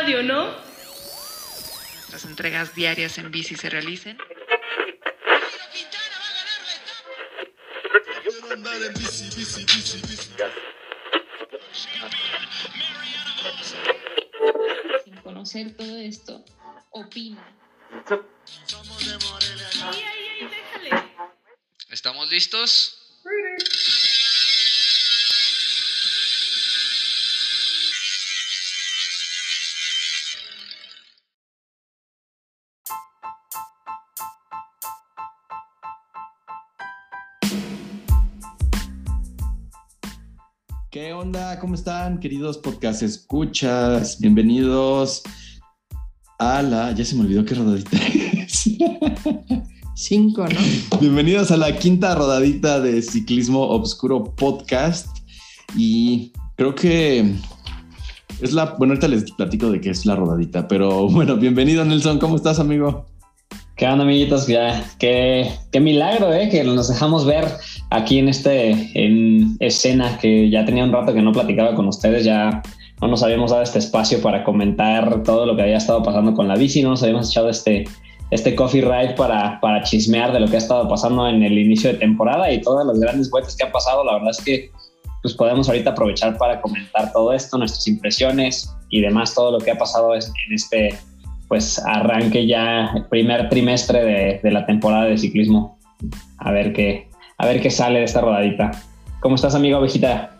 radio, 0.00 0.22
¿no? 0.22 0.48
Las 2.10 2.24
entregas 2.24 2.74
diarias 2.74 3.18
en 3.18 3.30
bici 3.30 3.54
se 3.54 3.68
realicen. 3.68 4.16
Sin 15.04 15.16
conocer 15.16 15.76
todo 15.76 15.96
esto, 15.98 16.44
opina. 16.92 17.44
¿Estamos 21.90 22.30
listos? 22.30 23.20
Onda? 41.30 41.60
¿Cómo 41.60 41.76
están, 41.76 42.18
queridos 42.18 42.58
podcast 42.58 43.04
escuchas? 43.04 44.18
Bienvenidos 44.18 45.22
a 46.40 46.60
la. 46.60 46.90
Ya 46.90 47.04
se 47.04 47.14
me 47.14 47.20
olvidó 47.20 47.44
qué 47.44 47.54
rodadita 47.54 47.96
es. 47.96 48.64
Cinco, 49.94 50.44
¿no? 50.48 50.98
Bienvenidos 50.98 51.52
a 51.52 51.56
la 51.56 51.78
quinta 51.78 52.16
rodadita 52.16 52.80
de 52.80 53.00
Ciclismo 53.00 53.62
Obscuro 53.62 54.24
Podcast. 54.24 55.06
Y 55.76 56.32
creo 56.56 56.74
que 56.74 57.32
es 58.40 58.52
la. 58.52 58.74
Bueno, 58.76 58.94
ahorita 58.94 59.06
les 59.06 59.30
platico 59.30 59.70
de 59.70 59.80
qué 59.80 59.90
es 59.90 60.04
la 60.06 60.16
rodadita, 60.16 60.66
pero 60.66 61.08
bueno, 61.08 61.36
bienvenido, 61.36 61.84
Nelson. 61.84 62.18
¿Cómo 62.18 62.34
estás, 62.34 62.58
amigo? 62.58 63.06
¿Qué 63.76 63.86
onda, 63.86 64.02
amiguitos? 64.02 64.48
Ya, 64.48 64.84
qué, 64.98 65.48
qué 65.70 65.78
milagro, 65.78 66.34
¿eh? 66.34 66.48
Que 66.48 66.64
nos 66.64 66.88
dejamos 66.88 67.24
ver 67.24 67.46
aquí 67.90 68.18
en 68.18 68.28
este 68.28 68.70
en 68.94 69.56
escena 69.58 70.16
que 70.18 70.48
ya 70.48 70.64
tenía 70.64 70.84
un 70.84 70.92
rato 70.92 71.12
que 71.12 71.22
no 71.22 71.32
platicaba 71.32 71.74
con 71.74 71.88
ustedes. 71.88 72.24
Ya 72.24 72.62
no 73.00 73.08
nos 73.08 73.22
habíamos 73.22 73.50
dado 73.50 73.62
este 73.62 73.78
espacio 73.78 74.22
para 74.22 74.44
comentar 74.44 75.22
todo 75.22 75.46
lo 75.46 75.56
que 75.56 75.62
había 75.62 75.76
estado 75.76 76.02
pasando 76.02 76.34
con 76.34 76.48
la 76.48 76.56
bici. 76.56 76.82
No 76.82 76.90
nos 76.90 77.02
habíamos 77.02 77.30
echado 77.30 77.48
este, 77.50 77.84
este 78.30 78.54
coffee 78.54 78.82
ride 78.82 79.14
para, 79.14 79.60
para 79.60 79.82
chismear 79.82 80.32
de 80.32 80.40
lo 80.40 80.46
que 80.46 80.56
ha 80.56 80.58
estado 80.58 80.88
pasando 80.88 81.28
en 81.28 81.42
el 81.42 81.58
inicio 81.58 81.92
de 81.92 81.98
temporada 81.98 82.50
y 82.50 82.60
todas 82.60 82.86
las 82.86 82.98
grandes 82.98 83.30
vueltas 83.30 83.56
que 83.56 83.64
han 83.64 83.72
pasado. 83.72 84.04
La 84.04 84.14
verdad 84.14 84.30
es 84.30 84.40
que 84.40 84.70
pues 85.22 85.34
podemos 85.34 85.68
ahorita 85.68 85.90
aprovechar 85.90 86.38
para 86.38 86.62
comentar 86.62 87.12
todo 87.12 87.34
esto, 87.34 87.58
nuestras 87.58 87.86
impresiones 87.86 88.74
y 88.88 89.02
demás, 89.02 89.34
todo 89.34 89.52
lo 89.52 89.58
que 89.58 89.70
ha 89.70 89.76
pasado 89.76 90.14
en 90.14 90.22
este 90.50 90.94
pues 91.46 91.78
arranque 91.84 92.46
ya 92.46 93.06
primer 93.10 93.48
trimestre 93.48 94.04
de, 94.04 94.40
de, 94.42 94.50
la 94.52 94.64
temporada 94.66 95.06
de 95.06 95.18
ciclismo. 95.18 95.78
A 96.38 96.52
ver 96.52 96.72
qué, 96.72 97.09
a 97.40 97.46
ver 97.46 97.62
qué 97.62 97.70
sale 97.70 98.00
de 98.00 98.04
esta 98.04 98.20
rodadita. 98.20 98.70
¿Cómo 99.20 99.34
estás, 99.34 99.54
amigo 99.54 99.78
ovejita? 99.78 100.36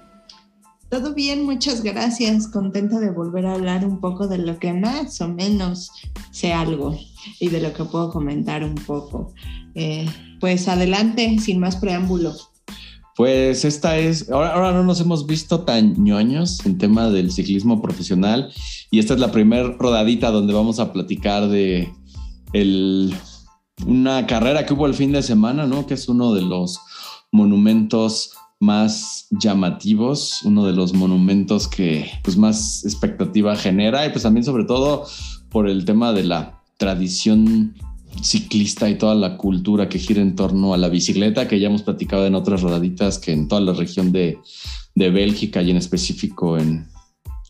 Todo 0.91 1.15
bien, 1.15 1.47
muchas 1.47 1.83
gracias. 1.83 2.47
Contenta 2.47 3.01
de 3.01 3.11
volver 3.11 3.47
a 3.47 3.55
hablar 3.55 3.87
un 3.87 4.01
poco 4.01 4.29
de 4.29 4.37
lo 4.37 4.59
que 4.59 4.75
más 4.75 5.19
o 5.23 5.29
menos 5.29 5.91
sé 6.31 6.53
algo 6.53 6.95
y 7.39 7.49
de 7.49 7.61
lo 7.63 7.73
que 7.73 7.85
puedo 7.85 8.11
comentar 8.11 8.63
un 8.65 8.75
poco. 8.75 9.33
Eh, 9.75 10.07
pues 10.41 10.69
adelante, 10.69 11.39
sin 11.39 11.59
más 11.59 11.77
preámbulo. 11.77 12.35
Pues 13.17 13.65
esta 13.65 13.97
es, 13.97 14.31
ahora, 14.31 14.53
ahora, 14.53 14.73
no 14.73 14.83
nos 14.83 15.01
hemos 15.01 15.27
visto 15.27 15.61
tan 15.61 15.95
ñoños 16.05 16.65
en 16.67 16.77
tema 16.77 17.09
del 17.09 17.33
ciclismo 17.33 17.81
profesional 17.81 18.53
y 18.91 18.99
esta 18.99 19.15
es 19.15 19.21
la 19.21 19.33
primera 19.33 19.75
rodadita 19.79 20.31
donde 20.31 20.53
vamos 20.53 20.79
a 20.79 20.93
platicar 20.93 21.49
de 21.49 21.91
el, 22.53 23.15
una 23.87 24.27
carrera 24.27 24.67
que 24.67 24.75
hubo 24.75 24.87
el 24.87 24.95
fin 24.95 25.13
de 25.13 25.23
semana, 25.23 25.67
¿no? 25.67 25.87
Que 25.87 25.95
es 25.95 26.09
uno 26.09 26.35
de 26.35 26.43
los 26.43 26.79
monumentos 27.33 28.33
más 28.59 29.27
llamativos, 29.31 30.43
uno 30.45 30.67
de 30.67 30.75
los 30.75 30.93
monumentos 30.93 31.67
que 31.67 32.11
pues 32.23 32.37
más 32.37 32.85
expectativa 32.85 33.57
genera 33.57 34.07
y 34.07 34.11
pues 34.11 34.23
también 34.23 34.45
sobre 34.45 34.65
todo 34.65 35.07
por 35.49 35.69
el 35.69 35.85
tema 35.85 36.13
de 36.13 36.25
la 36.25 36.61
tradición 36.77 37.75
ciclista 38.23 38.91
y 38.91 38.99
toda 38.99 39.15
la 39.15 39.37
cultura 39.37 39.89
que 39.89 39.99
gira 39.99 40.21
en 40.21 40.37
torno 40.37 40.75
a 40.75 40.77
la 40.77 40.89
bicicleta, 40.89 41.49
que 41.49 41.61
ya 41.61 41.69
hemos 41.69 41.83
platicado 41.83 42.27
en 42.27 42.35
otras 42.35 42.61
rodaditas, 42.61 43.19
que 43.19 43.33
en 43.33 43.49
toda 43.49 43.61
la 43.61 43.73
región 43.73 44.13
de, 44.13 44.39
de 44.95 45.11
Bélgica 45.11 45.63
y 45.63 45.71
en 45.71 45.77
específico 45.77 46.59
en, 46.59 46.90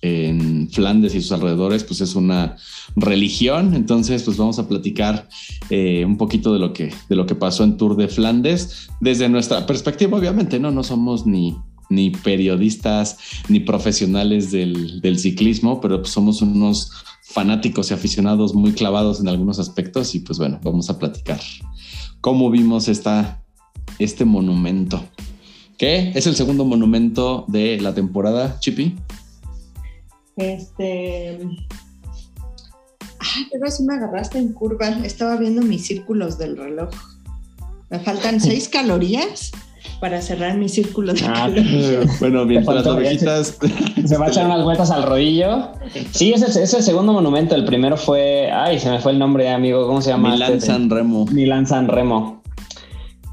en, 0.03 0.69
Flandes 0.71 1.15
y 1.15 1.21
sus 1.21 1.33
alrededores, 1.33 1.85
pues 1.85 2.01
es 2.01 2.15
una 2.15 2.57
religión. 2.97 3.75
Entonces, 3.75 4.23
pues 4.23 4.37
vamos 4.37 4.59
a 4.59 4.69
platicar 4.69 5.29
eh, 5.69 6.05
un 6.05 6.17
poquito 6.17 6.53
de 6.53 6.59
lo, 6.59 6.73
que, 6.73 6.93
de 7.09 7.17
lo 7.17 7.27
que 7.27 7.35
pasó 7.35 7.65
en 7.65 7.77
Tour 7.77 7.97
de 7.97 8.09
Flandes 8.09 8.89
desde 9.01 9.29
nuestra 9.29 9.67
perspectiva, 9.67 10.19
obviamente, 10.19 10.59
¿no? 10.59 10.71
No 10.71 10.83
somos 10.83 11.27
ni, 11.27 11.57
ni 11.89 12.11
periodistas 12.11 13.19
ni 13.49 13.61
profesionales 13.61 14.51
del, 14.51 15.01
del 15.01 15.19
ciclismo, 15.19 15.81
pero 15.81 16.01
pues 16.01 16.13
somos 16.13 16.41
unos 16.43 16.93
fanáticos 17.23 17.91
y 17.91 17.95
aficionados 17.95 18.55
muy 18.55 18.73
clavados 18.73 19.21
en 19.21 19.29
algunos 19.29 19.59
aspectos 19.59 20.15
y 20.15 20.21
pues 20.21 20.39
bueno, 20.39 20.59
vamos 20.65 20.91
a 20.91 20.99
platicar 20.99 21.41
cómo 22.21 22.51
vimos 22.51 22.89
esta, 22.89 23.43
este 23.99 24.25
monumento. 24.25 25.05
¿Qué? 25.79 26.13
Es 26.15 26.27
el 26.27 26.35
segundo 26.35 26.65
monumento 26.65 27.45
de 27.49 27.81
la 27.81 27.95
temporada, 27.95 28.59
Chippy. 28.61 28.97
Este... 30.41 31.39
Ay, 33.19 33.47
pero 33.53 33.71
si 33.71 33.83
me 33.85 33.95
agarraste 33.95 34.39
en 34.39 34.53
curva. 34.53 34.89
Estaba 35.05 35.37
viendo 35.37 35.63
mis 35.63 35.87
círculos 35.87 36.39
del 36.39 36.57
reloj. 36.57 36.91
Me 37.91 37.99
faltan 38.01 38.41
seis 38.41 38.69
calorías 38.69 39.53
para 40.01 40.23
cerrar 40.23 40.57
mi 40.57 40.69
círculo 40.69 41.13
de 41.13 41.21
Ah, 41.27 41.51
bueno, 42.21 42.47
mientras 42.47 42.77
las 42.77 42.87
ovejitas. 42.87 43.59
Se 44.07 44.17
va 44.17 44.27
a 44.27 44.29
echar 44.31 44.47
unas 44.47 44.65
vueltas 44.65 44.91
al 44.91 45.03
rodillo. 45.03 45.73
Sí, 46.13 46.33
ese 46.33 46.63
es 46.63 46.75
el 46.75 46.83
segundo 46.83 47.13
monumento. 47.13 47.55
El 47.55 47.67
primero 47.67 47.97
fue. 47.97 48.51
Ay, 48.51 48.79
se 48.79 48.91
me 48.91 48.99
fue 48.99 49.13
el 49.13 49.19
nombre, 49.19 49.51
amigo. 49.51 49.87
¿Cómo 49.87 50.01
se 50.01 50.11
llama? 50.11 50.33
Milán 50.33 50.61
San 50.61 50.89
Remo. 50.89 51.27
Milán 51.27 51.67
San 51.67 51.89
Remo. 51.89 52.43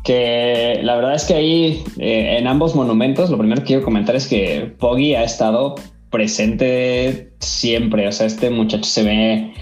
Que 0.04 0.80
la 0.84 0.96
verdad 0.96 1.16
es 1.16 1.26
que 1.26 1.34
ahí, 1.34 1.84
eh, 1.98 2.38
en 2.40 2.48
ambos 2.48 2.76
monumentos, 2.76 3.30
lo 3.30 3.38
primero 3.38 3.62
que 3.62 3.68
quiero 3.68 3.84
comentar 3.84 4.16
es 4.16 4.28
que 4.28 4.74
Poggi 4.80 5.16
ha 5.16 5.24
estado 5.24 5.76
presente 6.10 7.34
siempre. 7.40 8.08
O 8.08 8.12
sea, 8.12 8.28
este 8.28 8.50
muchacho 8.50 8.90
se 8.90 9.04
ve, 9.04 9.54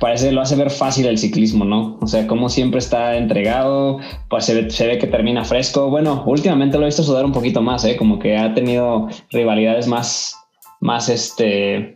parece, 0.00 0.32
lo 0.32 0.40
hace 0.40 0.56
ver 0.56 0.70
fácil 0.70 1.06
el 1.06 1.18
ciclismo, 1.18 1.64
¿no? 1.64 1.98
O 2.00 2.06
sea, 2.06 2.26
como 2.26 2.48
siempre 2.48 2.78
está 2.78 3.16
entregado, 3.16 3.98
pues 4.28 4.44
se 4.44 4.54
ve, 4.54 4.70
se 4.70 4.86
ve, 4.86 4.98
que 4.98 5.06
termina 5.06 5.44
fresco. 5.44 5.90
Bueno, 5.90 6.24
últimamente 6.26 6.78
lo 6.78 6.84
he 6.84 6.86
visto 6.86 7.02
sudar 7.02 7.24
un 7.24 7.32
poquito 7.32 7.62
más, 7.62 7.84
¿eh? 7.84 7.96
Como 7.96 8.18
que 8.18 8.36
ha 8.36 8.54
tenido 8.54 9.08
rivalidades 9.30 9.86
más, 9.86 10.36
más, 10.80 11.08
este, 11.08 11.94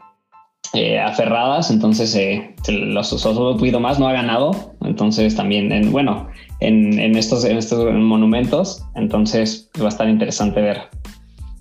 eh, 0.73 0.99
aferradas. 0.99 1.71
Entonces, 1.71 2.15
eh, 2.17 2.55
los 2.69 3.09
solo 3.09 3.53
un 3.53 3.59
poquito 3.59 3.81
más, 3.81 3.99
no 3.99 4.09
ha 4.09 4.13
ganado. 4.13 4.75
Entonces, 4.83 5.35
también, 5.35 5.73
en, 5.73 5.93
bueno, 5.93 6.29
en, 6.61 6.99
en, 6.99 7.17
estos, 7.17 7.45
en 7.45 7.57
estos 7.57 7.93
monumentos. 7.93 8.85
Entonces, 8.95 9.71
va 9.81 9.87
a 9.87 9.89
estar 9.89 10.09
interesante 10.09 10.61
ver. 10.61 10.89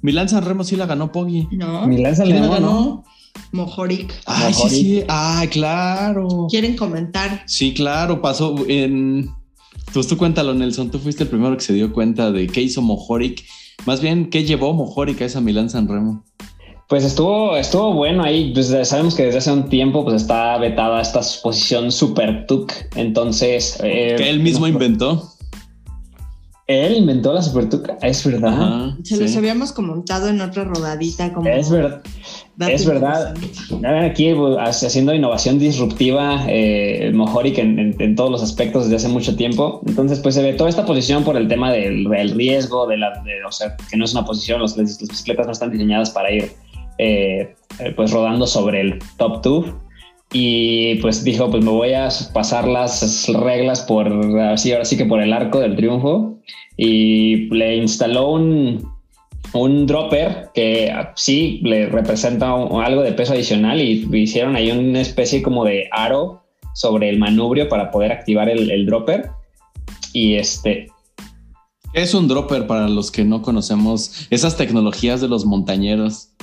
Milán 0.06 0.30
San 0.30 0.46
Remo 0.46 0.64
sí 0.64 0.76
la 0.76 0.86
ganó 0.86 1.12
Poggi. 1.12 1.48
No. 1.52 1.88
Milán 1.88 2.16
San 2.16 2.30
Remo, 2.30 2.60
¿no? 2.60 3.04
Mojoric. 3.52 4.14
Ay, 4.28 4.54
Mojoric. 4.54 4.72
sí, 4.72 4.84
sí. 4.84 5.04
Ay, 5.08 5.48
claro. 5.48 6.46
¿Quieren 6.48 6.78
comentar? 6.78 7.42
Sí, 7.48 7.74
claro. 7.74 8.22
Pasó 8.22 8.56
en. 8.68 9.32
Pues 9.92 10.06
tú 10.06 10.16
cuéntalo, 10.16 10.54
Nelson. 10.54 10.92
Tú 10.92 11.00
fuiste 11.00 11.24
el 11.24 11.30
primero 11.30 11.58
que 11.58 11.64
se 11.64 11.74
dio 11.74 11.92
cuenta 11.92 12.32
de 12.32 12.46
qué 12.46 12.62
hizo 12.62 12.84
Mojoric. 12.84 13.44
Más 13.88 14.00
bien, 14.00 14.30
¿qué 14.30 14.44
llevó 14.44 14.74
Mojoric 14.74 15.22
a 15.24 15.26
esa 15.26 15.42
Milán 15.42 15.72
San 15.72 15.88
Remo? 15.88 16.24
Pues 16.88 17.04
estuvo, 17.04 17.58
estuvo 17.58 17.94
bueno 17.94 18.24
ahí. 18.24 18.54
Pues 18.54 18.68
sabemos 18.88 19.16
que 19.16 19.24
desde 19.24 19.40
hace 19.40 19.52
un 19.52 19.70
tiempo 19.70 20.04
pues 20.04 20.18
está 20.18 20.60
vetada 20.60 21.02
esta 21.02 21.22
posición 21.42 21.92
super 21.92 22.46
tuk. 22.46 22.72
Entonces. 22.96 23.80
Eh, 23.84 24.14
que 24.20 24.30
él 24.30 24.40
mismo 24.40 24.68
no, 24.68 24.74
inventó. 24.74 25.35
Él 26.68 26.98
inventó 26.98 27.32
la 27.32 27.44
Super 27.44 27.70
Tuca, 27.70 27.96
es 28.02 28.26
verdad. 28.26 28.54
Ajá, 28.54 28.98
Se 29.04 29.16
sí. 29.16 29.22
los 29.22 29.36
habíamos 29.36 29.72
comentado 29.72 30.30
en 30.30 30.42
otra 30.42 30.64
rodadita. 30.64 31.32
Como 31.32 31.48
es 31.48 31.70
verdad. 31.70 32.02
Es 32.60 32.88
verdad. 32.88 33.36
Aquí 34.04 34.34
haciendo 34.60 35.14
innovación 35.14 35.60
disruptiva, 35.60 36.44
eh, 36.48 37.12
Mojoric 37.14 37.60
en, 37.60 37.78
en, 37.78 37.96
en, 38.02 38.16
todos 38.16 38.32
los 38.32 38.42
aspectos 38.42 38.86
desde 38.86 38.96
hace 38.96 39.10
mucho 39.10 39.36
tiempo. 39.36 39.82
Entonces, 39.86 40.20
pues 40.20 40.34
se 40.34 40.42
ve 40.42 40.54
toda 40.54 40.70
esta 40.72 40.88
posición 40.88 41.24
por 41.24 41.38
el 41.38 41.48
tema 41.48 41.72
del, 41.72 42.06
del 42.06 42.32
riesgo, 42.32 42.88
de 42.88 42.98
la, 42.98 43.22
de, 43.24 43.44
o 43.46 43.52
sea, 43.52 43.78
que 43.92 43.96
no 43.96 44.06
es 44.06 44.14
una 44.14 44.26
posición, 44.26 44.60
los, 44.60 44.76
las 44.76 44.98
bicicletas 45.00 45.46
no 45.46 45.52
están 45.52 45.70
diseñadas 45.70 46.10
para 46.10 46.32
ir 46.32 46.52
eh, 46.98 47.56
pues 47.96 48.10
rodando 48.10 48.48
sobre 48.48 48.82
el 48.82 49.00
top 49.18 49.42
two 49.44 49.85
y 50.38 50.96
pues 50.96 51.24
dijo 51.24 51.50
pues 51.50 51.64
me 51.64 51.72
voy 51.72 51.94
a 51.94 52.10
pasar 52.34 52.68
las 52.68 53.26
reglas 53.30 53.84
por 53.84 54.12
así 54.42 54.74
ahora 54.74 54.84
sí 54.84 54.98
que 54.98 55.06
por 55.06 55.22
el 55.22 55.32
arco 55.32 55.62
del 55.62 55.78
triunfo 55.78 56.40
y 56.76 57.48
le 57.56 57.78
instaló 57.78 58.32
un 58.32 58.86
un 59.54 59.86
dropper 59.88 60.50
que 60.54 60.92
sí 61.16 61.62
le 61.64 61.86
representa 61.86 62.54
un- 62.54 62.84
algo 62.84 63.02
de 63.02 63.14
peso 63.14 63.32
adicional 63.32 63.80
y 63.80 64.06
hicieron 64.12 64.58
ahí 64.58 64.72
una 64.72 65.00
especie 65.00 65.42
como 65.42 65.64
de 65.64 65.88
aro 65.94 66.44
sobre 66.74 67.08
el 67.08 67.18
manubrio 67.18 67.70
para 67.70 67.90
poder 67.90 68.12
activar 68.12 68.50
el, 68.50 68.70
el 68.70 68.86
dropper. 68.86 69.30
Y 70.12 70.36
este, 70.36 70.88
¿Qué 71.94 72.02
es 72.02 72.14
un 72.14 72.28
dropper 72.28 72.68
para 72.68 72.90
los 72.90 73.10
que 73.12 73.24
no 73.24 73.42
conocemos 73.42 74.28
esas 74.30 74.58
tecnologías 74.58 75.22
de 75.22 75.30
los 75.30 75.46
montañeros? 75.46 76.35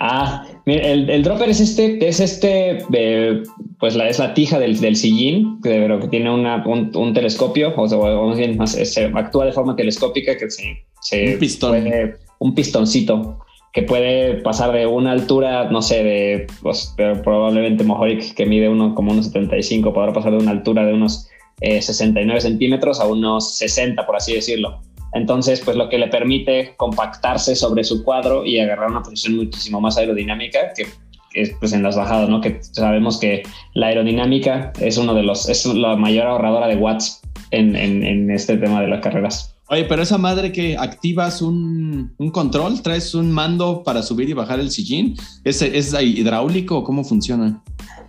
Ah, 0.00 0.46
el, 0.64 1.10
el 1.10 1.22
dropper 1.24 1.50
es 1.50 1.60
este, 1.60 2.06
es 2.06 2.20
este, 2.20 2.78
eh, 2.92 3.42
pues 3.80 3.96
la, 3.96 4.08
es 4.08 4.20
la 4.20 4.32
tija 4.32 4.58
del, 4.60 4.78
del 4.80 4.94
sillín, 4.94 5.60
pero 5.60 5.98
que 5.98 6.06
tiene 6.06 6.30
una, 6.32 6.64
un, 6.66 6.92
un 6.96 7.12
telescopio, 7.12 7.74
o 7.76 7.88
sea, 7.88 7.98
o 7.98 8.32
bien 8.34 8.56
más, 8.56 8.72
se 8.72 9.04
actúa 9.06 9.46
de 9.46 9.52
forma 9.52 9.74
telescópica 9.74 10.36
que 10.38 10.48
se, 10.50 10.84
se 11.00 11.34
Un 11.34 11.38
pistón. 11.40 11.70
puede- 11.70 12.16
un 12.38 12.54
pistoncito 12.54 13.40
que 13.72 13.82
puede 13.82 14.34
pasar 14.42 14.72
de 14.72 14.86
una 14.86 15.10
altura, 15.10 15.68
no 15.70 15.82
sé, 15.82 16.04
de, 16.04 16.46
pues, 16.62 16.94
pero 16.96 17.20
probablemente 17.20 17.82
Mohoric 17.82 18.34
que 18.34 18.46
mide 18.46 18.68
uno 18.68 18.94
como 18.94 19.10
unos 19.10 19.26
75, 19.26 19.92
podrá 19.92 20.12
pasar 20.12 20.30
de 20.30 20.38
una 20.38 20.52
altura 20.52 20.86
de 20.86 20.94
unos 20.94 21.28
eh, 21.60 21.82
69 21.82 22.40
centímetros 22.40 23.00
a 23.00 23.06
unos 23.08 23.56
60, 23.56 24.06
por 24.06 24.14
así 24.14 24.34
decirlo. 24.34 24.80
Entonces, 25.12 25.60
pues 25.64 25.76
lo 25.76 25.88
que 25.88 25.98
le 25.98 26.08
permite 26.08 26.74
compactarse 26.76 27.56
sobre 27.56 27.84
su 27.84 28.04
cuadro 28.04 28.44
y 28.44 28.58
agarrar 28.58 28.90
una 28.90 29.02
posición 29.02 29.36
muchísimo 29.36 29.80
más 29.80 29.96
aerodinámica 29.98 30.72
que, 30.76 30.86
es 31.34 31.52
pues 31.60 31.72
en 31.72 31.82
las 31.82 31.96
bajadas, 31.96 32.28
¿no? 32.28 32.40
Que 32.40 32.58
sabemos 32.60 33.18
que 33.18 33.42
la 33.74 33.88
aerodinámica 33.88 34.72
es 34.80 34.96
uno 34.96 35.14
de 35.14 35.22
los, 35.22 35.48
es 35.48 35.64
la 35.66 35.96
mayor 35.96 36.26
ahorradora 36.26 36.66
de 36.66 36.76
watts 36.76 37.20
en, 37.50 37.76
en 37.76 38.30
este 38.30 38.56
tema 38.56 38.80
de 38.80 38.88
las 38.88 39.00
carreras. 39.00 39.58
Oye, 39.70 39.84
pero 39.84 40.02
esa 40.02 40.16
madre 40.16 40.50
que 40.50 40.78
activas 40.78 41.42
un, 41.42 42.14
un 42.16 42.30
control, 42.30 42.80
traes 42.80 43.14
un 43.14 43.30
mando 43.30 43.82
para 43.84 44.02
subir 44.02 44.30
y 44.30 44.32
bajar 44.32 44.60
el 44.60 44.70
sillín, 44.70 45.14
¿es, 45.44 45.60
es 45.60 45.94
hidráulico 46.00 46.78
o 46.78 46.84
cómo 46.84 47.04
funciona? 47.04 47.62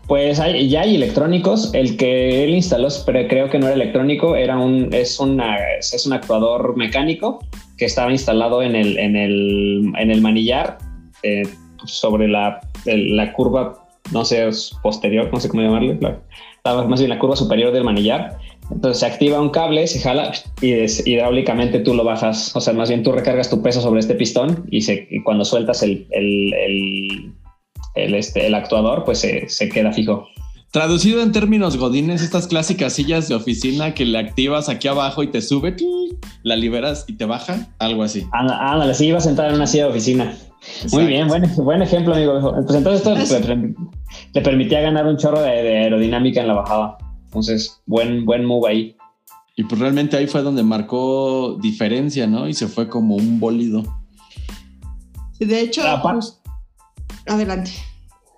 Pues 0.09 0.39
hay, 0.39 0.67
ya 0.67 0.81
hay 0.81 0.95
electrónicos. 0.95 1.71
El 1.73 1.95
que 1.95 2.44
él 2.44 2.50
instaló, 2.56 2.88
pero 3.06 3.27
creo 3.27 3.50
que 3.50 3.59
no 3.59 3.67
era 3.67 3.75
electrónico, 3.75 4.35
era 4.35 4.57
un, 4.57 4.89
es, 4.91 5.19
una, 5.19 5.56
es 5.79 6.06
un 6.06 6.13
actuador 6.13 6.75
mecánico 6.75 7.39
que 7.77 7.85
estaba 7.85 8.11
instalado 8.11 8.61
en 8.63 8.75
el, 8.75 8.97
en 8.97 9.15
el, 9.15 9.94
en 9.97 10.09
el 10.11 10.19
manillar 10.21 10.79
eh, 11.23 11.44
sobre 11.85 12.27
la, 12.27 12.59
la 12.85 13.33
curva, 13.33 13.88
no 14.11 14.25
sé, 14.25 14.50
posterior, 14.81 15.29
no 15.31 15.39
sé 15.39 15.47
cómo 15.47 15.61
llamarle, 15.61 15.97
la- 16.01 16.19
la- 16.65 16.83
más 16.85 17.00
bien 17.00 17.09
la 17.11 17.19
curva 17.19 17.35
superior 17.35 17.71
del 17.71 17.83
manillar. 17.83 18.38
Entonces 18.71 19.00
se 19.00 19.06
activa 19.06 19.39
un 19.39 19.50
cable, 19.50 19.85
se 19.88 20.00
jala 20.00 20.31
y 20.61 20.71
des- 20.71 21.06
hidráulicamente 21.07 21.79
tú 21.79 21.94
lo 21.94 22.03
bajas. 22.03 22.56
O 22.56 22.61
sea, 22.61 22.73
más 22.73 22.89
bien 22.89 23.03
tú 23.03 23.11
recargas 23.11 23.50
tu 23.50 23.61
peso 23.61 23.79
sobre 23.81 24.00
este 24.00 24.15
pistón 24.15 24.65
y, 24.71 24.81
se, 24.81 25.07
y 25.09 25.21
cuando 25.21 25.45
sueltas 25.45 25.81
el, 25.83 26.06
el, 26.11 26.53
el, 26.53 27.31
el, 28.06 28.16
este, 28.16 28.48
el 28.48 28.56
actuador, 28.56 29.04
pues 29.06 29.19
se, 29.19 29.48
se 29.50 29.69
queda 29.69 29.92
fijo. 29.92 30.28
Traducido 30.72 31.22
en 31.24 31.31
términos 31.31 31.78
godines, 31.78 32.22
estas 32.22 32.48
clásicas 32.48 32.94
sillas 32.94 33.28
de 33.28 33.34
oficina 33.36 33.96
que 33.96 34.06
le 34.06 34.19
activas 34.19 34.69
aquí 34.69 34.88
abajo 34.88 35.24
y 35.24 35.28
te 35.28 35.42
sube, 35.42 35.75
la 36.44 36.56
liberas 36.56 37.06
y 37.07 37.13
te 37.13 37.25
baja, 37.25 37.69
algo 37.80 38.04
así. 38.04 38.28
Anda- 38.34 38.72
Ándale, 38.74 38.94
sí, 38.94 39.07
iba 39.07 39.19
sentada 39.19 39.50
en 39.50 39.56
una 39.56 39.66
silla 39.66 39.86
de 39.86 39.90
oficina. 39.90 40.38
Muy 40.92 41.06
bien, 41.06 41.28
buen, 41.28 41.44
buen 41.56 41.81
ejemplo, 41.81 42.13
amigo. 42.13 42.40
Pues 42.66 42.75
entonces 42.78 43.07
esto 43.07 43.56
le, 44.34 44.42
permitía 44.42 44.81
ganar 44.81 45.07
un 45.07 45.18
chorro 45.18 45.42
de, 45.42 45.50
de 45.63 45.78
aerodinámica 45.80 46.42
en 46.42 46.48
la 46.50 46.54
bajada. 46.54 46.98
Entonces, 47.25 47.81
buen, 47.88 48.25
buen 48.25 48.45
move 48.45 48.69
ahí. 48.69 48.95
Y 49.56 49.63
pues 49.63 49.80
realmente 49.81 50.18
ahí 50.18 50.28
fue 50.28 50.44
donde 50.44 50.62
marcó 50.63 51.57
diferencia, 51.62 52.28
¿no? 52.28 52.48
Y 52.48 52.54
se 52.54 52.68
fue 52.68 52.88
como 52.90 53.16
un 53.16 53.40
bólido. 53.40 53.84
De 55.40 55.62
hecho, 55.62 55.81
jus- 56.02 56.40
adelante. 57.25 57.72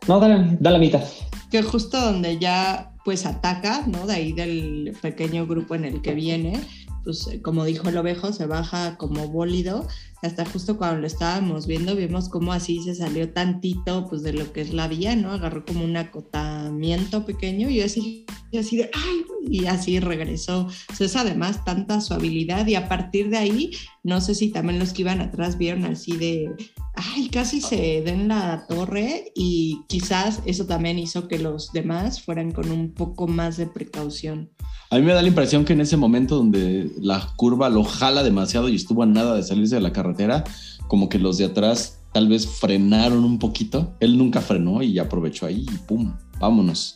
No, 0.07 0.19
dale, 0.19 0.57
dale 0.59 0.77
la 0.77 0.79
mitad. 0.79 1.03
que 1.51 1.61
justo 1.61 1.99
donde 1.99 2.39
ya 2.39 2.91
pues 3.03 3.25
ataca, 3.25 3.83
¿no? 3.87 4.05
De 4.05 4.13
ahí 4.13 4.31
del 4.31 4.95
pequeño 5.01 5.47
grupo 5.47 5.75
en 5.75 5.85
el 5.85 6.01
que 6.01 6.13
viene, 6.13 6.59
pues 7.03 7.27
eh, 7.27 7.41
como 7.41 7.65
dijo 7.65 7.89
el 7.89 7.97
ovejo, 7.97 8.33
se 8.33 8.45
baja 8.45 8.97
como 8.97 9.27
bólido. 9.27 9.87
Hasta 10.21 10.45
justo 10.45 10.77
cuando 10.77 11.01
lo 11.01 11.07
estábamos 11.07 11.65
viendo, 11.65 11.95
vimos 11.95 12.29
cómo 12.29 12.53
así 12.53 12.83
se 12.83 12.93
salió 12.93 13.33
tantito 13.33 14.07
pues 14.07 14.21
de 14.21 14.33
lo 14.33 14.53
que 14.53 14.61
es 14.61 14.71
la 14.71 14.87
vía, 14.87 15.15
¿no? 15.15 15.31
Agarró 15.31 15.65
como 15.65 15.83
un 15.83 15.97
acotamiento 15.97 17.25
pequeño 17.25 17.69
y 17.69 17.81
así, 17.81 18.25
y 18.51 18.59
así 18.59 18.77
de, 18.77 18.91
ay, 18.93 19.25
y 19.49 19.65
así 19.65 19.99
regresó. 19.99 20.67
O 20.91 20.95
sea, 20.95 21.07
es 21.07 21.15
además 21.15 21.65
tanta 21.65 22.01
su 22.01 22.13
habilidad 22.13 22.67
y 22.67 22.75
a 22.75 22.87
partir 22.87 23.29
de 23.29 23.37
ahí, 23.37 23.71
no 24.03 24.21
sé 24.21 24.35
si 24.35 24.49
también 24.51 24.77
los 24.77 24.93
que 24.93 25.01
iban 25.01 25.21
atrás 25.21 25.57
vieron 25.57 25.85
así 25.85 26.15
de, 26.17 26.51
ay, 26.93 27.29
casi 27.29 27.59
se 27.61 28.01
den 28.01 28.27
la 28.27 28.65
torre 28.67 29.31
y 29.35 29.81
quizás 29.87 30.41
eso 30.45 30.67
también 30.67 30.99
hizo 30.99 31.27
que 31.27 31.39
los 31.39 31.71
demás 31.71 32.21
fueran 32.21 32.51
con 32.51 32.71
un 32.71 32.93
poco 32.93 33.27
más 33.27 33.57
de 33.57 33.65
precaución. 33.65 34.51
A 34.91 34.97
mí 34.97 35.03
me 35.03 35.13
da 35.13 35.21
la 35.21 35.29
impresión 35.29 35.63
que 35.63 35.71
en 35.71 35.79
ese 35.79 35.95
momento 35.95 36.35
donde 36.35 36.91
la 36.99 37.25
curva 37.37 37.69
lo 37.69 37.85
jala 37.85 38.23
demasiado 38.23 38.67
y 38.67 38.75
estuvo 38.75 39.03
a 39.03 39.05
nada 39.05 39.35
de 39.35 39.43
salirse 39.43 39.75
de 39.75 39.81
la 39.81 39.93
carretera, 39.93 40.43
como 40.89 41.07
que 41.07 41.17
los 41.17 41.37
de 41.37 41.45
atrás 41.45 41.99
tal 42.11 42.27
vez 42.27 42.45
frenaron 42.45 43.23
un 43.23 43.39
poquito. 43.39 43.93
Él 44.01 44.17
nunca 44.17 44.41
frenó 44.41 44.83
y 44.83 44.99
aprovechó 44.99 45.45
ahí 45.45 45.65
y 45.65 45.77
pum, 45.87 46.13
vámonos. 46.41 46.95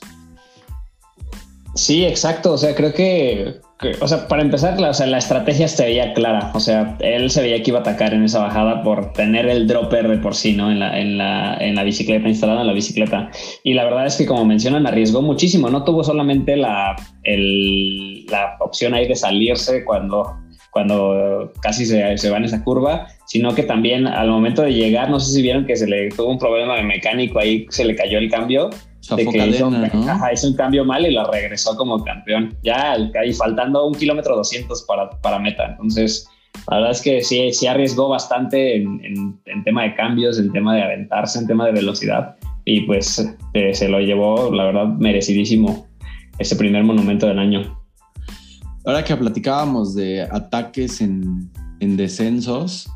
Sí, 1.73 2.03
exacto. 2.03 2.51
O 2.51 2.57
sea, 2.57 2.75
creo 2.75 2.93
que, 2.93 3.61
o 4.01 4.07
sea, 4.07 4.27
para 4.27 4.41
empezar, 4.41 4.79
la, 4.79 4.89
o 4.89 4.93
sea, 4.93 5.05
la 5.05 5.17
estrategia 5.17 5.67
se 5.67 5.85
veía 5.85 6.13
clara. 6.13 6.51
O 6.53 6.59
sea, 6.59 6.95
él 7.01 7.29
se 7.29 7.41
veía 7.41 7.61
que 7.61 7.71
iba 7.71 7.79
a 7.79 7.81
atacar 7.81 8.13
en 8.13 8.23
esa 8.23 8.39
bajada 8.39 8.81
por 8.83 9.11
tener 9.13 9.47
el 9.47 9.67
dropper 9.67 10.07
de 10.07 10.17
por 10.17 10.33
sí, 10.33 10.53
¿no? 10.53 10.71
En 10.71 10.79
la, 10.79 10.97
en 10.99 11.17
la, 11.17 11.57
en 11.59 11.75
la 11.75 11.83
bicicleta, 11.83 12.27
instalado 12.27 12.61
en 12.61 12.67
la 12.67 12.73
bicicleta. 12.73 13.29
Y 13.63 13.73
la 13.73 13.83
verdad 13.83 14.05
es 14.05 14.15
que, 14.15 14.25
como 14.25 14.45
mencionan, 14.45 14.87
arriesgó 14.87 15.21
muchísimo. 15.21 15.69
No 15.69 15.83
tuvo 15.83 16.03
solamente 16.03 16.55
la, 16.55 16.95
el- 17.23 18.25
la 18.27 18.55
opción 18.59 18.93
ahí 18.93 19.07
de 19.07 19.15
salirse 19.15 19.83
cuando, 19.83 20.37
cuando 20.71 21.51
casi 21.61 21.85
se, 21.85 22.17
se 22.17 22.29
va 22.29 22.37
en 22.37 22.45
esa 22.45 22.63
curva, 22.63 23.07
sino 23.25 23.53
que 23.53 23.63
también 23.63 24.07
al 24.07 24.29
momento 24.29 24.61
de 24.61 24.73
llegar, 24.73 25.09
no 25.09 25.19
sé 25.19 25.33
si 25.33 25.41
vieron 25.41 25.65
que 25.65 25.75
se 25.75 25.87
le 25.87 26.09
tuvo 26.09 26.29
un 26.31 26.39
problema 26.39 26.81
mecánico 26.81 27.39
ahí, 27.39 27.65
se 27.69 27.83
le 27.85 27.95
cayó 27.95 28.17
el 28.19 28.29
cambio 28.31 28.69
de 29.15 29.25
que 29.27 29.47
hizo, 29.47 29.69
cadena, 29.69 29.91
¿no? 29.93 30.11
ajá, 30.11 30.33
hizo 30.33 30.47
un 30.47 30.55
cambio 30.55 30.83
mal 30.85 31.05
y 31.05 31.11
lo 31.13 31.29
regresó 31.31 31.75
como 31.77 32.03
campeón. 32.03 32.57
Ya 32.63 32.93
ahí 32.93 33.33
faltando 33.33 33.85
un 33.87 33.93
kilómetro 33.93 34.35
200 34.35 34.83
para, 34.83 35.09
para 35.21 35.39
meta. 35.39 35.65
Entonces, 35.71 36.27
la 36.69 36.77
verdad 36.77 36.91
es 36.91 37.01
que 37.01 37.21
sí, 37.21 37.51
sí 37.53 37.67
arriesgó 37.67 38.09
bastante 38.09 38.77
en, 38.77 39.03
en- 39.03 39.39
en 39.45 39.63
tema 39.63 39.83
de 39.83 39.93
cambios, 39.95 40.39
en 40.39 40.51
tema 40.51 40.75
de 40.75 40.83
aventarse, 40.83 41.37
en 41.39 41.47
tema 41.47 41.65
de 41.65 41.73
velocidad. 41.73 42.35
Y 42.65 42.81
pues 42.81 43.19
eh, 43.53 43.73
se 43.75 43.87
lo 43.89 43.99
llevó, 43.99 44.51
la 44.53 44.63
verdad, 44.65 44.85
merecidísimo 44.87 45.87
ese 46.39 46.55
primer 46.55 46.83
monumento 46.83 47.27
del 47.27 47.37
año. 47.39 47.77
Ahora 48.85 49.03
que 49.03 49.15
platicábamos 49.15 49.95
de 49.95 50.21
ataques 50.23 51.01
en, 51.01 51.49
en 51.79 51.97
descensos, 51.97 52.87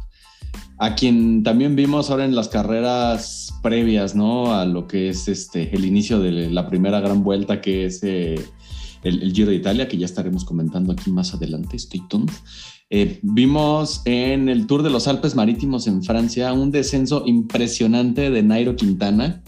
a 0.80 0.96
quien 0.96 1.44
también 1.44 1.76
vimos 1.76 2.10
ahora 2.10 2.24
en 2.24 2.36
las 2.36 2.48
carreras 2.48 3.54
previas, 3.62 4.16
¿no? 4.16 4.56
A 4.56 4.66
lo 4.66 4.88
que 4.88 5.10
es 5.10 5.28
este 5.28 5.76
el 5.76 5.84
inicio 5.84 6.20
de 6.20 6.50
la 6.50 6.68
primera 6.68 7.02
gran 7.02 7.22
vuelta, 7.22 7.60
que 7.60 7.86
es 7.86 8.02
eh, 8.04 8.36
el, 9.04 9.34
Giro 9.34 9.50
de 9.50 9.58
Italia, 9.58 9.90
que 9.90 9.98
ya 9.98 10.06
estaremos 10.06 10.46
comentando 10.46 10.94
aquí 10.94 11.12
más 11.12 11.34
adelante. 11.34 11.76
Stay 11.76 12.02
tuned. 12.08 12.32
Eh, 12.90 13.20
vimos 13.22 14.02
en 14.06 14.48
el 14.48 14.68
Tour 14.68 14.82
de 14.82 14.90
los 14.90 15.08
Alpes 15.10 15.36
Marítimos 15.36 15.86
en 15.86 16.02
Francia 16.02 16.54
un 16.54 16.72
descenso 16.72 17.24
impresionante 17.26 18.32
de 18.32 18.42
Nairo 18.42 18.78
Quintana, 18.78 19.44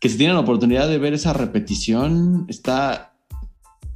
que 0.00 0.08
si 0.08 0.16
tienen 0.16 0.36
la 0.36 0.40
oportunidad 0.40 0.88
de 0.88 0.98
ver 0.98 1.12
esa 1.12 1.34
repetición, 1.34 2.46
está 2.48 3.11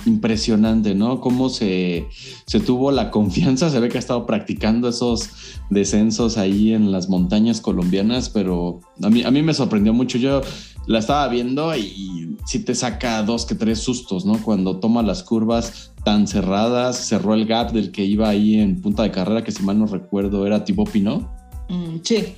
impresionante, 0.06 0.94
¿no? 0.94 1.20
Cómo 1.20 1.48
se, 1.48 2.06
se 2.46 2.60
tuvo 2.60 2.90
la 2.90 3.10
confianza, 3.10 3.70
se 3.70 3.80
ve 3.80 3.88
que 3.88 3.98
ha 3.98 4.00
estado 4.00 4.26
practicando 4.26 4.88
esos 4.88 5.30
descensos 5.70 6.38
ahí 6.38 6.72
en 6.72 6.92
las 6.92 7.08
montañas 7.08 7.60
colombianas, 7.60 8.30
pero 8.30 8.80
a 9.02 9.10
mí, 9.10 9.22
a 9.22 9.30
mí 9.30 9.42
me 9.42 9.54
sorprendió 9.54 9.92
mucho. 9.92 10.18
Yo 10.18 10.40
la 10.86 11.00
estaba 11.00 11.28
viendo 11.28 11.74
y 11.76 12.36
sí 12.46 12.60
te 12.60 12.74
saca 12.74 13.22
dos 13.22 13.44
que 13.44 13.54
tres 13.54 13.80
sustos, 13.80 14.24
¿no? 14.24 14.40
Cuando 14.42 14.78
toma 14.78 15.02
las 15.02 15.22
curvas 15.22 15.92
tan 16.04 16.26
cerradas, 16.26 17.08
cerró 17.08 17.34
el 17.34 17.46
gap 17.46 17.72
del 17.72 17.90
que 17.90 18.04
iba 18.04 18.28
ahí 18.28 18.54
en 18.54 18.80
punta 18.80 19.02
de 19.02 19.10
carrera, 19.10 19.42
que 19.42 19.52
si 19.52 19.62
mal 19.62 19.78
no 19.78 19.86
recuerdo 19.86 20.46
era 20.46 20.64
Thibaut 20.64 20.90
Pinot. 20.90 21.22
Mm, 21.68 21.96
sí, 22.02 22.36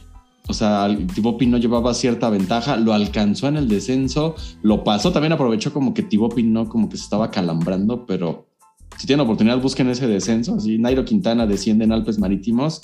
O 0.48 0.54
sea, 0.54 0.86
el 0.86 1.06
Thibaut 1.06 1.38
Pinot 1.38 1.60
llevaba 1.60 1.92
cierta 1.92 2.30
ventaja, 2.30 2.76
lo 2.76 2.94
alcanzó 2.94 3.48
en 3.48 3.58
el 3.58 3.68
descenso, 3.68 4.34
lo 4.62 4.82
pasó, 4.82 5.12
también 5.12 5.32
aprovechó 5.32 5.72
como 5.72 5.92
que 5.92 6.02
Thibaut 6.02 6.34
Pinot 6.34 6.68
como 6.68 6.88
que 6.88 6.96
se 6.96 7.04
estaba 7.04 7.30
calambrando, 7.30 8.06
pero 8.06 8.48
si 8.96 9.06
tienen 9.06 9.24
oportunidad 9.24 9.60
busquen 9.60 9.90
ese 9.90 10.06
descenso, 10.06 10.54
así 10.54 10.78
Nairo 10.78 11.04
Quintana 11.04 11.46
desciende 11.46 11.84
en 11.84 11.92
Alpes 11.92 12.18
Marítimos, 12.18 12.80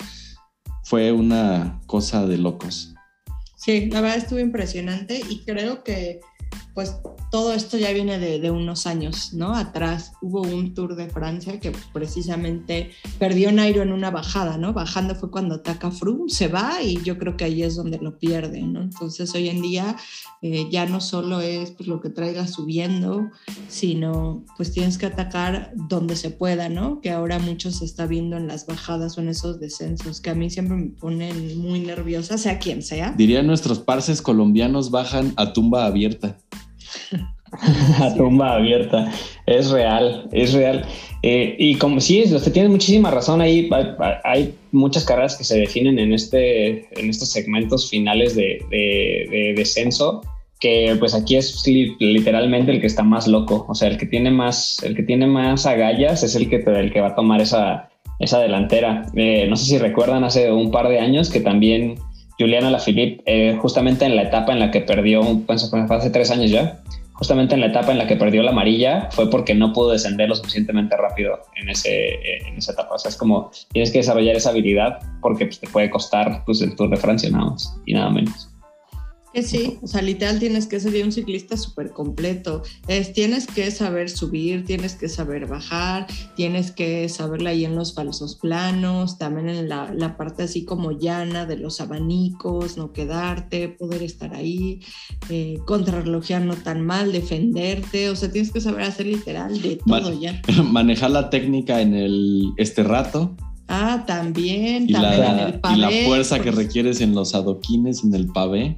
fue 0.83 1.11
una 1.11 1.81
cosa 1.87 2.27
de 2.27 2.37
locos. 2.37 2.93
Sí, 3.57 3.89
la 3.91 4.01
verdad 4.01 4.17
estuvo 4.17 4.39
impresionante 4.39 5.19
y 5.27 5.43
creo 5.43 5.83
que 5.83 6.19
pues 6.75 6.97
todo 7.31 7.53
esto 7.53 7.77
ya 7.77 7.91
viene 7.91 8.19
de, 8.19 8.51
unos 8.51 8.85
años, 8.85 9.33
¿no? 9.33 9.55
Atrás 9.55 10.11
hubo 10.21 10.41
un 10.41 10.73
Tour 10.73 10.95
de 10.95 11.09
Francia 11.09 11.59
que 11.59 11.71
precisamente 11.93 12.91
perdió 13.17 13.51
Nairo 13.51 13.81
en 13.81 13.91
una 13.91 14.11
bajada, 14.11 14.57
¿no? 14.57 14.73
Bajando 14.73 15.15
fue 15.15 15.31
cuando 15.31 15.55
ataca 15.55 15.89
Froome, 15.89 16.29
se 16.29 16.47
va 16.47 16.81
y 16.83 17.01
yo 17.01 17.17
creo 17.17 17.35
que 17.35 17.45
ahí 17.45 17.63
es 17.63 17.75
donde 17.75 17.97
lo 17.97 18.19
pierde, 18.19 18.61
¿no? 18.61 18.81
Entonces 18.81 19.33
hoy 19.35 19.49
en 19.49 19.61
día 19.61 19.95
eh, 20.41 20.67
ya 20.69 20.85
no 20.85 21.01
solo 21.01 21.41
es 21.41 21.71
pues, 21.71 21.87
lo 21.87 22.01
que 22.01 22.09
traiga 22.09 22.45
subiendo, 22.45 23.29
sino 23.67 24.45
pues 24.57 24.71
tienes 24.71 24.97
que 24.97 25.05
atacar 25.05 25.71
donde 25.75 26.15
se 26.15 26.29
pueda, 26.29 26.69
¿no? 26.69 26.99
Que 27.01 27.11
ahora 27.11 27.39
mucho 27.39 27.71
se 27.71 27.85
está 27.85 28.05
viendo 28.05 28.37
en 28.37 28.47
las 28.47 28.65
bajadas 28.65 29.17
o 29.17 29.21
en 29.21 29.29
esos 29.29 29.59
descensos, 29.59 30.21
que 30.21 30.29
a 30.29 30.35
mí 30.35 30.49
siempre 30.49 30.75
me 30.75 30.89
ponen 30.89 31.57
muy 31.57 31.79
nerviosa, 31.79 32.37
sea 32.37 32.59
quien 32.59 32.83
sea. 32.83 33.13
Dirían 33.17 33.47
nuestros 33.47 33.79
parces 33.79 34.21
colombianos 34.21 34.91
bajan 34.91 35.33
a 35.37 35.53
tumba 35.53 35.85
abierta. 35.85 36.37
a 38.01 38.13
tumba 38.15 38.55
abierta. 38.55 39.11
Es 39.45 39.69
real, 39.69 40.27
es 40.31 40.53
real. 40.53 40.85
Eh, 41.23 41.55
y 41.57 41.75
como 41.75 41.99
sí, 41.99 42.23
usted 42.23 42.51
tiene 42.51 42.69
muchísima 42.69 43.11
razón 43.11 43.41
ahí. 43.41 43.69
Hay, 44.23 44.53
muchas 44.71 45.05
carreras 45.05 45.37
que 45.37 45.43
se 45.43 45.57
definen 45.57 45.99
en, 45.99 46.13
este, 46.13 46.85
en 46.99 47.09
estos 47.09 47.31
segmentos 47.31 47.89
finales 47.89 48.35
de, 48.35 48.59
de, 48.69 49.53
descenso 49.55 50.21
que 50.59 50.95
pues 50.99 51.13
aquí 51.13 51.35
es 51.35 51.63
literalmente 51.99 52.71
el 52.71 52.81
que 52.81 52.87
está 52.87 53.03
más 53.03 53.27
loco, 53.27 53.65
o 53.69 53.75
sea, 53.75 53.89
el 53.89 53.97
que 53.97 54.05
tiene 54.05 54.31
más, 54.31 54.81
el 54.83 54.95
que 54.95 55.03
tiene 55.03 55.27
más 55.27 55.65
agallas 55.65 56.23
es 56.23 56.35
el 56.35 56.49
que, 56.49 56.57
el 56.57 56.91
que 56.91 57.01
va 57.01 57.09
a 57.09 57.15
tomar 57.15 57.41
esa, 57.41 57.89
esa 58.19 58.39
delantera. 58.39 59.05
Eh, 59.15 59.47
no 59.49 59.55
sé 59.55 59.65
si 59.65 59.77
recuerdan 59.77 60.23
hace 60.23 60.51
un 60.51 60.71
par 60.71 60.87
de 60.89 60.99
años 60.99 61.29
que 61.29 61.39
también 61.39 61.95
Juliana 62.39 62.69
Lafilippe, 62.69 63.23
eh, 63.25 63.57
justamente 63.61 64.05
en 64.05 64.15
la 64.15 64.23
etapa 64.23 64.51
en 64.51 64.59
la 64.59 64.71
que 64.71 64.81
perdió, 64.81 65.21
pues, 65.45 65.71
hace 65.73 66.09
tres 66.09 66.31
años 66.31 66.51
ya, 66.51 66.81
justamente 67.15 67.55
en 67.55 67.61
la 67.61 67.67
etapa 67.67 67.91
en 67.91 67.97
la 67.97 68.07
que 68.07 68.15
perdió 68.15 68.43
la 68.43 68.51
amarilla, 68.51 69.09
fue 69.11 69.29
porque 69.29 69.55
no 69.55 69.73
pudo 69.73 69.91
descender 69.91 70.29
lo 70.29 70.35
suficientemente 70.35 70.95
rápido 70.97 71.39
en, 71.55 71.69
ese, 71.69 72.15
eh, 72.15 72.47
en 72.47 72.57
esa 72.57 72.73
etapa. 72.73 72.95
O 72.95 72.99
sea, 72.99 73.09
es 73.09 73.17
como 73.17 73.51
tienes 73.71 73.91
que 73.91 73.99
desarrollar 73.99 74.35
esa 74.35 74.49
habilidad 74.49 74.99
porque 75.21 75.45
pues, 75.45 75.59
te 75.59 75.67
puede 75.67 75.89
costar 75.89 76.43
pues, 76.45 76.61
el 76.61 76.75
Tour 76.75 76.89
de 76.89 76.97
Francia 76.97 77.29
nada 77.29 77.45
más 77.51 77.75
y 77.85 77.93
nada 77.93 78.09
menos 78.09 78.49
sí, 79.43 79.77
o 79.81 79.87
sea, 79.87 80.01
literal 80.01 80.39
tienes 80.39 80.67
que 80.67 80.79
ser 80.79 81.03
un 81.03 81.11
ciclista 81.11 81.57
súper 81.57 81.91
completo. 81.91 82.63
Es, 82.87 83.13
tienes 83.13 83.47
que 83.47 83.69
saber 83.71 84.09
subir, 84.09 84.65
tienes 84.65 84.95
que 84.95 85.09
saber 85.09 85.47
bajar, 85.47 86.07
tienes 86.35 86.71
que 86.71 87.09
saberla 87.09 87.49
ahí 87.51 87.65
en 87.65 87.75
los 87.75 87.93
falsos 87.93 88.35
planos, 88.35 89.17
también 89.17 89.49
en 89.49 89.69
la, 89.69 89.93
la, 89.93 90.17
parte 90.17 90.43
así 90.43 90.63
como 90.63 90.91
llana 90.91 91.45
de 91.45 91.57
los 91.57 91.81
abanicos, 91.81 92.77
no 92.77 92.93
quedarte, 92.93 93.69
poder 93.69 94.03
estar 94.03 94.33
ahí, 94.33 94.79
eh, 95.29 95.59
contrarrelojear 95.65 96.41
no 96.41 96.55
tan 96.55 96.85
mal, 96.85 97.11
defenderte, 97.11 98.09
o 98.09 98.15
sea, 98.15 98.31
tienes 98.31 98.51
que 98.51 98.61
saber 98.61 98.83
hacer 98.83 99.07
literal 99.07 99.61
de 99.61 99.77
todo 99.77 100.13
ya. 100.19 100.41
Manejar 100.63 101.11
la 101.11 101.29
técnica 101.29 101.81
en 101.81 101.93
el 101.93 102.53
este 102.57 102.83
rato. 102.83 103.35
Ah, 103.67 104.03
también, 104.05 104.87
y 104.87 104.93
también 104.93 105.19
la, 105.19 105.31
en 105.31 105.39
el 105.39 105.59
pavé. 105.59 105.75
Y 105.75 105.79
la 105.79 106.07
fuerza 106.07 106.39
que 106.39 106.51
requieres 106.51 107.01
en 107.01 107.15
los 107.15 107.33
adoquines, 107.33 108.03
en 108.03 108.13
el 108.13 108.27
pavé. 108.27 108.77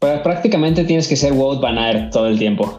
Pues 0.00 0.20
prácticamente 0.20 0.84
tienes 0.84 1.06
que 1.06 1.14
ser 1.14 1.34
Wout 1.34 1.60
Van 1.60 1.76
Aert 1.76 2.10
todo 2.10 2.26
el 2.26 2.38
tiempo. 2.38 2.64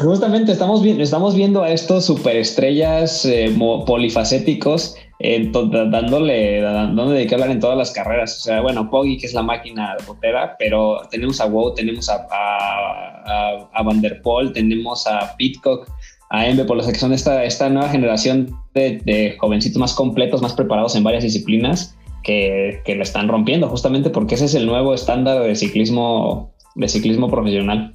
Justamente 0.00 0.52
estamos, 0.52 0.82
viendo, 0.82 1.02
estamos 1.02 1.34
viendo 1.34 1.62
a 1.62 1.70
estos 1.70 2.06
superestrellas 2.06 3.26
eh, 3.26 3.54
polifacéticos 3.86 4.96
eh, 5.18 5.50
dándole, 5.52 6.62
dándole 6.62 7.18
de 7.20 7.26
qué 7.26 7.34
hablar 7.34 7.50
en 7.50 7.60
todas 7.60 7.76
las 7.76 7.90
carreras. 7.90 8.38
O 8.38 8.40
sea, 8.40 8.62
bueno, 8.62 8.88
Poggy, 8.88 9.18
que 9.18 9.26
es 9.26 9.34
la 9.34 9.42
máquina 9.42 9.96
de 9.98 10.04
botera, 10.06 10.56
pero 10.58 11.02
tenemos 11.10 11.38
a 11.38 11.46
Wout, 11.46 11.76
tenemos 11.76 12.08
a, 12.08 12.26
a, 12.30 13.68
a, 13.70 13.82
Van 13.82 14.00
der 14.00 14.22
Poel, 14.22 14.54
tenemos 14.54 15.06
a 15.06 15.36
Pitcock, 15.36 15.86
a 16.30 16.46
Embe, 16.46 16.64
por 16.64 16.78
lo 16.78 16.86
que 16.86 16.94
son 16.94 17.12
esta, 17.12 17.44
esta 17.44 17.68
nueva 17.68 17.90
generación 17.90 18.56
de, 18.72 18.98
de 19.04 19.36
jovencitos 19.38 19.78
más 19.78 19.92
completos, 19.92 20.40
más 20.40 20.54
preparados 20.54 20.96
en 20.96 21.04
varias 21.04 21.22
disciplinas 21.22 21.94
que, 22.22 22.82
que, 22.84 22.94
lo 22.94 23.02
están 23.02 23.28
rompiendo, 23.28 23.68
justamente 23.68 24.10
porque 24.10 24.34
ese 24.34 24.46
es 24.46 24.54
el 24.54 24.66
nuevo 24.66 24.94
estándar 24.94 25.42
de 25.42 25.54
ciclismo, 25.56 26.54
de 26.74 26.88
ciclismo 26.88 27.30
profesional. 27.30 27.94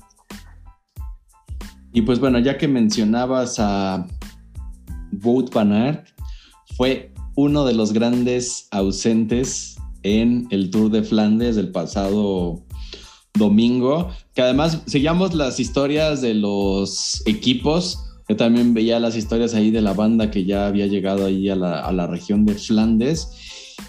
Y 1.94 2.02
pues 2.02 2.20
bueno, 2.20 2.40
ya 2.40 2.58
que 2.58 2.68
mencionabas 2.68 3.56
a 3.60 4.06
Wout 5.24 5.54
van 5.54 6.04
fue 6.76 7.12
uno 7.36 7.66
de 7.66 7.74
los 7.74 7.94
grandes 7.94 8.68
ausentes 8.72 9.78
en 10.04 10.48
el 10.52 10.70
Tour 10.70 10.92
de 10.92 11.04
Flandes 11.04 11.56
del 11.56 11.72
pasado 11.72 12.64
domingo, 13.34 14.10
que 14.34 14.42
además 14.42 14.82
seguíamos 14.86 15.34
las 15.34 15.60
historias 15.60 16.22
de 16.22 16.34
los 16.34 17.24
equipos. 17.26 18.04
Yo 18.30 18.36
también 18.36 18.74
veía 18.74 19.00
las 19.00 19.16
historias 19.16 19.54
ahí 19.54 19.72
de 19.72 19.82
la 19.82 19.94
banda 19.94 20.30
que 20.32 20.46
ya 20.46 20.68
había 20.68 20.88
llegado 20.88 21.26
ahí 21.26 21.50
a 21.50 21.56
la, 21.56 21.80
a 21.80 21.92
la 21.92 22.08
región 22.08 22.46
de 22.46 22.56
Flandes 22.56 23.30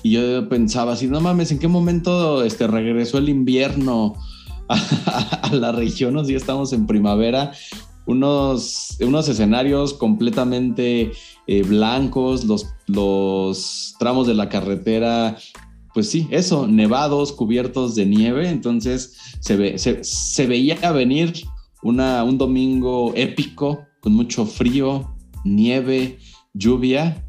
y 0.03 0.11
yo 0.11 0.49
pensaba 0.49 0.93
así, 0.93 1.07
no 1.07 1.21
mames, 1.21 1.51
¿en 1.51 1.59
qué 1.59 1.69
momento 1.69 2.45
este, 2.45 2.67
regresó 2.67 3.19
el 3.19 3.29
invierno 3.29 4.15
a, 4.69 5.51
la 5.53 5.73
región? 5.73 6.17
O 6.17 6.25
si 6.25 6.35
estamos 6.35 6.73
en 6.73 6.87
primavera. 6.87 7.53
Unos, 8.07 8.97
unos 9.01 9.29
escenarios 9.29 9.93
completamente 9.93 11.13
eh, 11.47 11.63
blancos, 11.63 12.47
los, 12.47 12.67
los 12.87 13.95
tramos 13.99 14.27
de 14.27 14.33
la 14.33 14.49
carretera, 14.49 15.37
pues 15.93 16.09
sí, 16.09 16.27
eso, 16.31 16.67
nevados, 16.67 17.33
cubiertos 17.33 17.95
de 17.97 18.07
nieve. 18.07 18.49
Entonces 18.49 19.19
se, 19.41 19.57
ve, 19.57 19.77
se, 19.77 20.47
veía 20.47 20.91
venir 20.93 21.35
una, 21.83 22.25
un 22.25 22.39
domingo 22.39 23.13
épico, 23.15 23.81
con 24.01 24.15
mucho 24.15 24.47
frío, 24.47 25.15
nieve, 25.45 26.19
lluvia 26.55 27.25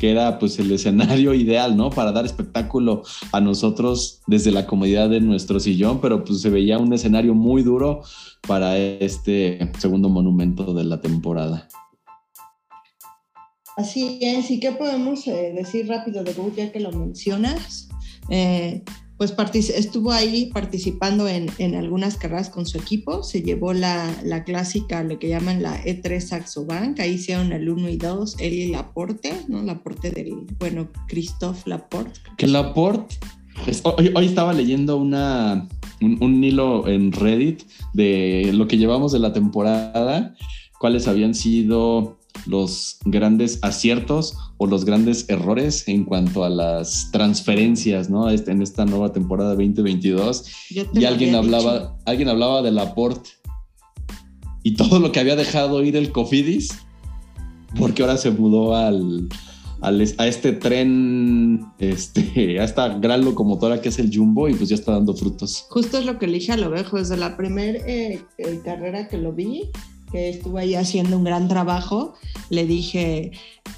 que 0.00 0.10
era 0.10 0.38
pues 0.38 0.58
el 0.58 0.72
escenario 0.72 1.34
ideal, 1.44 1.76
¿no? 1.76 1.90
Para 1.90 2.10
dar 2.10 2.24
espectáculo 2.24 3.02
a 3.32 3.40
nosotros 3.40 4.22
desde 4.26 4.50
la 4.50 4.66
comodidad 4.66 5.10
de 5.10 5.20
nuestro 5.20 5.60
sillón, 5.60 6.00
pero 6.00 6.24
pues 6.24 6.40
se 6.40 6.48
veía 6.48 6.78
un 6.78 6.92
escenario 6.94 7.34
muy 7.34 7.62
duro 7.62 8.02
para 8.48 8.78
este 8.78 9.58
segundo 9.78 10.08
monumento 10.08 10.72
de 10.72 10.84
la 10.84 11.02
temporada. 11.02 11.68
Así 13.76 14.18
es, 14.22 14.50
¿y 14.50 14.58
qué 14.58 14.72
podemos 14.72 15.26
eh, 15.26 15.52
decir 15.54 15.86
rápido 15.86 16.24
de 16.24 16.32
Boot 16.32 16.56
ya 16.56 16.72
que 16.72 16.80
lo 16.80 16.92
mencionas? 16.92 17.88
Eh, 18.30 18.82
pues 19.20 19.68
estuvo 19.68 20.12
ahí 20.12 20.46
participando 20.46 21.28
en, 21.28 21.50
en, 21.58 21.74
algunas 21.74 22.16
carreras 22.16 22.48
con 22.48 22.64
su 22.64 22.78
equipo, 22.78 23.22
se 23.22 23.42
llevó 23.42 23.74
la, 23.74 24.10
la, 24.24 24.44
clásica, 24.44 25.02
lo 25.02 25.18
que 25.18 25.28
llaman 25.28 25.62
la 25.62 25.84
E3 25.84 26.20
Saxo 26.20 26.64
Bank, 26.64 27.00
ahí 27.00 27.10
hicieron 27.10 27.52
el 27.52 27.68
1 27.68 27.90
y 27.90 27.96
2, 27.98 28.36
él 28.38 28.54
y 28.54 28.68
Laporte, 28.70 29.34
¿no? 29.46 29.62
Laporte 29.62 30.10
del, 30.10 30.46
bueno, 30.58 30.88
Christophe 31.06 31.68
Laporte. 31.68 32.18
Que 32.38 32.46
Laporte, 32.46 33.16
hoy, 33.82 34.10
hoy, 34.14 34.24
estaba 34.24 34.54
leyendo 34.54 34.96
una, 34.96 35.68
un, 36.00 36.16
un 36.22 36.42
hilo 36.42 36.88
en 36.88 37.12
Reddit 37.12 37.64
de 37.92 38.52
lo 38.54 38.68
que 38.68 38.78
llevamos 38.78 39.12
de 39.12 39.18
la 39.18 39.34
temporada, 39.34 40.34
cuáles 40.78 41.06
habían 41.08 41.34
sido 41.34 42.19
los 42.46 42.98
grandes 43.04 43.58
aciertos 43.62 44.36
o 44.58 44.66
los 44.66 44.84
grandes 44.84 45.28
errores 45.28 45.86
en 45.88 46.04
cuanto 46.04 46.44
a 46.44 46.50
las 46.50 47.10
transferencias, 47.12 48.10
¿no? 48.10 48.30
Este, 48.30 48.52
en 48.52 48.62
esta 48.62 48.84
nueva 48.84 49.12
temporada 49.12 49.50
2022. 49.50 50.44
Y 50.94 51.04
alguien 51.04 51.34
hablaba, 51.34 51.96
alguien 52.06 52.28
hablaba 52.28 52.62
del 52.62 52.78
aporte 52.78 53.30
y 54.62 54.74
todo 54.74 54.98
lo 54.98 55.12
que 55.12 55.20
había 55.20 55.36
dejado 55.36 55.82
ir 55.82 55.96
el 55.96 56.12
Cofidis, 56.12 56.70
porque 57.78 58.02
ahora 58.02 58.16
se 58.16 58.30
mudó 58.30 58.76
al, 58.76 59.28
a 59.80 60.26
este 60.26 60.52
tren, 60.52 61.66
este, 61.78 62.60
a 62.60 62.64
esta 62.64 62.98
gran 62.98 63.24
locomotora 63.24 63.80
que 63.80 63.88
es 63.88 63.98
el 63.98 64.14
Jumbo 64.14 64.48
y 64.48 64.54
pues 64.54 64.68
ya 64.68 64.74
está 64.74 64.92
dando 64.92 65.14
frutos. 65.14 65.66
Justo 65.70 65.98
es 65.98 66.04
lo 66.04 66.18
que 66.18 66.26
elige 66.26 66.52
a 66.52 66.56
lo 66.56 66.70
viejo, 66.70 66.98
desde 66.98 67.16
la 67.16 67.36
primera 67.36 67.78
eh, 67.86 68.22
eh, 68.38 68.60
carrera 68.64 69.08
que 69.08 69.16
lo 69.16 69.32
vi, 69.32 69.70
que 70.10 70.30
estuvo 70.30 70.58
ahí 70.58 70.74
haciendo 70.74 71.16
un 71.16 71.24
gran 71.24 71.48
trabajo, 71.48 72.14
le 72.50 72.66
dije, 72.66 73.32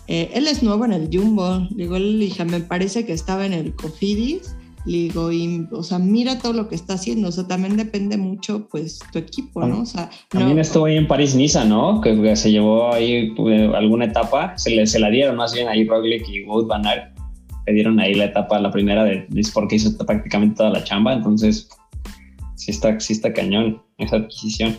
eh, 0.09 0.31
él 0.35 0.47
es 0.47 0.63
nuevo 0.63 0.85
en 0.85 0.93
el 0.93 1.09
Jumbo, 1.13 1.67
digo, 1.71 1.99
le 1.99 2.25
dije, 2.25 2.45
me 2.45 2.61
parece 2.61 3.05
que 3.05 3.13
estaba 3.13 3.47
en 3.47 3.53
el 3.53 3.75
Cofidis, 3.75 4.57
le 4.85 4.97
digo, 4.97 5.31
y, 5.31 5.67
o 5.71 5.83
sea, 5.83 5.99
mira 5.99 6.39
todo 6.39 6.53
lo 6.55 6.69
que 6.69 6.75
está 6.75 6.95
haciendo, 6.95 7.29
o 7.29 7.33
sea, 7.33 7.47
también 7.47 7.77
depende 7.77 8.17
mucho, 8.17 8.67
pues, 8.69 8.99
tu 9.13 9.19
equipo, 9.19 9.65
¿no? 9.65 9.83
O 9.83 9.87
sea, 9.87 10.11
también 10.29 10.59
estuvo 10.59 10.87
ahí 10.87 10.97
en 10.97 11.07
París-Niza, 11.07 11.65
¿no? 11.65 12.01
Que, 12.01 12.35
se 12.35 12.51
llevó 12.51 12.93
ahí 12.93 13.31
pues, 13.37 13.73
alguna 13.75 14.07
etapa, 14.07 14.57
se, 14.59 14.71
le, 14.71 14.87
se 14.87 14.99
la 14.99 15.11
dieron 15.11 15.37
más 15.37 15.55
bien 15.55 15.69
ahí 15.69 15.87
Roglic 15.87 16.29
y 16.29 16.45
Wout 16.45 16.67
Van 16.67 16.85
Aert, 16.87 17.17
le 17.67 17.73
dieron 17.75 18.01
ahí 18.01 18.15
la 18.15 18.25
etapa, 18.25 18.59
la 18.59 18.73
primera 18.73 19.05
de, 19.05 19.29
porque 19.55 19.77
hizo 19.77 19.97
prácticamente 19.99 20.57
toda 20.57 20.71
la 20.71 20.83
chamba, 20.83 21.13
entonces, 21.13 21.69
sí 22.57 22.73
está, 22.73 22.99
sí 22.99 23.13
está 23.13 23.33
cañón 23.33 23.81
esa 23.99 24.17
adquisición. 24.17 24.77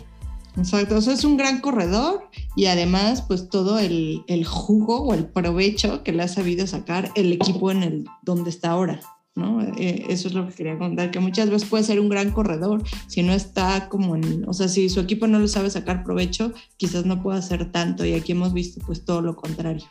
Exacto, 0.56 0.96
o 0.96 1.00
sea, 1.00 1.14
es 1.14 1.24
un 1.24 1.36
gran 1.36 1.60
corredor 1.60 2.28
y 2.54 2.66
además 2.66 3.22
pues 3.22 3.48
todo 3.48 3.78
el, 3.78 4.22
el, 4.28 4.44
jugo 4.44 5.02
o 5.02 5.14
el 5.14 5.26
provecho 5.26 6.04
que 6.04 6.12
le 6.12 6.22
ha 6.22 6.28
sabido 6.28 6.66
sacar 6.66 7.10
el 7.16 7.32
equipo 7.32 7.72
en 7.72 7.82
el 7.82 8.04
donde 8.22 8.50
está 8.50 8.70
ahora. 8.70 9.00
¿no? 9.34 9.62
Eh, 9.62 10.06
eso 10.08 10.28
es 10.28 10.34
lo 10.34 10.46
que 10.46 10.54
quería 10.54 10.78
contar, 10.78 11.10
que 11.10 11.18
muchas 11.18 11.50
veces 11.50 11.68
puede 11.68 11.82
ser 11.82 11.98
un 11.98 12.08
gran 12.08 12.30
corredor, 12.30 12.82
si 13.08 13.22
no 13.22 13.32
está 13.32 13.88
como 13.88 14.14
en, 14.14 14.48
o 14.48 14.52
sea, 14.52 14.68
si 14.68 14.88
su 14.88 15.00
equipo 15.00 15.26
no 15.26 15.40
lo 15.40 15.48
sabe 15.48 15.70
sacar 15.70 16.04
provecho, 16.04 16.52
quizás 16.76 17.04
no 17.04 17.22
pueda 17.22 17.38
hacer 17.38 17.72
tanto 17.72 18.04
y 18.04 18.14
aquí 18.14 18.32
hemos 18.32 18.52
visto 18.52 18.80
pues 18.86 19.04
todo 19.04 19.22
lo 19.22 19.34
contrario. 19.34 19.84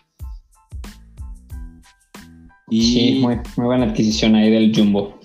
Y... 2.70 2.94
Sí, 2.94 3.20
muy, 3.22 3.36
muy 3.58 3.66
buena 3.66 3.86
adquisición 3.88 4.36
ahí 4.36 4.50
del 4.50 4.74
Jumbo. 4.74 5.20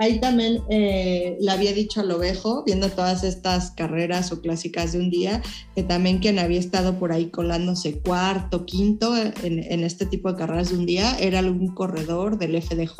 Ahí 0.00 0.18
también 0.18 0.62
eh, 0.70 1.36
le 1.40 1.50
había 1.50 1.74
dicho 1.74 2.00
al 2.00 2.10
ovejo, 2.10 2.64
viendo 2.64 2.88
todas 2.88 3.22
estas 3.22 3.70
carreras 3.72 4.32
o 4.32 4.40
clásicas 4.40 4.92
de 4.92 4.98
un 4.98 5.10
día, 5.10 5.42
que 5.74 5.82
también 5.82 6.20
quien 6.20 6.38
había 6.38 6.58
estado 6.58 6.98
por 6.98 7.12
ahí 7.12 7.26
colándose 7.26 8.00
cuarto, 8.00 8.64
quinto 8.64 9.14
en, 9.14 9.58
en 9.58 9.84
este 9.84 10.06
tipo 10.06 10.32
de 10.32 10.38
carreras 10.38 10.70
de 10.70 10.78
un 10.78 10.86
día 10.86 11.18
era 11.18 11.40
algún 11.40 11.74
corredor 11.74 12.38
del 12.38 12.60
FDJ. 12.62 12.98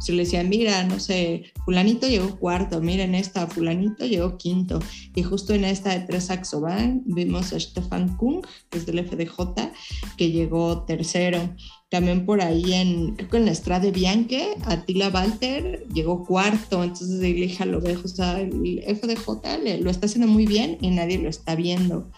Si 0.00 0.12
le 0.12 0.24
decían, 0.24 0.48
mira, 0.48 0.82
no 0.84 0.98
sé, 0.98 1.52
fulanito 1.66 2.08
llegó 2.08 2.38
cuarto, 2.38 2.80
miren 2.80 3.14
esta, 3.14 3.46
fulanito 3.46 4.06
llegó 4.06 4.38
quinto. 4.38 4.80
Y 5.14 5.22
justo 5.22 5.52
en 5.52 5.66
esta 5.66 5.90
de 5.90 6.00
tres 6.06 6.24
Saxoban 6.24 7.02
vimos 7.04 7.52
a 7.52 7.60
Stefan 7.60 8.16
Kung, 8.16 8.44
que 8.70 8.78
es 8.78 8.86
del 8.86 9.06
FDJ, 9.06 9.70
que 10.16 10.30
llegó 10.30 10.84
tercero. 10.84 11.54
También 11.92 12.24
por 12.24 12.40
ahí 12.40 12.72
en, 12.72 13.16
creo 13.16 13.28
que 13.28 13.36
en 13.36 13.44
la 13.44 13.50
Estrada 13.50 13.80
de 13.80 13.90
Bianque, 13.90 14.54
Attila 14.64 15.10
Walter 15.12 15.84
llegó 15.92 16.24
cuarto, 16.24 16.82
entonces 16.82 17.20
le 17.20 17.34
dije 17.34 17.62
a 17.62 17.66
lo 17.66 17.80
o 17.80 18.08
sea, 18.08 18.40
el 18.40 18.82
FDJ 18.82 19.82
lo 19.82 19.90
está 19.90 20.06
haciendo 20.06 20.26
muy 20.26 20.46
bien 20.46 20.78
y 20.80 20.88
nadie 20.88 21.18
lo 21.18 21.28
está 21.28 21.54
viendo. 21.54 22.08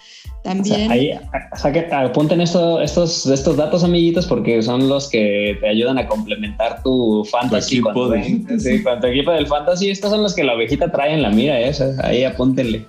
También... 0.44 0.92
ahí, 0.92 1.10
o 1.52 1.56
sea, 1.56 1.72
que 1.72 1.92
apunten 1.92 2.40
esto, 2.40 2.80
estos, 2.80 3.26
estos 3.26 3.56
datos, 3.56 3.82
amiguitos, 3.82 4.28
porque 4.28 4.62
son 4.62 4.88
los 4.88 5.10
que 5.10 5.58
te 5.60 5.68
ayudan 5.68 5.98
a 5.98 6.06
complementar 6.06 6.80
tu 6.84 7.24
fantasy. 7.24 7.80
Tu 7.80 7.88
equipo, 7.88 8.08
de... 8.10 8.22
sí, 8.60 8.84
tu 8.84 9.06
equipo 9.08 9.32
del 9.32 9.48
fantasy, 9.48 9.90
estos 9.90 10.12
son 10.12 10.22
los 10.22 10.36
que 10.36 10.44
la 10.44 10.54
ovejita 10.54 10.92
trae 10.92 11.14
en 11.14 11.22
la 11.22 11.30
mira, 11.30 11.60
¿eh? 11.60 11.72
ahí 12.04 12.22
apúntenle. 12.22 12.86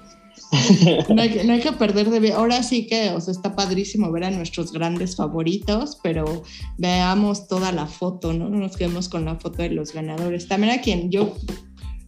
No 1.09 1.21
hay, 1.21 1.29
que, 1.29 1.43
no 1.43 1.53
hay, 1.53 1.59
que, 1.59 1.71
perder 1.71 2.09
de 2.09 2.19
vista. 2.19 2.37
Ahora 2.37 2.63
sí 2.63 2.87
que 2.87 3.11
o 3.11 3.21
sea, 3.21 3.31
está 3.31 3.55
padrísimo 3.55 4.11
ver 4.11 4.25
a 4.25 4.31
nuestros 4.31 4.71
grandes 4.71 5.15
favoritos, 5.15 5.99
pero 6.03 6.43
veamos 6.77 7.47
toda 7.47 7.71
la 7.71 7.87
foto, 7.87 8.33
¿no? 8.33 8.49
No 8.49 8.57
nos 8.57 8.77
quedemos 8.77 9.09
con 9.09 9.25
la 9.25 9.35
foto 9.35 9.61
de 9.61 9.69
los 9.69 9.93
ganadores. 9.93 10.47
También 10.47 10.77
a 10.77 10.81
quien 10.81 11.11
yo. 11.11 11.33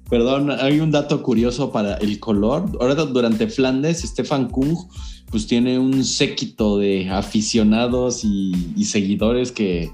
Perdón, 0.09 0.51
hay 0.51 0.79
un 0.79 0.91
dato 0.91 1.21
curioso 1.21 1.71
para 1.71 1.95
el 1.95 2.19
color. 2.19 2.77
Ahora 2.79 2.95
durante 2.95 3.47
Flandes, 3.47 4.01
Stefan 4.01 4.49
Kung 4.49 4.77
pues 5.29 5.47
tiene 5.47 5.77
un 5.77 6.03
séquito 6.05 6.77
de 6.77 7.09
aficionados 7.09 8.23
y, 8.23 8.85
seguidores 8.85 9.51
que 9.51 9.91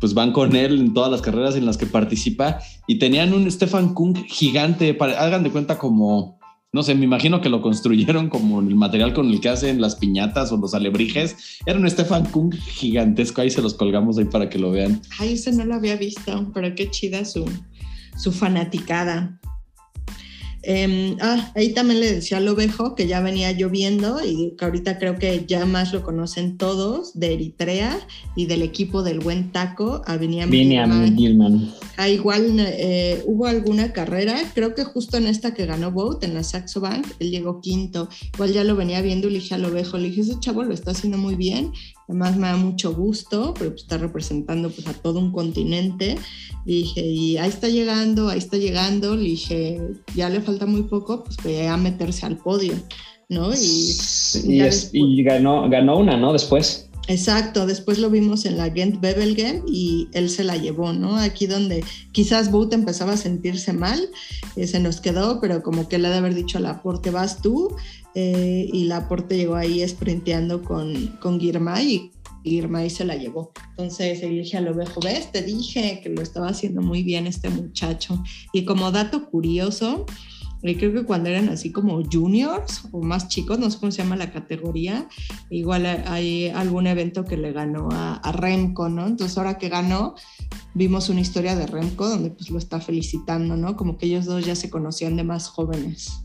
pues 0.00 0.14
van 0.14 0.32
con 0.32 0.56
él 0.56 0.80
en 0.80 0.94
todas 0.94 1.10
las 1.10 1.22
carreras 1.22 1.56
en 1.56 1.66
las 1.66 1.76
que 1.76 1.86
participa 1.86 2.60
y 2.86 2.98
tenían 2.98 3.32
un 3.32 3.50
Stefan 3.50 3.94
Kung 3.94 4.16
gigante, 4.26 4.96
hagan 5.00 5.42
de 5.42 5.50
cuenta 5.50 5.78
como 5.78 6.38
no 6.74 6.82
sé, 6.82 6.96
me 6.96 7.04
imagino 7.04 7.40
que 7.40 7.48
lo 7.48 7.62
construyeron 7.62 8.28
como 8.28 8.58
el 8.58 8.74
material 8.74 9.14
con 9.14 9.30
el 9.30 9.40
que 9.40 9.48
hacen 9.48 9.80
las 9.80 9.94
piñatas 9.94 10.50
o 10.50 10.56
los 10.56 10.74
alebrijes. 10.74 11.60
Era 11.66 11.78
un 11.78 11.88
Stefan 11.88 12.24
Kung 12.26 12.52
gigantesco, 12.52 13.42
ahí 13.42 13.50
se 13.50 13.62
los 13.62 13.74
colgamos 13.74 14.18
ahí 14.18 14.24
para 14.24 14.50
que 14.50 14.58
lo 14.58 14.72
vean. 14.72 15.00
Ay, 15.20 15.34
ese 15.34 15.52
no 15.52 15.64
lo 15.64 15.76
había 15.76 15.94
visto, 15.94 16.50
pero 16.52 16.74
qué 16.74 16.90
chida 16.90 17.24
su, 17.24 17.48
su 18.18 18.32
fanaticada. 18.32 19.38
Em, 20.66 21.16
ah, 21.20 21.52
ahí 21.54 21.74
también 21.74 22.00
le 22.00 22.12
decía 22.12 22.38
al 22.38 22.48
ovejo 22.48 22.94
que 22.94 23.06
ya 23.06 23.20
venía 23.20 23.52
lloviendo 23.52 24.24
y 24.24 24.54
que 24.56 24.64
ahorita 24.64 24.98
creo 24.98 25.18
que 25.18 25.44
ya 25.46 25.66
más 25.66 25.92
lo 25.92 26.02
conocen 26.02 26.56
todos 26.56 27.18
de 27.18 27.34
Eritrea 27.34 27.98
y 28.34 28.46
del 28.46 28.62
equipo 28.62 29.02
del 29.02 29.20
buen 29.20 29.52
taco 29.52 30.02
a 30.06 30.16
Viniam 30.16 30.50
Gilman. 30.50 31.72
Ah, 31.96 32.08
igual 32.08 32.56
eh, 32.58 33.22
hubo 33.26 33.46
alguna 33.46 33.92
carrera, 33.92 34.36
creo 34.54 34.74
que 34.74 34.84
justo 34.84 35.16
en 35.16 35.26
esta 35.26 35.54
que 35.54 35.66
ganó 35.66 35.92
Boat, 35.92 36.24
en 36.24 36.34
la 36.34 36.42
Saxo 36.42 36.80
Bank, 36.80 37.06
él 37.18 37.30
llegó 37.30 37.60
quinto. 37.60 38.08
Igual 38.34 38.52
ya 38.52 38.64
lo 38.64 38.74
venía 38.74 39.02
viendo 39.02 39.28
y 39.28 39.32
le 39.32 39.38
dije 39.38 39.54
al 39.54 39.64
ovejo, 39.64 39.98
le 39.98 40.08
dije, 40.08 40.22
ese 40.22 40.40
chavo 40.40 40.64
lo 40.64 40.74
está 40.74 40.92
haciendo 40.92 41.18
muy 41.18 41.34
bien 41.34 41.72
Además 42.08 42.36
me 42.36 42.48
da 42.48 42.56
mucho 42.56 42.94
gusto, 42.94 43.54
pero 43.58 43.70
pues, 43.70 43.82
está 43.82 43.98
representando 43.98 44.70
pues, 44.70 44.86
a 44.86 44.92
todo 44.94 45.18
un 45.18 45.32
continente. 45.32 46.16
Le 46.66 46.72
dije, 46.72 47.06
y 47.06 47.36
ahí 47.38 47.48
está 47.48 47.68
llegando, 47.68 48.28
ahí 48.28 48.38
está 48.38 48.56
llegando. 48.56 49.16
Le 49.16 49.22
dije, 49.22 49.80
ya 50.14 50.28
le 50.28 50.40
falta 50.40 50.66
muy 50.66 50.82
poco, 50.82 51.24
pues 51.24 51.36
voy 51.42 51.60
a 51.60 51.76
meterse 51.76 52.26
al 52.26 52.36
podio, 52.36 52.74
¿no? 53.28 53.52
Y, 53.54 53.96
y, 54.92 55.22
ganó, 55.22 55.68
ganó 55.70 55.98
una, 55.98 56.16
¿no? 56.16 56.32
Después. 56.32 56.88
Exacto, 57.06 57.66
después 57.66 57.98
lo 57.98 58.08
vimos 58.08 58.46
en 58.46 58.56
la 58.56 58.70
Gent 58.70 59.00
Bebelgem 59.00 59.62
y 59.66 60.08
él 60.14 60.30
se 60.30 60.42
la 60.42 60.56
llevó, 60.56 60.94
¿no? 60.94 61.16
Aquí 61.16 61.46
donde 61.46 61.84
quizás 62.12 62.50
Boot 62.50 62.72
empezaba 62.72 63.12
a 63.12 63.18
sentirse 63.18 63.74
mal, 63.74 64.08
eh, 64.56 64.66
se 64.66 64.80
nos 64.80 65.02
quedó, 65.02 65.38
pero 65.40 65.62
como 65.62 65.86
que 65.86 65.98
le 65.98 66.08
ha 66.08 66.10
de 66.10 66.18
haber 66.18 66.34
dicho 66.34 66.56
a 66.56 66.62
Laporte, 66.62 67.10
vas 67.10 67.42
tú, 67.42 67.76
eh, 68.14 68.68
y 68.72 68.84
Laporte 68.84 69.36
llegó 69.36 69.56
ahí 69.56 69.86
sprinteando 69.86 70.62
con, 70.62 71.08
con 71.20 71.40
Girmay 71.40 72.12
y 72.44 72.50
Girmay 72.50 72.90
se 72.90 73.04
la 73.04 73.16
llevó. 73.16 73.52
Entonces 73.70 74.20
le 74.20 74.28
dije 74.28 74.56
al 74.56 74.68
ovejo, 74.68 75.00
ves, 75.00 75.32
te 75.32 75.42
dije 75.42 76.00
que 76.02 76.10
lo 76.10 76.22
estaba 76.22 76.48
haciendo 76.48 76.82
muy 76.82 77.02
bien 77.02 77.26
este 77.26 77.48
muchacho. 77.48 78.22
Y 78.52 78.64
como 78.64 78.92
dato 78.92 79.30
curioso, 79.30 80.06
eh, 80.62 80.76
creo 80.76 80.92
que 80.92 81.04
cuando 81.04 81.28
eran 81.28 81.48
así 81.48 81.72
como 81.72 82.02
juniors 82.04 82.88
o 82.92 83.02
más 83.02 83.28
chicos, 83.28 83.58
no 83.58 83.70
sé 83.70 83.78
cómo 83.78 83.92
se 83.92 84.02
llama 84.02 84.16
la 84.16 84.30
categoría, 84.30 85.08
igual 85.50 85.84
hay 85.84 86.48
algún 86.48 86.86
evento 86.86 87.24
que 87.24 87.36
le 87.36 87.52
ganó 87.52 87.88
a, 87.92 88.14
a, 88.14 88.32
Remco, 88.32 88.88
¿no? 88.88 89.06
Entonces 89.06 89.36
ahora 89.36 89.58
que 89.58 89.68
ganó, 89.68 90.14
vimos 90.74 91.08
una 91.08 91.20
historia 91.20 91.56
de 91.56 91.66
Remco 91.66 92.08
donde 92.08 92.30
pues 92.30 92.50
lo 92.50 92.58
está 92.58 92.80
felicitando, 92.80 93.56
¿no? 93.56 93.76
Como 93.76 93.98
que 93.98 94.06
ellos 94.06 94.26
dos 94.26 94.44
ya 94.44 94.54
se 94.54 94.70
conocían 94.70 95.16
de 95.16 95.24
más 95.24 95.48
jóvenes. 95.48 96.23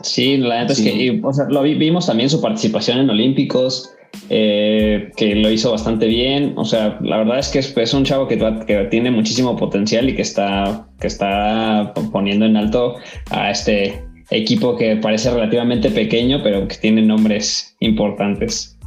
Sí, 0.00 0.38
la 0.38 0.60
neta 0.60 0.72
es 0.72 0.80
que 0.80 1.20
lo 1.48 1.62
vimos 1.62 2.06
también 2.06 2.30
su 2.30 2.40
participación 2.40 2.98
en 2.98 3.10
Olímpicos, 3.10 3.92
eh, 4.30 5.10
que 5.16 5.34
lo 5.34 5.50
hizo 5.50 5.70
bastante 5.70 6.06
bien. 6.06 6.54
O 6.56 6.64
sea, 6.64 6.98
la 7.02 7.18
verdad 7.18 7.38
es 7.38 7.48
que 7.48 7.58
es, 7.58 7.94
un 7.94 8.04
chavo 8.04 8.26
que, 8.26 8.38
que, 8.66 8.84
tiene 8.90 9.10
muchísimo 9.10 9.56
potencial 9.56 10.08
y 10.08 10.14
que 10.14 10.22
está, 10.22 10.86
que 10.98 11.06
está 11.06 11.92
poniendo 12.10 12.46
en 12.46 12.56
alto 12.56 12.96
a 13.30 13.50
este 13.50 14.02
equipo 14.30 14.76
que 14.76 14.96
parece 14.96 15.30
relativamente 15.30 15.90
pequeño, 15.90 16.40
pero 16.42 16.66
que 16.66 16.76
tiene 16.76 17.02
nombres 17.02 17.76
importantes. 17.80 18.78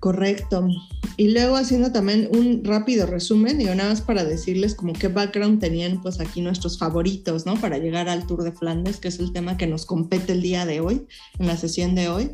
Correcto. 0.00 0.68
Y 1.16 1.30
luego 1.30 1.56
haciendo 1.56 1.92
también 1.92 2.28
un 2.32 2.62
rápido 2.62 3.06
resumen, 3.06 3.58
digo 3.58 3.74
nada 3.74 3.90
más 3.90 4.02
para 4.02 4.24
decirles 4.24 4.74
como 4.74 4.92
qué 4.92 5.08
background 5.08 5.60
tenían 5.60 6.02
pues 6.02 6.20
aquí 6.20 6.42
nuestros 6.42 6.78
favoritos, 6.78 7.46
¿no? 7.46 7.54
Para 7.56 7.78
llegar 7.78 8.08
al 8.08 8.26
Tour 8.26 8.42
de 8.42 8.52
Flandes, 8.52 8.98
que 8.98 9.08
es 9.08 9.18
el 9.18 9.32
tema 9.32 9.56
que 9.56 9.66
nos 9.66 9.86
compete 9.86 10.32
el 10.32 10.42
día 10.42 10.66
de 10.66 10.80
hoy, 10.80 11.06
en 11.38 11.46
la 11.46 11.56
sesión 11.56 11.94
de 11.94 12.08
hoy. 12.08 12.32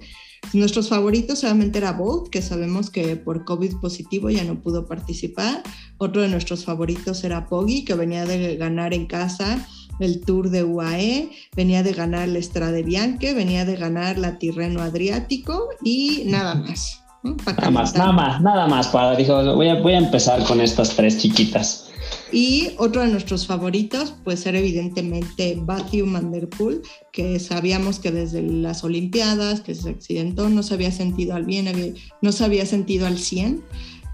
Nuestros 0.52 0.88
favoritos 0.88 1.38
solamente 1.38 1.78
era 1.78 1.92
Bolt, 1.92 2.28
que 2.28 2.42
sabemos 2.42 2.90
que 2.90 3.14
por 3.16 3.44
COVID 3.44 3.76
positivo 3.76 4.28
ya 4.28 4.42
no 4.42 4.60
pudo 4.60 4.86
participar. 4.86 5.62
Otro 5.98 6.20
de 6.20 6.28
nuestros 6.28 6.64
favoritos 6.64 7.22
era 7.22 7.48
Poggi, 7.48 7.84
que 7.84 7.94
venía 7.94 8.26
de 8.26 8.56
ganar 8.56 8.92
en 8.92 9.06
casa 9.06 9.66
el 10.00 10.20
Tour 10.20 10.50
de 10.50 10.64
UAE, 10.64 11.30
venía 11.54 11.82
de 11.82 11.92
ganar 11.92 12.28
la 12.28 12.38
Estrada 12.38 12.82
Bianche, 12.82 13.34
venía 13.34 13.64
de 13.64 13.76
ganar 13.76 14.18
la 14.18 14.38
Tirreno 14.38 14.82
Adriático 14.82 15.68
y 15.84 16.24
nada 16.26 16.56
más. 16.56 17.01
Nada 17.22 17.70
más, 17.70 17.94
nada 17.94 18.12
más, 18.12 18.40
nada 18.40 18.66
más. 18.66 18.88
Para, 18.88 19.14
dijo, 19.16 19.54
voy 19.54 19.68
a, 19.68 19.80
voy 19.80 19.92
a 19.92 19.98
empezar 19.98 20.44
con 20.44 20.60
estas 20.60 20.96
tres 20.96 21.18
chiquitas. 21.18 21.88
Y 22.32 22.70
otro 22.78 23.02
de 23.02 23.08
nuestros 23.08 23.46
favoritos, 23.46 24.14
pues 24.24 24.40
ser 24.40 24.56
evidentemente 24.56 25.56
Matthew 25.56 26.06
Manderpool, 26.06 26.82
que 27.12 27.38
sabíamos 27.38 27.98
que 27.98 28.10
desde 28.10 28.42
las 28.42 28.84
Olimpiadas, 28.84 29.60
que 29.60 29.74
se 29.74 29.90
accidentó, 29.90 30.48
no 30.48 30.62
se 30.62 30.74
había 30.74 30.90
sentido 30.90 31.34
al 31.34 31.44
bien, 31.44 31.94
no 32.22 32.32
se 32.32 32.44
había 32.44 32.66
sentido 32.66 33.06
al 33.06 33.18
100, 33.18 33.62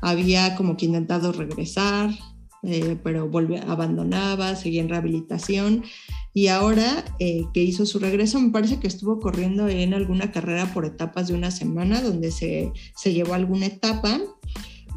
había 0.02 0.56
como 0.56 0.76
que 0.76 0.86
intentado 0.86 1.32
regresar, 1.32 2.10
eh, 2.62 2.96
pero 3.02 3.28
volvía, 3.28 3.62
abandonaba, 3.62 4.56
seguía 4.56 4.82
en 4.82 4.88
rehabilitación 4.88 5.84
y 6.34 6.48
ahora 6.48 7.04
eh, 7.18 7.44
que 7.54 7.62
hizo 7.62 7.86
su 7.86 7.98
regreso, 7.98 8.40
me 8.40 8.50
parece 8.50 8.80
que 8.80 8.86
estuvo 8.86 9.20
corriendo 9.20 9.68
en 9.68 9.94
alguna 9.94 10.32
carrera 10.32 10.72
por 10.72 10.84
etapas 10.84 11.28
de 11.28 11.34
una 11.34 11.50
semana, 11.50 12.00
donde 12.00 12.30
se, 12.30 12.72
se 12.96 13.12
llevó 13.12 13.34
alguna 13.34 13.66
etapa 13.66 14.20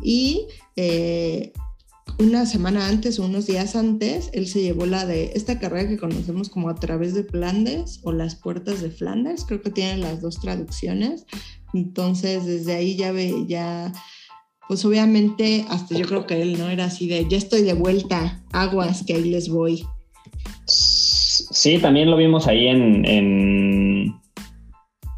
y 0.04 0.48
eh, 0.76 1.52
una 2.20 2.46
semana 2.46 2.88
antes 2.88 3.20
o 3.20 3.26
unos 3.26 3.48
días 3.48 3.76
antes, 3.76 4.30
él 4.34 4.48
se 4.48 4.62
llevó 4.62 4.86
la 4.86 5.06
de 5.06 5.32
esta 5.36 5.60
carrera 5.60 5.90
que 5.90 5.98
conocemos 5.98 6.50
como 6.50 6.70
a 6.70 6.76
través 6.76 7.14
de 7.14 7.24
Flandes 7.24 8.00
o 8.04 8.12
las 8.12 8.36
puertas 8.36 8.82
de 8.82 8.92
Flandes, 8.92 9.46
creo 9.46 9.62
que 9.62 9.72
tienen 9.72 10.02
las 10.02 10.22
dos 10.22 10.40
traducciones. 10.40 11.26
Entonces, 11.74 12.46
desde 12.46 12.74
ahí 12.74 12.96
ya 12.96 13.12
ve, 13.12 13.46
ya 13.48 13.94
pues 14.72 14.86
obviamente 14.86 15.66
hasta 15.68 15.98
yo 15.98 16.06
creo 16.08 16.26
que 16.26 16.42
él 16.42 16.58
no 16.58 16.70
era 16.70 16.86
así 16.86 17.06
de, 17.06 17.28
ya 17.28 17.36
estoy 17.36 17.62
de 17.62 17.74
vuelta, 17.74 18.40
aguas, 18.54 19.04
que 19.06 19.16
ahí 19.16 19.30
les 19.30 19.50
voy. 19.50 19.84
Sí, 20.66 21.78
también 21.80 22.10
lo 22.10 22.16
vimos 22.16 22.48
ahí 22.48 22.68
en, 22.68 23.04
en, 23.04 24.16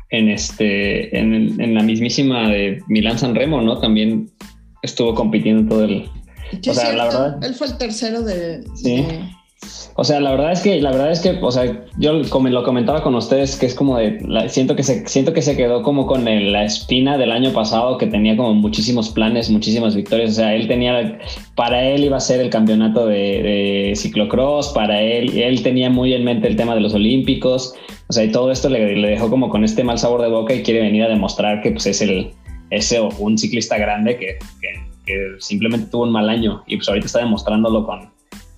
en 0.10 0.30
este, 0.30 1.16
en, 1.16 1.62
en, 1.62 1.76
la 1.76 1.84
mismísima 1.84 2.50
de 2.50 2.82
Milán 2.88 3.20
San 3.20 3.36
Remo, 3.36 3.62
¿no? 3.62 3.78
También 3.78 4.32
estuvo 4.82 5.14
compitiendo 5.14 5.70
todo 5.70 5.84
el, 5.84 6.10
Sí, 6.60 6.72
o 6.72 6.74
sea, 6.74 6.92
la 6.94 7.04
verdad. 7.06 7.44
Él 7.44 7.54
fue 7.54 7.68
el 7.68 7.78
tercero 7.78 8.24
de. 8.24 8.64
Sí. 8.74 8.96
de- 8.96 9.30
O 9.96 10.04
sea, 10.04 10.20
la 10.20 10.32
verdad 10.32 10.52
es 10.52 10.62
que, 10.62 10.82
la 10.82 10.92
verdad 10.92 11.12
es 11.12 11.20
que, 11.20 11.38
o 11.40 11.52
sea, 11.52 11.86
yo 11.98 12.22
como 12.30 12.48
lo 12.50 12.64
comentaba 12.64 13.04
con 13.04 13.14
ustedes, 13.14 13.56
que 13.58 13.68
es 13.68 13.76
como 13.76 13.98
de, 13.98 14.20
la- 14.28 14.50
siento 14.50 14.76
que 14.76 14.82
se, 14.82 15.08
siento 15.08 15.34
que 15.34 15.44
se 15.44 15.56
quedó 15.56 15.84
como 15.84 16.08
con 16.08 16.26
la 16.26 16.64
espina 16.64 17.18
del 17.18 17.32
año 17.32 17.52
pasado, 17.54 18.00
que 18.00 18.08
tenía 18.08 18.36
como 18.36 18.56
muchísimos 18.56 19.10
planes, 19.10 19.52
muchísimas 19.52 19.96
victorias. 19.96 20.32
O 20.32 20.34
sea, 20.34 20.56
él 20.56 20.68
tenía, 20.68 21.20
para 21.56 21.86
él 21.88 22.04
iba 22.04 22.18
a 22.18 22.22
ser 22.22 22.42
el 22.42 22.50
campeonato 22.50 23.06
de, 23.06 23.94
ciclocross, 23.96 24.70
para 24.70 25.00
él, 25.00 25.38
él 25.38 25.62
tenía 25.62 25.92
muy 25.92 26.14
en 26.14 26.24
mente 26.24 26.48
el 26.48 26.56
tema 26.56 26.74
de 26.74 26.82
los 26.82 26.96
olímpicos. 26.96 27.76
O 28.08 28.14
sea, 28.14 28.24
y 28.24 28.32
todo 28.32 28.52
esto 28.52 28.70
le, 28.70 28.80
dejó 28.96 29.30
como 29.30 29.50
con 29.50 29.64
este 29.64 29.84
mal 29.84 30.00
sabor 30.00 30.24
de 30.24 30.30
boca 30.30 30.56
y 30.56 30.64
quiere 30.64 30.82
venir 30.82 31.04
a 31.04 31.10
demostrar 31.10 31.62
que 31.62 31.70
pues 31.72 31.86
es 31.86 32.02
el, 32.02 32.32
ese 32.72 33.00
un 33.00 33.38
ciclista 33.38 33.78
grande 33.78 34.18
que 34.18 34.38
simplemente 35.40 35.88
tuvo 35.92 36.04
un 36.04 36.12
mal 36.12 36.30
año 36.30 36.64
y 36.66 36.78
pues 36.78 36.88
ahorita 36.88 37.06
está 37.06 37.20
demostrándolo 37.20 37.86
con, 37.86 38.13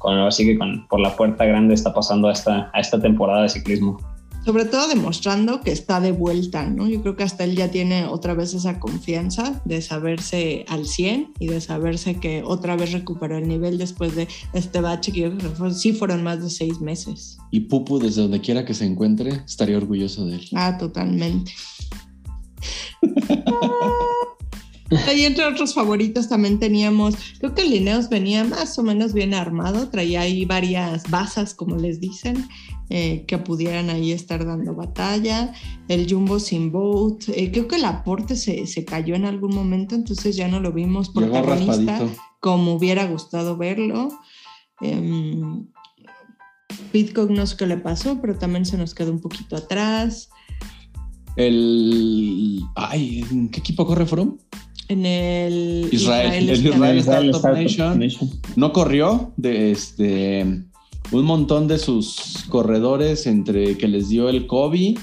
con 0.05 0.17
así 0.19 0.45
que 0.45 0.57
con, 0.57 0.87
por 0.87 0.99
la 0.99 1.15
puerta 1.15 1.43
grande 1.45 1.73
está 1.73 1.93
pasando 1.93 2.27
a 2.29 2.31
esta, 2.33 2.69
a 2.73 2.79
esta 2.79 3.01
temporada 3.01 3.43
de 3.43 3.49
ciclismo. 3.49 3.97
Sobre 4.45 4.65
todo 4.65 4.87
demostrando 4.87 5.61
que 5.61 5.71
está 5.71 5.99
de 5.99 6.11
vuelta, 6.11 6.67
¿no? 6.69 6.87
Yo 6.87 7.01
creo 7.01 7.15
que 7.15 7.23
hasta 7.23 7.43
él 7.45 7.55
ya 7.55 7.71
tiene 7.71 8.05
otra 8.05 8.35
vez 8.35 8.53
esa 8.53 8.79
confianza 8.79 9.59
de 9.65 9.81
saberse 9.81 10.65
al 10.67 10.85
100 10.85 11.33
y 11.39 11.47
de 11.47 11.59
saberse 11.61 12.19
que 12.19 12.43
otra 12.45 12.75
vez 12.75 12.91
recuperó 12.91 13.37
el 13.39 13.47
nivel 13.47 13.79
después 13.79 14.15
de 14.15 14.27
este 14.53 14.81
bache 14.81 15.11
que 15.11 15.21
yo 15.21 15.35
creo 15.35 15.49
que 15.49 15.55
fue- 15.55 15.73
sí 15.73 15.93
fueron 15.93 16.21
más 16.21 16.43
de 16.43 16.51
seis 16.51 16.79
meses. 16.79 17.39
Y 17.49 17.61
Pupu, 17.61 17.97
desde 17.97 18.21
donde 18.21 18.39
quiera 18.39 18.65
que 18.65 18.75
se 18.75 18.85
encuentre, 18.85 19.31
estaría 19.47 19.77
orgulloso 19.77 20.27
de 20.27 20.35
él. 20.35 20.47
Ah, 20.53 20.77
totalmente. 20.77 21.51
Y 24.89 25.23
entre 25.23 25.45
otros 25.45 25.73
favoritos 25.73 26.29
también 26.29 26.59
teníamos, 26.59 27.15
creo 27.39 27.55
que 27.55 27.63
el 27.63 27.71
Lineos 27.71 28.07
venía 28.07 28.43
más 28.43 28.77
o 28.77 28.83
menos 28.83 29.13
bien 29.13 29.33
armado, 29.33 29.89
traía 29.89 30.21
ahí 30.21 30.45
varias 30.45 31.09
basas, 31.09 31.55
como 31.55 31.75
les 31.75 31.99
dicen, 31.99 32.47
eh, 32.89 33.25
que 33.27 33.39
pudieran 33.39 33.89
ahí 33.89 34.11
estar 34.11 34.45
dando 34.45 34.75
batalla. 34.75 35.53
El 35.87 36.07
Jumbo 36.07 36.39
sin 36.39 36.71
boat, 36.71 37.23
eh, 37.29 37.51
creo 37.51 37.67
que 37.67 37.77
el 37.77 37.85
aporte 37.85 38.35
se, 38.35 38.67
se 38.67 38.85
cayó 38.85 39.15
en 39.15 39.25
algún 39.25 39.55
momento, 39.55 39.95
entonces 39.95 40.35
ya 40.35 40.47
no 40.47 40.59
lo 40.59 40.71
vimos 40.71 41.09
protagonista 41.09 42.01
como 42.39 42.73
hubiera 42.73 43.07
gustado 43.07 43.57
verlo. 43.57 44.09
Em, 44.81 45.65
Pitcock 46.91 47.31
no 47.31 47.47
sé 47.47 47.57
qué 47.57 47.65
le 47.65 47.77
pasó, 47.77 48.21
pero 48.21 48.37
también 48.37 48.65
se 48.65 48.77
nos 48.77 48.93
quedó 48.93 49.11
un 49.11 49.19
poquito 49.19 49.55
atrás. 49.55 50.29
El. 51.35 52.61
Ay, 52.75 53.25
¿en 53.31 53.49
qué 53.49 53.61
equipo 53.61 53.87
corre 53.87 54.05
Froome? 54.05 54.33
En 54.87 55.05
el 55.05 55.89
Israel, 55.91 56.49
el 56.49 56.65
Israel 56.65 56.97
Israel 56.97 57.29
Startup. 57.31 57.65
Startup 57.65 57.99
Nation. 57.99 58.29
No 58.55 58.71
corrió 58.73 59.33
de 59.37 59.71
este. 59.71 60.41
Un 61.11 61.25
montón 61.25 61.67
de 61.67 61.77
sus 61.77 62.45
corredores 62.49 63.27
entre 63.27 63.77
que 63.77 63.87
les 63.87 64.09
dio 64.09 64.27
el 64.29 64.47
COVID 64.47 64.97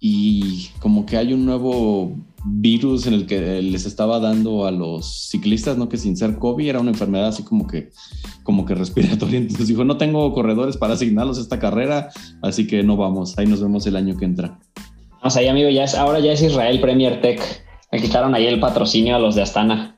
y 0.00 0.68
como 0.80 1.04
que 1.04 1.18
hay 1.18 1.34
un 1.34 1.44
nuevo 1.44 2.16
virus 2.44 3.06
en 3.06 3.12
el 3.12 3.26
que 3.26 3.60
les 3.60 3.84
estaba 3.84 4.18
dando 4.18 4.64
a 4.64 4.70
los 4.70 5.28
ciclistas, 5.28 5.76
¿no? 5.76 5.88
Que 5.88 5.98
sin 5.98 6.16
ser 6.16 6.38
COVID 6.38 6.66
era 6.66 6.80
una 6.80 6.90
enfermedad 6.90 7.28
así 7.28 7.42
como 7.42 7.66
que, 7.66 7.90
como 8.42 8.64
que 8.64 8.74
respiratoria. 8.74 9.38
Entonces 9.40 9.68
dijo, 9.68 9.84
no 9.84 9.98
tengo 9.98 10.32
corredores 10.32 10.78
para 10.78 10.94
asignarlos 10.94 11.38
a 11.38 11.42
esta 11.42 11.58
carrera, 11.58 12.10
así 12.42 12.66
que 12.66 12.82
no 12.82 12.96
vamos. 12.96 13.38
Ahí 13.38 13.46
nos 13.46 13.62
vemos 13.62 13.86
el 13.86 13.96
año 13.96 14.16
que 14.16 14.24
entra. 14.24 14.58
O 15.22 15.28
sea, 15.28 15.42
ya 15.42 15.50
amigo, 15.50 15.68
ya 15.68 15.84
es, 15.84 15.94
ahora 15.94 16.20
ya 16.20 16.32
es 16.32 16.40
Israel 16.42 16.80
Premier 16.80 17.20
Tech. 17.20 17.40
Le 17.92 18.00
quitaron 18.00 18.34
ahí 18.34 18.46
el 18.46 18.60
patrocinio 18.60 19.16
a 19.16 19.18
los 19.18 19.34
de 19.34 19.42
Astana. 19.42 19.94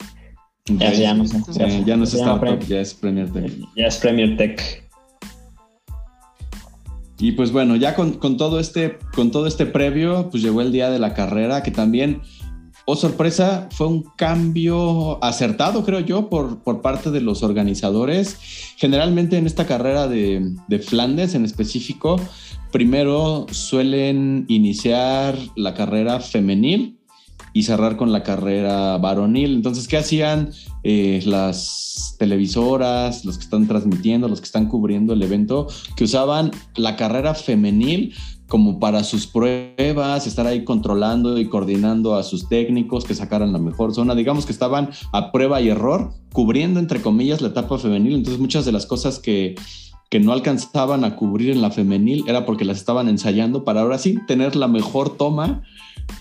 Ya, 0.66 0.88
Ok. 0.88 0.94
ya 0.94 1.14
no 1.14 1.26
sé. 1.26 1.42
Sí, 1.52 1.82
ya 1.84 1.96
no 1.96 2.04
es 2.04 2.14
Startup, 2.14 2.58
ya 2.66 2.80
es 2.80 2.94
Premier 2.94 3.30
Tech. 3.30 3.52
Ya 3.76 3.86
es 3.86 3.96
Premier 3.98 4.36
Tech. 4.36 4.82
Y 7.18 7.32
pues 7.32 7.52
bueno, 7.52 7.76
ya 7.76 7.94
con, 7.94 8.14
con 8.14 8.36
todo 8.36 8.58
este, 8.58 8.98
con 9.14 9.30
todo 9.30 9.46
este 9.46 9.66
previo, 9.66 10.28
pues 10.30 10.42
llegó 10.42 10.60
el 10.60 10.72
día 10.72 10.90
de 10.90 10.98
la 10.98 11.14
carrera, 11.14 11.62
que 11.62 11.70
también, 11.70 12.20
oh 12.84 12.96
sorpresa, 12.96 13.68
fue 13.70 13.86
un 13.86 14.02
cambio 14.16 15.22
acertado, 15.22 15.84
creo 15.84 16.00
yo, 16.00 16.28
por, 16.28 16.62
por 16.64 16.80
parte 16.80 17.10
de 17.12 17.20
los 17.20 17.42
organizadores. 17.44 18.38
Generalmente 18.76 19.36
en 19.36 19.46
esta 19.46 19.66
carrera 19.66 20.08
de, 20.08 20.52
de 20.66 20.78
Flandes 20.80 21.34
en 21.36 21.44
específico, 21.44 22.20
primero 22.72 23.46
suelen 23.52 24.44
iniciar 24.48 25.36
la 25.54 25.74
carrera 25.74 26.18
femenil 26.18 26.98
y 27.52 27.64
cerrar 27.64 27.96
con 27.96 28.12
la 28.12 28.22
carrera 28.22 28.98
varonil. 28.98 29.54
Entonces, 29.54 29.88
¿qué 29.88 29.98
hacían 29.98 30.50
eh, 30.82 31.22
las 31.24 32.16
televisoras, 32.18 33.24
los 33.24 33.38
que 33.38 33.44
están 33.44 33.66
transmitiendo, 33.66 34.28
los 34.28 34.40
que 34.40 34.46
están 34.46 34.68
cubriendo 34.68 35.12
el 35.12 35.22
evento? 35.22 35.66
Que 35.96 36.04
usaban 36.04 36.50
la 36.76 36.96
carrera 36.96 37.34
femenil 37.34 38.14
como 38.52 38.78
para 38.78 39.02
sus 39.02 39.26
pruebas, 39.26 40.26
estar 40.26 40.46
ahí 40.46 40.62
controlando 40.62 41.38
y 41.38 41.46
coordinando 41.46 42.16
a 42.16 42.22
sus 42.22 42.50
técnicos 42.50 43.04
que 43.04 43.14
sacaran 43.14 43.50
la 43.50 43.58
mejor 43.58 43.94
zona. 43.94 44.14
Digamos 44.14 44.44
que 44.44 44.52
estaban 44.52 44.90
a 45.12 45.32
prueba 45.32 45.62
y 45.62 45.70
error, 45.70 46.12
cubriendo 46.34 46.78
entre 46.78 47.00
comillas 47.00 47.40
la 47.40 47.48
etapa 47.48 47.78
femenil. 47.78 48.14
Entonces 48.14 48.38
muchas 48.38 48.66
de 48.66 48.72
las 48.72 48.84
cosas 48.84 49.18
que, 49.18 49.54
que 50.10 50.20
no 50.20 50.32
alcanzaban 50.32 51.02
a 51.04 51.16
cubrir 51.16 51.50
en 51.50 51.62
la 51.62 51.70
femenil 51.70 52.24
era 52.28 52.44
porque 52.44 52.66
las 52.66 52.76
estaban 52.76 53.08
ensayando 53.08 53.64
para 53.64 53.80
ahora 53.80 53.96
sí 53.96 54.18
tener 54.26 54.54
la 54.54 54.68
mejor 54.68 55.16
toma 55.16 55.62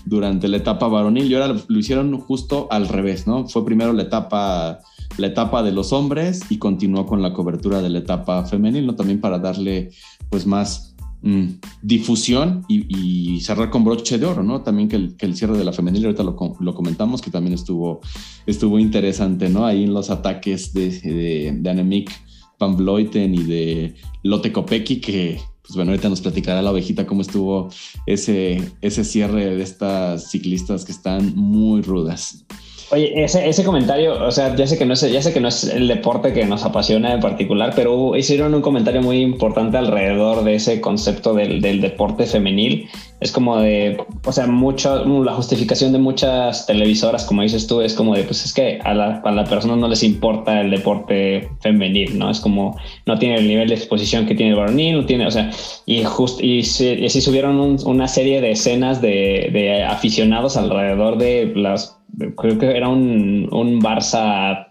durante 0.04 0.48
la 0.48 0.58
etapa 0.58 0.88
varonil 0.88 1.30
y 1.30 1.34
ahora 1.34 1.54
lo, 1.66 1.78
hicieron 1.78 2.18
justo 2.18 2.68
al 2.70 2.88
revés, 2.88 3.26
¿no? 3.26 3.48
Fue 3.48 3.64
primero 3.64 3.92
la 3.92 4.02
etapa, 4.02 4.80
la 5.18 5.26
etapa 5.26 5.62
de 5.62 5.72
los 5.72 5.92
hombres 5.92 6.40
y 6.50 6.58
continuó 6.58 7.06
con 7.06 7.22
la 7.22 7.32
cobertura 7.32 7.82
de 7.82 7.90
la 7.90 7.98
etapa 7.98 8.44
femenil, 8.44 8.86
¿no? 8.86 8.94
También 8.94 9.20
para 9.20 9.38
darle 9.38 9.90
pues 10.30 10.46
más 10.46 10.94
mm, 11.22 11.46
difusión 11.82 12.64
y, 12.68 13.40
cerrar 13.40 13.70
con 13.70 13.84
broche 13.84 14.18
de 14.18 14.26
oro, 14.26 14.42
¿no? 14.42 14.62
También 14.62 14.88
que 14.88 14.96
el, 14.96 15.36
cierre 15.36 15.58
de 15.58 15.64
la 15.64 15.72
femenil, 15.72 16.04
ahorita 16.04 16.22
lo, 16.22 16.36
com- 16.36 16.54
lo 16.60 16.74
comentamos, 16.74 17.20
que 17.20 17.30
también 17.30 17.54
estuvo, 17.54 18.00
estuvo 18.46 18.78
interesante, 18.78 19.48
¿no? 19.48 19.66
Ahí 19.66 19.84
en 19.84 19.94
los 19.94 20.10
ataques 20.10 20.72
de, 20.72 20.90
de, 20.90 21.58
de 21.60 21.70
Annemiek 21.70 22.10
van 22.58 22.76
Vleuten 22.76 23.34
y 23.34 23.42
de 23.42 23.94
Lotte 24.22 24.52
Kopecky, 24.52 25.00
que 25.00 25.40
pues 25.62 25.76
bueno, 25.76 25.92
ahorita 25.92 26.08
nos 26.08 26.20
platicará 26.20 26.60
la 26.60 26.72
ovejita 26.72 27.06
cómo 27.06 27.22
estuvo 27.22 27.70
ese, 28.06 28.62
ese 28.80 29.04
cierre 29.04 29.56
de 29.56 29.62
estas 29.62 30.30
ciclistas 30.30 30.84
que 30.84 30.92
están 30.92 31.34
muy 31.36 31.82
rudas. 31.82 32.44
Oye, 32.90 33.24
ese, 33.24 33.48
ese 33.48 33.64
comentario, 33.64 34.22
o 34.22 34.30
sea, 34.30 34.54
ya 34.54 34.66
sé 34.66 34.76
que 34.76 34.84
no 34.84 34.92
es, 34.92 35.00
ya 35.10 35.22
sé 35.22 35.32
que 35.32 35.40
no 35.40 35.48
es 35.48 35.64
el 35.64 35.88
deporte 35.88 36.34
que 36.34 36.44
nos 36.44 36.64
apasiona 36.64 37.14
en 37.14 37.20
particular, 37.20 37.72
pero 37.74 38.14
hicieron 38.16 38.54
un 38.54 38.60
comentario 38.60 39.00
muy 39.00 39.22
importante 39.22 39.78
alrededor 39.78 40.44
de 40.44 40.56
ese 40.56 40.82
concepto 40.82 41.32
del, 41.32 41.62
del 41.62 41.80
deporte 41.80 42.26
femenil. 42.26 42.90
Es 43.22 43.32
como 43.32 43.56
de, 43.58 43.96
o 44.24 44.32
sea, 44.32 44.46
mucho, 44.46 45.04
la 45.24 45.32
justificación 45.32 45.92
de 45.92 45.98
muchas 45.98 46.66
televisoras, 46.66 47.24
como 47.24 47.42
dices 47.42 47.66
tú, 47.66 47.80
es 47.80 47.94
como 47.94 48.14
de, 48.14 48.24
pues 48.24 48.44
es 48.44 48.52
que 48.52 48.78
a 48.84 48.92
la, 48.94 49.22
a 49.24 49.30
la 49.32 49.44
persona 49.44 49.76
no 49.76 49.88
les 49.88 50.02
importa 50.02 50.60
el 50.60 50.70
deporte 50.70 51.48
femenil, 51.60 52.18
¿no? 52.18 52.30
Es 52.30 52.40
como, 52.40 52.76
no 53.06 53.18
tiene 53.18 53.36
el 53.36 53.48
nivel 53.48 53.68
de 53.68 53.76
exposición 53.76 54.26
que 54.26 54.34
tiene 54.34 54.52
el 54.52 54.58
varonil, 54.58 54.96
no 54.96 55.06
tiene, 55.06 55.26
o 55.26 55.30
sea, 55.30 55.50
y 55.86 56.02
just, 56.04 56.42
y, 56.42 56.62
se- 56.64 56.98
y 56.98 57.06
así 57.06 57.20
subieron 57.20 57.58
un- 57.60 57.78
una 57.86 58.08
serie 58.08 58.40
de 58.40 58.50
escenas 58.50 59.00
de, 59.00 59.48
de 59.52 59.84
aficionados 59.84 60.56
alrededor 60.56 61.16
de 61.18 61.52
las 61.56 61.98
creo 62.36 62.58
que 62.58 62.76
era 62.76 62.88
un, 62.88 63.48
un 63.52 63.80
Barça 63.80 64.66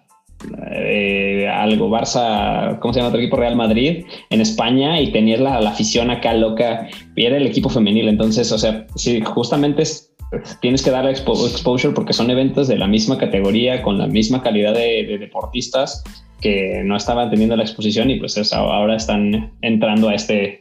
eh, 0.74 1.48
algo, 1.52 1.90
Barça, 1.90 2.80
¿cómo 2.80 2.94
se 2.94 3.00
llama 3.00 3.10
otro 3.10 3.20
equipo? 3.20 3.38
Real 3.38 3.56
Madrid 3.56 4.06
en 4.30 4.42
España 4.42 5.00
y 5.02 5.12
tenía 5.12 5.38
la, 5.38 5.60
la 5.62 5.70
afición 5.72 6.10
acá 6.10 6.34
loca 6.34 6.88
y 7.16 7.26
era 7.26 7.38
el 7.38 7.46
equipo 7.48 7.70
femenil. 7.70 8.08
Entonces, 8.10 8.52
o 8.52 8.58
sea, 8.58 8.86
sí, 8.96 9.22
justamente 9.22 9.84
es- 9.84 10.08
tienes 10.62 10.82
que 10.82 10.92
dar 10.92 11.06
expo- 11.06 11.50
exposure 11.50 11.94
porque 11.94 12.14
son 12.14 12.30
eventos 12.32 12.68
de 12.68 12.78
la 12.78 12.88
misma 12.88 13.18
categoría, 13.18 13.82
con 13.82 13.98
la 13.98 14.08
misma 14.08 14.42
calidad 14.42 14.74
de, 14.74 15.06
de 15.06 15.18
deportistas 15.18 16.04
que 16.40 16.82
no 16.86 16.96
estaban 16.96 17.30
teniendo 17.30 17.56
la 17.56 17.64
exposición 17.64 18.10
y 18.10 18.20
pues 18.20 18.38
es- 18.38 18.54
ahora 18.54 18.96
están 18.96 19.54
entrando 19.62 20.10
a 20.10 20.16
este 20.16 20.60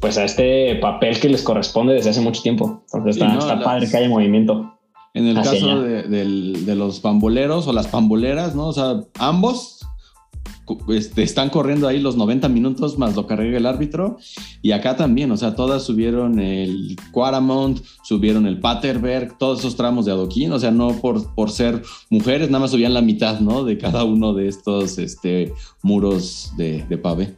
pues 0.00 0.18
a 0.18 0.24
este 0.24 0.74
papel 0.76 1.18
que 1.20 1.28
les 1.30 1.42
corresponde 1.42 1.94
desde 1.94 2.10
hace 2.10 2.20
mucho 2.20 2.42
tiempo. 2.42 2.82
Entonces 2.92 3.14
Sí, 3.14 3.22
está, 3.22 3.32
no, 3.32 3.38
está 3.40 3.54
las- 3.54 3.64
padre 3.64 3.88
que 3.90 3.96
haya 3.96 4.08
movimiento. 4.10 4.75
En 5.16 5.26
el 5.26 5.38
Hacia 5.38 5.52
caso 5.52 5.80
de, 5.80 6.02
del- 6.04 6.66
de 6.66 6.74
los 6.76 7.00
pamboleros 7.00 7.66
o 7.66 7.72
las 7.72 7.86
pamboleras, 7.88 8.54
¿no? 8.54 8.66
O 8.68 8.72
sea, 8.72 9.00
ambos 9.18 9.80
este, 10.88 11.22
están 11.22 11.48
corriendo 11.48 11.86
ahí 11.86 12.00
los 12.00 12.16
90 12.16 12.48
minutos 12.48 12.98
más 12.98 13.14
lo 13.14 13.26
carrega 13.26 13.56
el 13.56 13.66
árbitro. 13.66 14.18
Y 14.62 14.72
acá 14.72 14.96
también, 14.96 15.30
o 15.30 15.36
sea, 15.36 15.54
todas 15.54 15.84
subieron 15.84 16.38
el 16.40 16.96
Quaramount, 17.12 17.80
subieron 18.02 18.46
el 18.46 18.60
Paterberg, 18.60 19.38
todos 19.38 19.60
esos 19.60 19.76
tramos 19.76 20.04
de 20.04 20.12
adoquín, 20.12 20.52
o 20.52 20.58
sea, 20.58 20.70
no 20.70 20.88
por, 21.00 21.34
por 21.34 21.50
ser 21.50 21.82
mujeres, 22.10 22.50
nada 22.50 22.60
más 22.62 22.72
subían 22.72 22.94
la 22.94 23.00
mitad, 23.02 23.40
¿no? 23.40 23.64
De 23.64 23.78
cada 23.78 24.04
uno 24.04 24.34
de 24.34 24.48
estos 24.48 24.98
este, 24.98 25.52
muros 25.82 26.52
de, 26.56 26.84
de 26.88 26.98
pavé. 26.98 27.36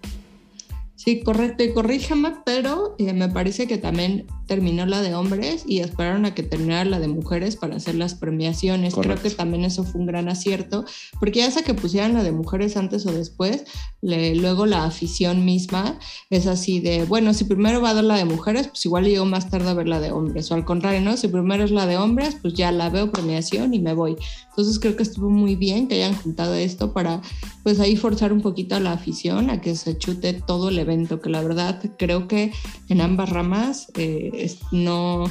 Sí, 0.97 1.21
correcto. 1.21 1.62
Y 1.64 1.73
corríjame, 1.73 2.33
pero 2.45 2.97
eh, 2.99 3.12
me 3.12 3.29
parece 3.29 3.67
que 3.69 3.79
también 3.79 4.27
terminó 4.49 4.85
la 4.87 5.03
de 5.03 5.15
hombres 5.15 5.63
y 5.67 5.79
esperaron 5.79 6.25
a 6.25 6.35
que 6.35 6.43
terminara 6.43 6.85
la 6.85 6.99
de 6.99 7.07
mujeres 7.07 7.55
para 7.55 7.77
hacer 7.77 7.95
las 7.95 8.15
premiaciones. 8.15 8.95
Correcto. 8.95 9.21
Creo 9.21 9.31
que 9.31 9.37
también 9.37 9.65
eso 9.65 9.85
fue 9.85 10.01
un 10.01 10.07
gran 10.09 10.29
acierto, 10.29 10.85
porque 11.21 11.41
ya 11.41 11.51
sea 11.53 11.63
que 11.63 11.75
pusieran 11.75 12.15
la 12.15 12.23
de 12.25 12.33
mujeres 12.33 12.77
antes 12.77 13.07
o 13.07 13.13
después, 13.13 13.65
le- 14.01 14.35
luego 14.35 14.67
la 14.67 14.85
afición 14.85 15.45
misma 15.45 15.99
es 16.31 16.47
así 16.47 16.81
de, 16.81 17.05
bueno, 17.05 17.35
si 17.35 17.45
primero 17.45 17.81
va 17.81 17.91
a 17.91 17.95
dar 17.95 18.05
la 18.05 18.17
de 18.17 18.25
mujeres, 18.25 18.69
pues 18.69 18.85
igual 18.87 19.05
llego 19.05 19.25
más 19.27 19.51
tarde 19.51 19.69
a 19.69 19.75
ver 19.75 19.87
la 19.87 20.01
de 20.01 20.11
hombres, 20.11 20.51
o 20.51 20.55
al 20.55 20.65
contrario, 20.65 21.01
¿no? 21.03 21.17
Si 21.17 21.29
primero 21.29 21.63
es 21.65 21.71
la 21.71 21.87
de 21.87 21.97
hombres, 21.99 22.37
pues 22.41 22.55
ya 22.55 22.73
la 22.73 22.89
veo 22.89 23.13
premiación 23.13 23.75
y 23.75 23.79
me 23.81 23.93
voy. 23.93 24.17
Entonces 24.51 24.79
creo 24.81 24.97
que 24.97 25.03
estuvo 25.05 25.29
muy 25.31 25.55
bien 25.55 25.87
que 25.87 25.97
hayan 25.97 26.17
juntado 26.17 26.55
esto 26.55 26.93
para, 26.93 27.21
pues 27.63 27.79
ahí 27.81 27.97
forzar 27.97 28.33
un 28.33 28.41
poquito 28.41 28.75
a 28.77 28.81
la 28.81 28.93
afición 28.93 29.51
a 29.51 29.61
que 29.61 29.77
se 29.77 29.97
chute 29.99 30.33
todo 30.33 30.71
el 30.71 30.79
evento, 30.79 31.21
que 31.21 31.29
la 31.31 31.43
verdad 31.43 31.81
creo 31.99 32.27
que 32.27 32.51
en 32.89 33.01
ambas 33.01 33.29
ramas 33.29 33.89
eh, 33.95 34.31
no, 34.72 35.24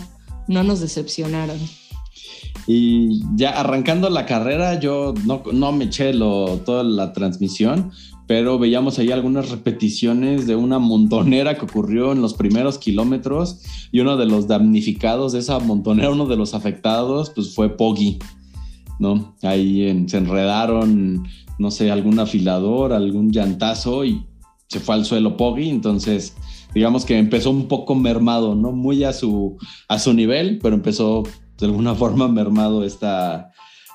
no 0.47 0.63
nos 0.63 0.79
decepcionaron. 0.79 1.57
Y 2.65 3.21
ya 3.35 3.51
arrancando 3.51 4.09
la 4.09 4.25
carrera, 4.25 4.79
yo 4.79 5.13
no, 5.25 5.43
no 5.53 5.71
me 5.71 5.85
eché 5.85 6.13
lo, 6.13 6.59
toda 6.65 6.83
la 6.83 7.13
transmisión, 7.13 7.91
pero 8.27 8.59
veíamos 8.59 8.99
ahí 8.99 9.11
algunas 9.11 9.49
repeticiones 9.51 10.47
de 10.47 10.55
una 10.57 10.79
montonera 10.79 11.57
que 11.57 11.63
ocurrió 11.63 12.11
en 12.11 12.21
los 12.21 12.33
primeros 12.33 12.77
kilómetros 12.77 13.61
y 13.91 14.01
uno 14.01 14.17
de 14.17 14.25
los 14.25 14.47
damnificados 14.47 15.31
de 15.31 15.39
esa 15.39 15.59
montonera, 15.59 16.09
uno 16.09 16.25
de 16.25 16.35
los 16.35 16.53
afectados, 16.53 17.29
pues 17.29 17.55
fue 17.55 17.77
Poggy, 17.77 18.19
¿no? 18.99 19.35
Ahí 19.43 19.87
en- 19.87 20.09
se 20.09 20.17
enredaron, 20.17 21.25
no 21.57 21.71
sé, 21.71 21.89
algún 21.89 22.19
afilador, 22.19 22.91
algún 22.91 23.31
llantazo 23.31 24.03
y 24.03 24.25
se 24.67 24.79
fue 24.79 24.95
al 24.95 25.05
suelo 25.05 25.37
Poggy, 25.37 25.69
entonces 25.69 26.35
digamos 26.73 27.05
que 27.05 27.17
empezó 27.17 27.51
un 27.51 27.67
poco 27.67 27.95
mermado, 27.95 28.55
¿no? 28.55 28.71
Muy 28.71 29.03
a 29.03 29.13
su, 29.13 29.57
a 29.87 29.99
su 29.99 30.13
nivel, 30.13 30.59
pero 30.61 30.75
empezó 30.75 31.23
de 31.57 31.65
alguna 31.65 31.95
forma 31.95 32.27
mermado 32.27 32.83
esta, 32.83 33.51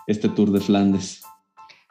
este 0.07 0.29
Tour 0.29 0.51
de 0.51 0.61
Flandes. 0.61 1.23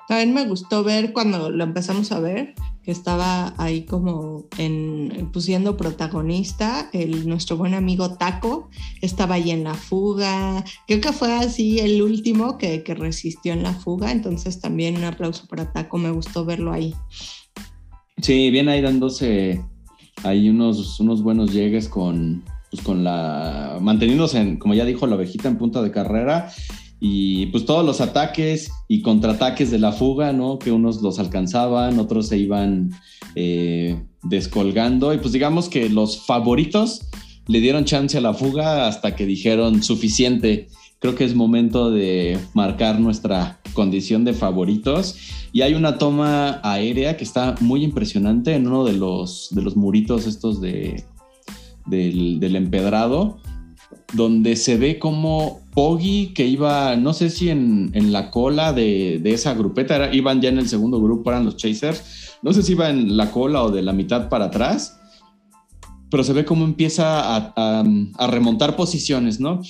También 0.08 0.34
me 0.34 0.46
gustó 0.46 0.84
ver 0.84 1.14
cuando 1.14 1.50
lo 1.50 1.64
empezamos 1.64 2.12
a 2.12 2.20
ver, 2.20 2.54
que 2.84 2.92
estaba 2.92 3.54
ahí 3.58 3.86
como 3.86 4.48
en, 4.58 5.30
pues 5.32 5.46
siendo 5.46 5.78
protagonista, 5.78 6.90
el, 6.92 7.30
nuestro 7.30 7.56
buen 7.56 7.76
amigo 7.76 8.18
Taco, 8.18 8.70
estaba 9.02 9.36
ahí 9.36 9.52
en 9.52 9.64
la 9.64 9.76
fuga, 9.76 10.66
creo 10.88 11.00
que 11.00 11.14
fue 11.14 11.32
así 11.32 11.80
el 11.80 12.02
último 12.02 12.58
que, 12.58 12.84
que 12.84 12.94
resistió 12.94 13.54
en 13.54 13.64
la 13.64 13.74
fuga, 13.74 14.12
entonces 14.12 14.60
también 14.60 14.98
un 14.98 15.06
aplauso 15.06 15.48
para 15.48 15.72
Taco, 15.72 15.98
me 15.98 16.12
gustó 16.12 16.44
verlo 16.44 16.74
ahí. 16.74 16.94
Sí, 18.22 18.52
viene 18.52 18.74
ahí 18.74 18.82
dándose 18.82 19.62
ahí 20.24 20.50
unos, 20.50 21.00
unos 21.00 21.24
buenos 21.24 21.54
llegues 21.54 21.88
con, 21.88 22.44
pues 22.70 22.84
con 22.84 23.04
la. 23.04 23.78
manteniéndose, 23.82 24.40
en, 24.40 24.58
como 24.58 24.74
ya 24.74 24.86
dijo 24.86 25.08
la 25.08 25.16
ovejita, 25.16 25.48
en 25.48 25.58
punta 25.58 25.82
de 25.82 25.92
carrera. 25.92 26.52
Y 27.04 27.48
pues 27.48 27.66
todos 27.66 27.84
los 27.84 28.00
ataques 28.00 28.72
y 28.88 29.02
contraataques 29.02 29.72
de 29.72 29.80
la 29.80 29.92
fuga, 29.92 30.34
¿no? 30.34 30.60
Que 30.60 30.72
unos 30.72 31.02
los 31.02 31.18
alcanzaban, 31.18 31.98
otros 31.98 32.28
se 32.28 32.38
iban 32.38 32.92
eh, 33.34 34.00
descolgando. 34.22 35.12
Y 35.12 35.18
pues 35.18 35.34
digamos 35.34 35.68
que 35.68 35.90
los 35.90 36.24
favoritos 36.24 37.10
le 37.48 37.60
dieron 37.60 37.86
chance 37.86 38.20
a 38.20 38.22
la 38.22 38.36
fuga 38.36 38.88
hasta 38.88 39.16
que 39.16 39.26
dijeron 39.26 39.82
suficiente. 39.82 40.68
Creo 41.02 41.16
que 41.16 41.26
es 41.26 41.36
momento 41.36 41.92
de 41.92 42.40
marcar 42.54 43.00
nuestra 43.00 43.60
condición 43.74 44.24
de 44.24 44.34
favoritos. 44.34 45.16
Y 45.52 45.62
hay 45.64 45.74
una 45.74 45.98
toma 45.98 46.62
aérea 46.64 47.18
que 47.18 47.24
está 47.26 47.56
muy 47.60 47.84
impresionante 47.84 48.54
en 48.56 48.68
uno 48.68 48.86
de 48.86 48.94
los, 48.94 49.50
de 49.52 49.62
los 49.64 49.76
muritos 49.76 50.28
estos 50.28 50.62
de, 50.62 51.04
del, 51.88 52.40
del 52.40 52.56
empedrado, 52.56 53.40
donde 54.14 54.56
se 54.56 54.78
ve 54.78 55.00
como 55.00 55.60
Poggy, 55.74 56.28
que 56.36 56.46
iba, 56.46 56.96
no 56.96 57.14
sé 57.14 57.30
si 57.30 57.50
en, 57.50 57.90
en 57.94 58.12
la 58.14 58.30
cola 58.30 58.72
de, 58.72 59.20
de 59.24 59.34
esa 59.34 59.54
grupeta, 59.56 59.96
era- 59.96 60.14
iban 60.14 60.40
ya 60.42 60.50
en 60.50 60.60
el 60.60 60.70
segundo 60.70 61.02
grupo, 61.02 61.32
eran 61.32 61.46
los 61.46 61.58
Chasers, 61.58 62.38
no 62.44 62.54
sé 62.54 62.62
si 62.62 62.74
iba 62.74 62.90
en 62.90 63.18
la 63.18 63.32
cola 63.32 63.64
o 63.64 63.72
de 63.72 63.82
la 63.82 63.94
mitad 63.94 64.30
para 64.30 64.46
atrás, 64.46 65.00
pero 66.10 66.24
se 66.24 66.34
ve 66.34 66.44
cómo 66.46 66.64
empieza 66.66 67.22
a, 67.22 67.54
a- 67.56 67.84
a 68.18 68.28
remontar 68.28 68.76
posiciones, 68.76 69.40
¿no? 69.40 69.62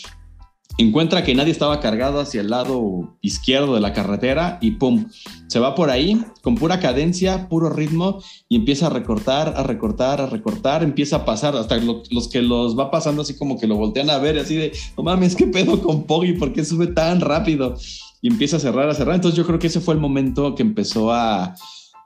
Encuentra 0.81 1.23
que 1.23 1.35
nadie 1.35 1.51
estaba 1.51 1.79
cargado 1.79 2.19
hacia 2.19 2.41
el 2.41 2.49
lado 2.49 3.15
izquierdo 3.21 3.75
de 3.75 3.81
la 3.81 3.93
carretera 3.93 4.57
y 4.61 4.71
¡pum! 4.71 5.05
Se 5.45 5.59
va 5.59 5.75
por 5.75 5.91
ahí 5.91 6.23
con 6.41 6.55
pura 6.55 6.79
cadencia, 6.79 7.47
puro 7.49 7.69
ritmo 7.69 8.19
y 8.49 8.55
empieza 8.55 8.87
a 8.87 8.89
recortar, 8.89 9.53
a 9.55 9.61
recortar, 9.61 10.21
a 10.21 10.25
recortar, 10.25 10.81
empieza 10.81 11.17
a 11.17 11.25
pasar 11.25 11.55
hasta 11.55 11.77
lo- 11.77 12.01
los 12.09 12.27
que 12.29 12.41
los 12.41 12.77
va 12.77 12.89
pasando 12.89 13.21
así 13.21 13.37
como 13.37 13.59
que 13.59 13.67
lo 13.67 13.75
voltean 13.75 14.09
a 14.09 14.17
ver 14.17 14.39
así 14.39 14.55
de, 14.55 14.71
no 14.97 15.03
mames, 15.03 15.35
¿qué 15.35 15.45
pedo 15.45 15.79
con 15.81 16.03
Poggy? 16.07 16.33
¿Por 16.33 16.51
qué 16.51 16.65
sube 16.65 16.87
tan 16.87 17.21
rápido? 17.21 17.75
Y 18.23 18.29
empieza 18.29 18.57
a 18.57 18.59
cerrar, 18.59 18.89
a 18.89 18.95
cerrar. 18.95 19.13
Entonces 19.15 19.37
yo 19.37 19.45
creo 19.45 19.59
que 19.59 19.67
ese 19.67 19.81
fue 19.81 19.93
el 19.93 19.99
momento 19.99 20.55
que 20.55 20.63
empezó 20.63 21.11
a, 21.13 21.53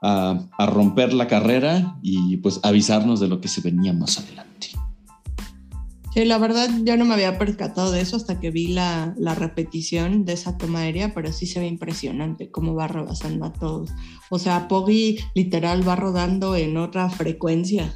a, 0.02 0.40
a 0.58 0.66
romper 0.66 1.14
la 1.14 1.28
carrera 1.28 1.96
y 2.02 2.36
pues 2.38 2.60
avisarnos 2.62 3.20
de 3.20 3.28
lo 3.28 3.40
que 3.40 3.48
se 3.48 3.62
venía 3.62 3.94
más 3.94 4.18
adelante. 4.18 4.45
Sí, 6.16 6.24
la 6.24 6.38
verdad 6.38 6.70
yo 6.82 6.96
no 6.96 7.04
me 7.04 7.12
había 7.12 7.36
percatado 7.38 7.92
de 7.92 8.00
eso 8.00 8.16
hasta 8.16 8.40
que 8.40 8.50
vi 8.50 8.68
la, 8.68 9.14
la 9.18 9.34
repetición 9.34 10.24
de 10.24 10.32
esa 10.32 10.56
toma 10.56 10.78
aérea, 10.80 11.12
pero 11.12 11.30
sí 11.30 11.44
se 11.44 11.60
ve 11.60 11.66
impresionante 11.66 12.50
cómo 12.50 12.74
va 12.74 12.88
rebasando 12.88 13.44
a 13.44 13.52
todos. 13.52 13.90
O 14.30 14.38
sea, 14.38 14.66
Poggy 14.66 15.18
literal 15.34 15.86
va 15.86 15.94
rodando 15.94 16.56
en 16.56 16.78
otra 16.78 17.10
frecuencia. 17.10 17.92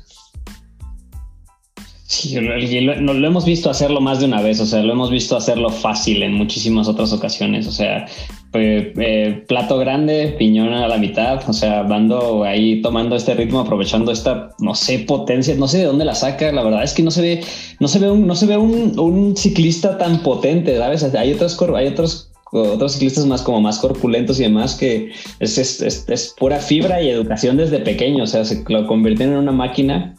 Sí, 2.05 2.39
lo- 2.41 3.15
lo 3.15 3.27
hemos 3.27 3.47
visto 3.47 3.71
hacerlo 3.71 4.03
más 4.03 4.21
de 4.21 4.27
una 4.27 4.43
vez, 4.43 4.61
o 4.61 4.67
sea, 4.67 4.83
lo 4.83 4.93
hemos 4.93 5.11
visto 5.11 5.35
hacerlo 5.35 5.71
fácil 5.71 6.23
en 6.23 6.35
muchísimas 6.35 6.89
otras 6.89 7.15
ocasiones, 7.15 7.67
o 7.69 7.73
sea, 7.73 8.07
eh, 8.55 8.93
eh, 8.99 9.45
plato 9.47 9.79
grande, 9.79 10.35
piñón 10.39 10.73
a 10.73 10.89
la 10.89 10.99
mitad, 10.99 11.41
o 11.49 11.53
sea, 11.53 11.85
dando 11.85 12.43
ahí, 12.45 12.83
tomando 12.83 13.17
este 13.17 13.35
ritmo, 13.35 13.61
aprovechando 13.61 14.11
esta, 14.13 14.51
no 14.59 14.75
sé, 14.75 15.01
potencia, 15.01 15.55
no 15.57 15.69
sé 15.69 15.79
de 15.79 15.85
dónde 15.85 16.05
la 16.05 16.15
saca, 16.15 16.51
la 16.53 16.63
verdad 16.63 16.83
es 16.83 16.93
que 16.93 17.03
no 17.03 17.11
se 17.11 17.23
ve, 17.23 17.41
no 17.79 17.89
se 17.89 17.99
ve 17.99 18.11
un, 18.11 18.27
no 18.27 18.35
se 18.35 18.47
ve 18.47 18.57
un, 18.57 18.99
un 18.99 19.37
ciclista 19.37 19.99
tan 19.99 20.23
potente, 20.23 20.77
¿sabes? 20.79 21.03
Hay 21.15 21.33
otros, 21.33 21.59
hay 21.77 21.87
otros 21.89 22.27
otros 22.53 22.95
ciclistas 22.95 23.27
más 23.27 23.43
como 23.43 23.61
más 23.61 23.79
corpulentos 23.79 24.41
y 24.41 24.43
demás 24.43 24.75
que 24.75 25.13
es, 25.39 25.57
es, 25.57 25.81
es- 25.81 26.05
es 26.09 26.35
pura 26.37 26.59
fibra 26.59 27.01
y 27.01 27.09
educación 27.09 27.57
desde 27.57 27.79
pequeño, 27.79 28.25
o 28.25 28.27
sea, 28.27 28.45
se 28.45 28.65
lo 28.69 28.89
convirtieron 28.89 29.35
en 29.37 29.41
una 29.43 29.53
máquina 29.53 30.17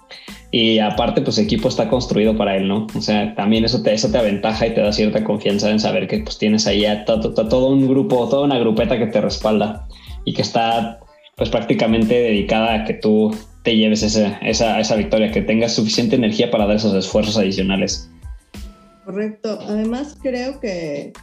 y 0.51 0.79
aparte, 0.79 1.21
pues 1.21 1.35
su 1.35 1.41
equipo 1.41 1.69
está 1.69 1.87
construido 1.87 2.35
para 2.37 2.57
él, 2.57 2.67
¿no? 2.67 2.87
O 2.95 3.01
sea, 3.01 3.33
también 3.35 3.63
eso 3.63 3.81
te, 3.81 3.93
eso 3.93 4.11
te 4.11 4.17
aventaja 4.17 4.67
y 4.67 4.73
te 4.73 4.81
da 4.81 4.91
cierta 4.91 5.23
confianza 5.23 5.69
en 5.69 5.79
saber 5.79 6.07
que 6.07 6.19
pues 6.19 6.37
tienes 6.37 6.67
ahí 6.67 6.85
a 6.85 7.05
to- 7.05 7.21
to- 7.21 7.33
to- 7.33 7.47
todo 7.47 7.69
un 7.69 7.87
grupo, 7.87 8.27
toda 8.27 8.43
una 8.43 8.59
grupeta 8.59 8.97
que 8.99 9.07
te 9.07 9.21
respalda 9.21 9.87
y 10.25 10.33
que 10.33 10.41
está 10.41 10.99
pues 11.37 11.49
prácticamente 11.49 12.13
dedicada 12.13 12.73
a 12.75 12.83
que 12.85 12.93
tú 12.95 13.35
te 13.63 13.77
lleves 13.77 14.03
ese- 14.03 14.37
esa, 14.41 14.79
esa 14.79 14.95
victoria, 14.95 15.31
que 15.31 15.41
tengas 15.41 15.73
suficiente 15.73 16.15
energía 16.15 16.51
para 16.51 16.65
dar 16.65 16.75
esos 16.75 16.93
esfuerzos 16.95 17.37
adicionales. 17.37 18.09
Correcto. 19.05 19.57
Además, 19.67 20.17
creo 20.21 20.59
que 20.59 21.13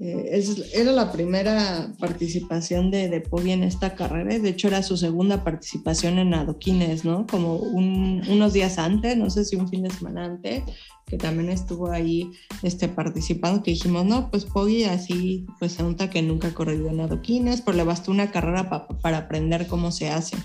eh, 0.00 0.42
era 0.74 0.92
la 0.92 1.12
primera 1.12 1.92
participación 1.98 2.90
de, 2.90 3.08
de 3.08 3.20
Poggi 3.20 3.50
en 3.52 3.62
esta 3.62 3.94
carrera. 3.94 4.38
De 4.38 4.48
hecho, 4.48 4.68
era 4.68 4.82
su 4.82 4.96
segunda 4.96 5.44
participación 5.44 6.18
en 6.18 6.32
adoquines, 6.34 7.04
¿no? 7.04 7.26
Como 7.26 7.56
un- 7.56 8.22
unos 8.28 8.52
días 8.52 8.78
antes, 8.78 9.16
no 9.16 9.28
sé 9.30 9.44
si 9.44 9.56
un 9.56 9.68
fin 9.68 9.82
de 9.82 9.90
semana 9.90 10.24
antes, 10.24 10.62
que 11.06 11.18
también 11.18 11.50
estuvo 11.50 11.90
ahí 11.90 12.30
este, 12.62 12.88
participando, 12.88 13.62
que 13.62 13.72
dijimos, 13.72 14.06
no, 14.06 14.30
pues 14.30 14.46
Poggi 14.46 14.84
así, 14.84 15.44
pues 15.58 15.72
se 15.72 15.82
nota 15.82 16.08
que 16.08 16.22
nunca 16.22 16.48
ha 16.48 16.54
corrido 16.54 16.88
en 16.88 17.00
adoquines, 17.00 17.60
pero 17.60 17.76
le 17.76 17.84
bastó 17.84 18.10
una 18.12 18.30
carrera 18.30 18.70
pa- 18.70 18.88
para 19.02 19.18
aprender 19.18 19.66
cómo 19.66 19.92
se 19.92 20.08
hace. 20.10 20.36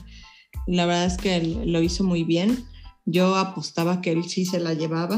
Y 0.65 0.75
la 0.75 0.85
verdad 0.85 1.05
es 1.05 1.17
que 1.17 1.37
él 1.37 1.71
lo 1.71 1.81
hizo 1.81 2.03
muy 2.03 2.23
bien. 2.23 2.65
Yo 3.05 3.35
apostaba 3.37 4.01
que 4.01 4.11
él 4.11 4.25
sí 4.25 4.45
se 4.45 4.59
la 4.59 4.73
llevaba. 4.73 5.17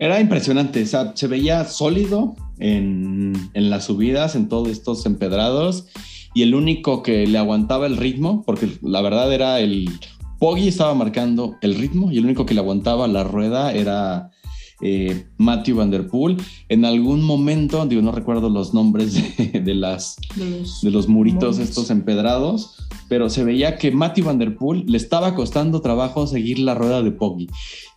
Era 0.00 0.18
impresionante, 0.18 0.82
o 0.82 0.86
sea, 0.86 1.12
se 1.14 1.26
veía 1.26 1.62
sólido 1.66 2.34
en, 2.58 3.50
las 3.52 3.84
subidas, 3.84 4.34
en 4.34 4.48
todos 4.48 4.68
estos 4.68 5.04
empedrados, 5.04 5.88
y 6.32 6.40
el 6.40 6.54
único 6.54 7.02
que 7.02 7.26
le 7.26 7.36
aguantaba 7.36 7.86
el 7.86 7.98
ritmo, 7.98 8.42
porque 8.46 8.78
la 8.80 9.02
verdad 9.02 9.30
era 9.32 9.60
el... 9.60 9.90
Poggy 10.38 10.68
estaba 10.68 10.94
marcando 10.94 11.56
el 11.60 11.74
ritmo 11.74 12.10
y 12.10 12.16
el 12.16 12.24
único 12.24 12.46
que 12.46 12.54
le 12.54 12.60
aguantaba 12.60 13.06
la 13.08 13.24
rueda 13.24 13.74
era 13.74 14.30
eh, 14.82 15.26
Matthew 15.38 15.76
Van 15.76 15.90
Der 15.90 16.06
Poel. 16.08 16.36
En 16.68 16.84
algún 16.84 17.22
momento, 17.22 17.84
digo, 17.86 18.02
no 18.02 18.12
recuerdo 18.12 18.48
los 18.48 18.72
nombres 18.74 19.14
de, 19.14 19.60
de 19.60 19.74
las, 19.74 20.16
de 20.36 20.50
los- 20.60 20.80
de 20.82 20.90
los 20.90 21.08
muritos 21.08 21.58
estos 21.58 21.90
empedrados, 21.90 22.76
pero 23.08 23.28
se 23.28 23.44
veía 23.44 23.76
que 23.76 23.90
Matthew 23.90 24.24
Van 24.26 24.38
Der 24.38 24.56
Poel 24.56 24.84
le 24.86 24.96
estaba 24.96 25.34
costando 25.34 25.80
trabajo 25.80 26.26
seguir 26.26 26.58
la 26.60 26.74
rueda 26.74 27.02
de 27.02 27.10
Poggy. 27.12 27.46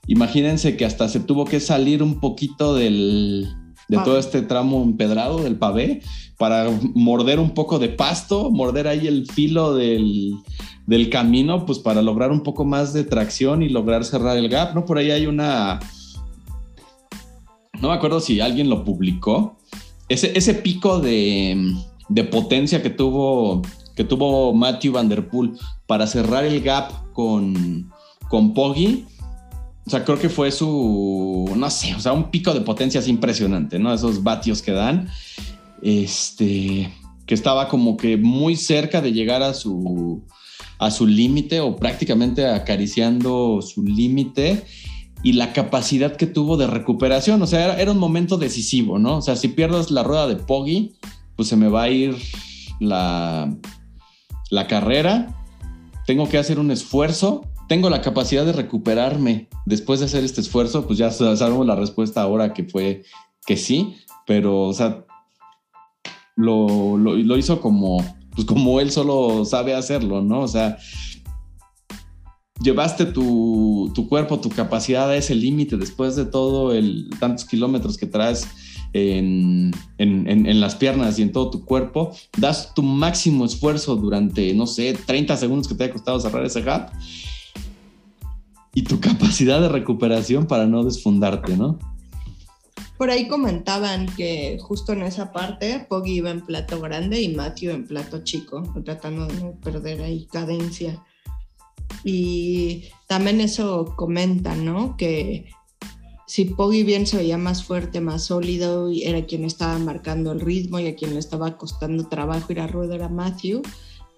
Imagínense 0.07 0.75
que 0.75 0.85
hasta 0.85 1.07
se 1.07 1.19
tuvo 1.19 1.45
que 1.45 1.59
salir 1.59 2.03
un 2.03 2.19
poquito 2.19 2.75
del, 2.75 3.47
de 3.87 3.97
Ah. 3.97 4.03
todo 4.03 4.17
este 4.17 4.41
tramo 4.41 4.83
empedrado 4.83 5.41
del 5.43 5.55
pavé 5.55 6.01
para 6.37 6.69
morder 6.95 7.39
un 7.39 7.51
poco 7.51 7.79
de 7.79 7.89
pasto, 7.89 8.49
morder 8.51 8.87
ahí 8.87 9.07
el 9.07 9.25
filo 9.27 9.73
del, 9.75 10.33
del 10.87 11.09
camino, 11.09 11.65
pues 11.65 11.79
para 11.79 12.01
lograr 12.01 12.31
un 12.31 12.41
poco 12.41 12.65
más 12.65 12.91
de 12.91 13.03
tracción 13.05 13.61
y 13.61 13.69
lograr 13.69 14.03
cerrar 14.03 14.35
el 14.37 14.49
gap, 14.49 14.73
¿no? 14.75 14.83
Por 14.83 14.97
ahí 14.97 15.11
hay 15.11 15.25
una, 15.27 15.79
no 17.83 17.89
me 17.89 17.95
acuerdo 17.95 18.21
si 18.21 18.39
alguien 18.39 18.69
lo 18.69 18.85
publicó, 18.85 19.57
ese, 20.07 20.31
ese 20.37 20.53
pico 20.53 21.01
de, 21.01 21.75
de 22.07 22.23
potencia 22.23 22.81
que 22.81 22.89
tuvo, 22.89 23.61
que 23.93 24.05
tuvo 24.05 24.53
Matthew 24.53 24.93
Van 24.93 25.09
Der 25.09 25.27
Poel 25.27 25.51
para 25.85 26.07
cerrar 26.07 26.45
el 26.45 26.61
gap 26.61 27.11
con, 27.11 27.91
con 28.29 28.53
Poggi, 28.53 29.05
o 29.85 29.89
sea, 29.89 30.05
creo 30.05 30.17
que 30.17 30.29
fue 30.29 30.49
su, 30.49 31.51
no 31.57 31.69
sé, 31.69 31.93
o 31.93 31.99
sea, 31.99 32.13
un 32.13 32.31
pico 32.31 32.53
de 32.53 32.61
potencia 32.61 33.01
así 33.01 33.09
impresionante, 33.09 33.77
¿no? 33.79 33.93
Esos 33.93 34.23
vatios 34.23 34.61
que 34.61 34.71
dan, 34.71 35.09
este, 35.81 36.89
que 37.25 37.33
estaba 37.33 37.67
como 37.67 37.97
que 37.97 38.15
muy 38.15 38.55
cerca 38.55 39.01
de 39.01 39.11
llegar 39.11 39.43
a 39.43 39.53
su, 39.53 40.23
a 40.79 40.89
su 40.89 41.05
límite 41.05 41.59
o 41.59 41.75
prácticamente 41.75 42.47
acariciando 42.47 43.61
su 43.61 43.83
límite 43.83 44.63
y 45.23 45.33
la 45.33 45.53
capacidad 45.53 46.15
que 46.15 46.27
tuvo 46.27 46.57
de 46.57 46.67
recuperación. 46.67 47.41
O 47.41 47.47
sea, 47.47 47.63
era, 47.63 47.81
era, 47.81 47.91
un 47.91 47.97
momento 47.97 48.37
decisivo, 48.37 48.99
¿no? 48.99 49.17
O 49.17 49.21
sea, 49.21 49.37
si 49.37 49.47
pierdes 49.47 49.89
la 49.89 50.03
rueda 50.03 50.27
de 50.27 50.35
Poggy, 50.35 50.95
pues 51.35 51.47
se 51.47 51.55
me 51.55 51.69
va 51.69 51.83
a 51.83 51.89
ir 51.89 52.15
la, 52.79 53.55
la 54.51 54.67
carrera. 54.67 55.33
Tengo 56.05 56.27
que 56.27 56.37
hacer 56.37 56.59
un 56.59 56.69
esfuerzo. 56.71 57.41
Tengo 57.69 57.89
la 57.89 58.01
capacidad 58.01 58.45
de 58.45 58.51
recuperarme 58.51 59.47
después 59.65 60.01
de 60.01 60.07
hacer 60.07 60.25
este 60.25 60.41
esfuerzo. 60.41 60.85
Pues 60.85 60.99
ya 60.99 61.09
sabemos 61.09 61.65
la 61.65 61.75
respuesta 61.75 62.21
ahora 62.21 62.53
que 62.53 62.65
fue 62.65 63.03
que 63.45 63.57
sí, 63.57 63.95
pero, 64.25 64.63
o 64.63 64.73
sea, 64.73 65.05
lo, 66.35 66.97
lo, 66.97 67.15
lo 67.15 67.37
hizo 67.37 67.61
como, 67.61 67.97
pues 68.31 68.45
como 68.45 68.79
él 68.79 68.91
solo 68.91 69.45
sabe 69.45 69.75
hacerlo, 69.75 70.21
¿no? 70.21 70.41
O 70.41 70.47
sea, 70.47 70.77
llevaste 72.63 73.05
tu, 73.05 73.91
tu, 73.93 74.07
cuerpo, 74.07 74.39
tu 74.39 74.49
capacidad 74.49 75.09
a 75.09 75.15
ese 75.15 75.35
límite 75.35 75.77
después 75.77 76.15
de 76.15 76.25
todo 76.25 76.73
el 76.73 77.09
tantos 77.19 77.45
kilómetros 77.45 77.97
que 77.97 78.07
traes 78.07 78.47
en, 78.93 79.71
en, 79.97 80.27
en, 80.27 80.45
en, 80.45 80.61
las 80.61 80.75
piernas 80.75 81.19
y 81.19 81.23
en 81.23 81.31
todo 81.31 81.49
tu 81.49 81.65
cuerpo, 81.65 82.15
das 82.37 82.73
tu 82.73 82.83
máximo 82.83 83.45
esfuerzo 83.45 83.95
durante, 83.95 84.53
no 84.53 84.67
sé, 84.67 84.93
30 84.93 85.35
segundos 85.37 85.67
que 85.67 85.75
te 85.75 85.83
haya 85.83 85.93
costado 85.93 86.19
cerrar 86.19 86.45
ese 86.45 86.61
gap 86.61 86.91
y 88.73 88.83
tu 88.83 88.99
capacidad 88.99 89.61
de 89.61 89.69
recuperación 89.69 90.47
para 90.47 90.65
no 90.65 90.83
desfundarte, 90.83 91.57
¿no? 91.57 91.77
Por 92.97 93.09
ahí 93.09 93.27
comentaban 93.27 94.05
que 94.15 94.57
justo 94.61 94.93
en 94.93 95.01
esa 95.01 95.31
parte 95.33 95.85
Poggy 95.89 96.13
iba 96.13 96.29
en 96.29 96.41
plato 96.41 96.79
grande 96.79 97.21
y 97.21 97.35
Matthew 97.35 97.71
en 97.71 97.87
plato 97.87 98.23
chico, 98.23 98.63
tratando 98.85 99.25
de 99.27 99.41
no 99.41 99.51
perder 99.59 100.01
ahí 100.01 100.27
cadencia. 100.31 101.03
Y 102.03 102.85
también 103.07 103.41
eso 103.41 103.93
comenta, 103.95 104.55
¿no? 104.55 104.97
Que 104.97 105.45
si 106.27 106.45
Poggy 106.45 106.83
bien 106.83 107.05
se 107.05 107.17
veía 107.17 107.37
más 107.37 107.63
fuerte, 107.63 108.01
más 108.01 108.25
sólido, 108.25 108.91
y 108.91 109.03
era 109.03 109.25
quien 109.25 109.45
estaba 109.45 109.77
marcando 109.77 110.31
el 110.31 110.39
ritmo 110.39 110.79
y 110.79 110.87
a 110.87 110.95
quien 110.95 111.13
le 111.13 111.19
estaba 111.19 111.57
costando 111.57 112.07
trabajo 112.07 112.51
ir 112.51 112.59
a 112.59 112.67
rueda 112.67 112.95
era 112.95 113.09
Matthew, 113.09 113.61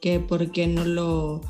que 0.02 0.20
porque 0.20 0.68
no 0.68 0.86
lo 0.86 1.42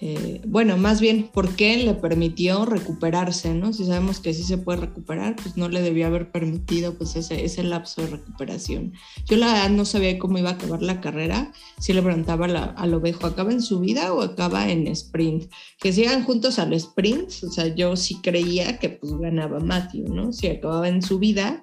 eh, 0.00 0.40
bueno, 0.46 0.76
más 0.76 1.00
bien, 1.00 1.30
¿por 1.32 1.54
qué 1.54 1.76
le 1.76 1.94
permitió 1.94 2.64
recuperarse? 2.64 3.54
¿no? 3.54 3.72
Si 3.72 3.84
sabemos 3.84 4.18
que 4.18 4.34
sí 4.34 4.42
se 4.42 4.58
puede 4.58 4.80
recuperar, 4.80 5.36
pues 5.36 5.56
no 5.56 5.68
le 5.68 5.80
debió 5.82 6.06
haber 6.06 6.32
permitido 6.32 6.94
pues 6.94 7.14
ese, 7.16 7.62
lapso 7.62 8.02
de 8.02 8.08
recuperación. 8.08 8.92
Yo 9.26 9.36
la 9.36 9.52
verdad 9.52 9.70
no 9.70 9.84
sabía 9.84 10.18
cómo 10.18 10.38
iba 10.38 10.50
a 10.50 10.54
acabar 10.54 10.82
la 10.82 11.00
carrera, 11.00 11.52
si 11.78 11.92
le 11.92 12.02
preguntaba 12.02 12.48
la, 12.48 12.64
al 12.64 12.92
ovejo, 12.92 13.26
¿acaba 13.26 13.52
en 13.52 13.62
subida 13.62 14.12
o 14.12 14.22
acaba 14.22 14.68
en 14.68 14.88
sprint? 14.88 15.50
Que 15.78 15.92
sigan 15.92 16.24
juntos 16.24 16.58
al 16.58 16.72
sprint, 16.72 17.30
o 17.44 17.50
sea, 17.50 17.74
yo 17.74 17.96
sí 17.96 18.20
creía 18.20 18.78
que 18.78 18.90
pues 18.90 19.12
ganaba 19.12 19.60
Matthew, 19.60 20.12
¿no? 20.12 20.32
Si 20.32 20.48
acababa 20.48 20.88
en 20.88 21.02
subida, 21.02 21.62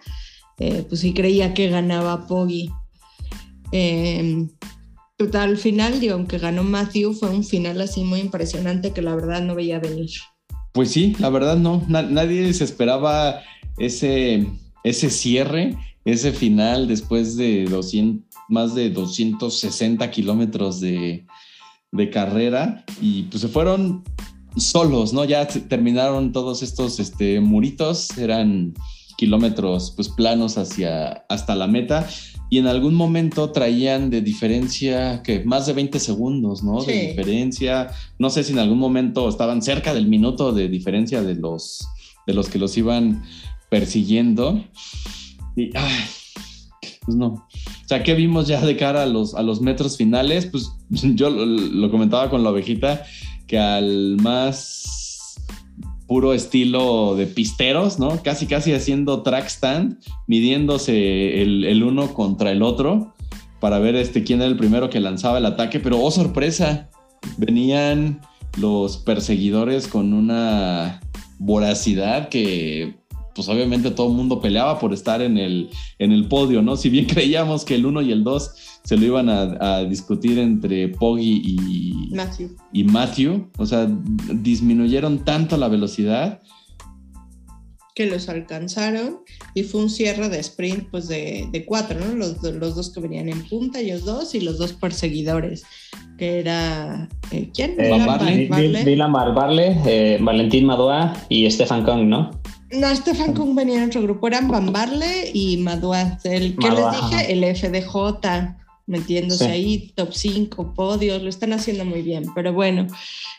eh, 0.58 0.86
pues 0.88 1.02
sí 1.02 1.14
creía 1.14 1.54
que 1.54 1.70
ganaba 1.70 2.28
Poggy. 2.28 2.72
Eh, 3.74 4.48
al 5.34 5.58
final, 5.58 6.00
digo, 6.00 6.14
aunque 6.14 6.38
ganó 6.38 6.64
Matthew, 6.64 7.14
fue 7.14 7.30
un 7.30 7.44
final 7.44 7.82
así 7.82 8.04
muy 8.04 8.20
impresionante 8.20 8.92
que 8.92 9.02
la 9.02 9.16
verdad 9.16 9.42
no 9.42 9.56
veía 9.56 9.80
venir. 9.80 10.10
Pues 10.74 10.92
sí, 10.92 11.16
la 11.20 11.30
verdad 11.30 11.58
no, 11.58 11.84
Na 11.88 12.02
nadie 12.02 12.54
se 12.54 12.64
esperaba 12.64 13.42
ese, 13.78 14.48
ese 14.84 15.10
cierre, 15.10 15.78
ese 16.06 16.32
final 16.32 16.88
después 16.88 17.36
de 17.36 17.66
200, 17.66 18.26
más 18.50 18.74
de 18.76 18.90
260 18.90 20.10
kilómetros 20.12 20.80
de, 20.80 21.26
de 21.92 22.10
carrera 22.10 22.86
y 23.02 23.24
pues 23.24 23.42
se 23.42 23.48
fueron 23.48 24.04
solos, 24.58 25.14
¿no? 25.14 25.24
Ya 25.26 25.48
terminaron 25.48 26.32
todos 26.32 26.64
estos 26.64 27.00
este, 27.00 27.40
muritos, 27.40 28.18
eran 28.18 28.74
kilómetros 29.18 29.92
pues 29.96 30.10
planos 30.10 30.58
hacia 30.58 31.26
hasta 31.30 31.56
la 31.56 31.68
meta 31.68 32.08
y 32.52 32.58
en 32.58 32.68
algún 32.68 32.96
momento 32.96 33.50
traían 33.52 34.10
de 34.10 34.20
diferencia 34.22 35.24
que 35.24 35.42
más 35.46 35.68
de 35.68 35.74
20 35.74 36.02
segundos, 36.02 36.62
¿no? 36.62 36.82
Sí. 36.82 36.92
De 36.92 37.08
diferencia. 37.08 37.92
No 38.20 38.30
sé 38.30 38.44
si 38.44 38.52
en 38.52 38.60
algún 38.60 38.78
momento 38.78 39.30
estaban 39.30 39.62
cerca 39.62 39.94
del 39.94 40.08
minuto 40.08 40.52
de 40.52 40.68
diferencia 40.68 41.24
de 41.24 41.36
los, 41.36 41.88
de 42.28 42.34
los 42.34 42.50
que 42.50 42.60
los 42.60 42.78
iban 42.78 43.24
persiguiendo. 43.70 44.62
Y, 45.56 45.76
ay, 45.78 45.96
pues 47.06 47.16
no. 47.16 47.28
O 47.28 47.88
sea, 47.88 48.04
¿qué 48.04 48.16
vimos 48.16 48.50
ya 48.50 48.60
de 48.60 48.76
cara 48.76 49.04
a 49.04 49.06
los, 49.06 49.34
a 49.34 49.44
los 49.44 49.62
metros 49.62 49.96
finales? 49.96 50.46
Pues 50.46 50.74
yo 50.90 51.30
lo, 51.30 51.46
lo 51.46 51.90
comentaba 51.90 52.30
con 52.30 52.44
la 52.44 52.50
ovejita, 52.50 53.06
que 53.48 53.58
al 53.58 54.18
más 54.18 55.01
puro 56.12 56.34
estilo 56.34 57.16
de 57.16 57.26
pisteros, 57.26 57.98
¿no? 57.98 58.22
Casi, 58.22 58.46
casi 58.46 58.74
haciendo 58.74 59.22
track 59.22 59.48
stand, 59.48 59.98
midiéndose 60.28 61.42
el, 61.42 61.84
uno 61.86 62.14
contra 62.14 62.52
el 62.52 62.64
otro 62.64 63.14
para 63.62 63.80
ver 63.80 63.96
este, 63.96 64.26
quién 64.26 64.42
era 64.42 64.50
el 64.50 64.58
primero 64.58 64.90
que 64.90 65.00
lanzaba 65.00 65.38
el 65.38 65.46
ataque, 65.46 65.80
pero 65.80 66.04
oh 66.04 66.12
sorpresa, 66.12 66.90
venían 67.38 68.20
los 68.58 68.98
perseguidores 68.98 69.88
con 69.88 70.12
una 70.12 71.00
voracidad 71.40 72.28
que 72.28 73.00
pues 73.34 73.48
obviamente 73.48 73.90
todo 73.90 74.10
el 74.10 74.18
mundo 74.18 74.42
peleaba 74.42 74.80
por 74.80 74.92
estar 74.92 75.22
en 75.22 75.38
el, 75.38 75.70
en 75.98 76.12
el 76.12 76.28
podio, 76.28 76.62
¿no? 76.62 76.76
Si 76.76 76.90
bien 76.90 77.06
creíamos 77.10 77.64
que 77.64 77.76
el 77.76 77.86
1 77.86 78.02
y 78.02 78.12
el 78.12 78.26
2 78.26 78.71
se 78.84 78.98
lo 78.98 79.06
iban 79.06 79.30
a, 79.30 79.58
a, 79.60 79.84
discutir 79.86 80.40
entre 80.40 80.90
Poggy 80.90 81.42
y 81.46 82.16
Matthew. 82.16 82.56
y 82.74 82.84
Matthew, 82.84 83.50
o 83.58 83.66
sea, 83.66 83.88
disminuyeron 84.34 85.24
tanto 85.24 85.58
la 85.58 85.68
velocidad 85.68 86.42
que 87.94 88.06
los 88.06 88.30
alcanzaron 88.30 89.20
y 89.54 89.64
fue 89.64 89.82
un 89.82 89.90
cierre 89.90 90.30
de 90.30 90.40
sprint 90.40 90.90
pues 90.90 91.08
de, 91.08 91.48
de 91.52 91.66
cuatro, 91.66 92.00
¿no? 92.00 92.16
Los, 92.16 92.42
los, 92.42 92.76
dos 92.76 92.90
que 92.92 93.02
venían 93.02 93.30
en 93.30 93.44
punta, 93.48 93.80
ellos 93.80 94.06
dos, 94.06 94.34
y 94.34 94.42
los 94.42 94.58
dos 94.58 94.74
perseguidores, 94.74 95.64
que 96.18 96.40
era... 96.40 97.10
Eh, 97.32 97.50
¿Quién? 97.54 97.72
Eh, 97.72 97.84
Dylan 97.84 98.06
Barley, 98.06 98.48
Dylan 98.86 99.12
Barley 99.12 99.78
eh, 99.86 100.18
Valentín 100.22 100.66
Madoa 100.66 101.14
y 101.28 101.50
Stefan 101.52 101.84
Kong, 101.84 102.04
¿no? 102.04 102.32
No, 102.72 102.96
Stefan 102.96 103.34
Kung 103.34 103.54
venía 103.54 103.84
en 103.84 103.90
otro 103.90 104.02
grupo, 104.02 104.28
eran 104.28 104.48
Van 104.48 104.72
Barle 104.72 105.30
y 105.34 105.58
Madua. 105.58 106.18
El 106.24 106.56
que 106.56 106.70
les 106.70 106.86
dije, 106.92 107.34
el 107.34 107.56
FDJ, 107.56 108.61
metiéndose 108.88 109.46
sí. 109.46 109.52
ahí, 109.52 109.94
top 109.96 110.14
5, 110.14 110.74
podios, 110.74 111.22
lo 111.22 111.30
están 111.30 111.54
haciendo 111.54 111.86
muy 111.86 112.02
bien. 112.02 112.26
Pero 112.36 112.54
bueno, 112.54 112.88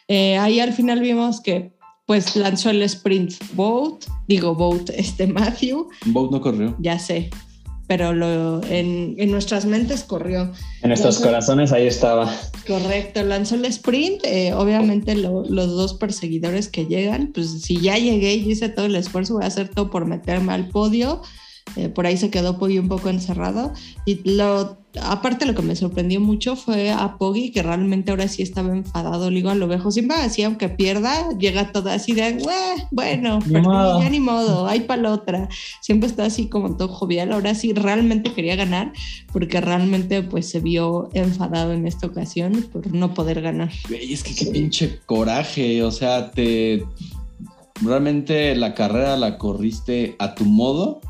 eh, 0.08 0.36
ahí 0.38 0.60
al 0.60 0.72
final 0.72 1.00
vimos 1.00 1.40
que 1.40 1.72
pues 2.06 2.36
lanzó 2.36 2.70
el 2.70 2.82
sprint 2.82 3.34
Boat, 3.54 4.04
digo 4.26 4.54
Boat, 4.54 4.90
este 4.90 5.26
Matthew. 5.26 5.88
Boat 6.06 6.30
no 6.32 6.40
corrió. 6.40 6.76
Ya 6.80 6.98
sé, 6.98 7.30
pero 7.86 8.12
lo, 8.12 8.62
en, 8.64 9.16
en, 9.18 9.30
nuestras 9.30 9.66
mentes 9.66 10.04
corrió. 10.04 10.52
En 10.82 10.88
nuestros 10.88 11.16
lanzó, 11.16 11.28
corazones 11.28 11.72
ahí 11.72 11.86
estaba. 11.86 12.34
Correcto, 12.66 13.22
lanzó 13.22 13.54
el 13.54 13.64
sprint. 13.66 14.24
Eh, 14.24 14.54
obviamente 14.54 15.14
lo, 15.14 15.44
los 15.44 15.68
dos 15.68 15.94
perseguidores 15.94 16.68
que 16.68 16.86
llegan, 16.86 17.32
pues 17.34 17.62
si 17.62 17.80
ya 17.80 17.98
llegué 17.98 18.34
y 18.34 18.50
hice 18.50 18.68
todo 18.68 18.86
el 18.86 18.96
esfuerzo, 18.96 19.34
voy 19.34 19.44
a 19.44 19.48
hacer 19.48 19.68
todo 19.68 19.90
por 19.90 20.06
meterme 20.06 20.52
al 20.52 20.68
podio. 20.68 21.22
Eh, 21.76 21.88
por 21.88 22.06
ahí 22.06 22.16
se 22.16 22.30
quedó 22.30 22.58
Poggy 22.58 22.78
un 22.78 22.88
poco 22.88 23.08
encerrado. 23.08 23.72
Y 24.06 24.20
lo, 24.28 24.78
aparte 25.00 25.46
lo 25.46 25.54
que 25.54 25.62
me 25.62 25.76
sorprendió 25.76 26.20
mucho 26.20 26.56
fue 26.56 26.90
a 26.90 27.16
Poggy, 27.16 27.50
que 27.50 27.62
realmente 27.62 28.10
ahora 28.10 28.28
sí 28.28 28.42
estaba 28.42 28.72
enfadado. 28.72 29.30
Le 29.30 29.36
digo 29.36 29.50
a 29.50 29.54
lo 29.54 29.68
viejo, 29.68 29.90
siempre 29.90 30.16
así, 30.18 30.42
aunque 30.42 30.68
pierda, 30.68 31.30
llega 31.38 31.72
toda 31.72 31.94
así 31.94 32.12
de, 32.12 32.38
bueno, 32.90 33.38
ni 33.46 33.52
perdí, 33.52 34.02
ya 34.02 34.10
ni 34.10 34.20
modo, 34.20 34.66
hay 34.66 34.80
para 34.80 35.02
la 35.02 35.12
otra. 35.12 35.48
Siempre 35.80 36.08
está 36.08 36.24
así 36.24 36.48
como 36.48 36.76
todo 36.76 36.88
jovial. 36.88 37.32
Ahora 37.32 37.54
sí 37.54 37.72
realmente 37.72 38.32
quería 38.32 38.56
ganar, 38.56 38.92
porque 39.32 39.60
realmente 39.60 40.22
pues 40.22 40.48
se 40.48 40.60
vio 40.60 41.08
enfadado 41.14 41.72
en 41.72 41.86
esta 41.86 42.06
ocasión 42.06 42.68
por 42.72 42.92
no 42.92 43.14
poder 43.14 43.40
ganar. 43.40 43.70
Y 43.88 44.12
es 44.12 44.22
que 44.22 44.34
qué 44.34 44.46
pinche 44.46 45.00
coraje, 45.06 45.82
o 45.82 45.90
sea, 45.90 46.30
te... 46.30 46.84
Realmente 47.80 48.54
la 48.54 48.74
carrera 48.74 49.16
la 49.16 49.38
corriste 49.38 50.14
a 50.20 50.36
tu 50.36 50.44
modo 50.44 51.00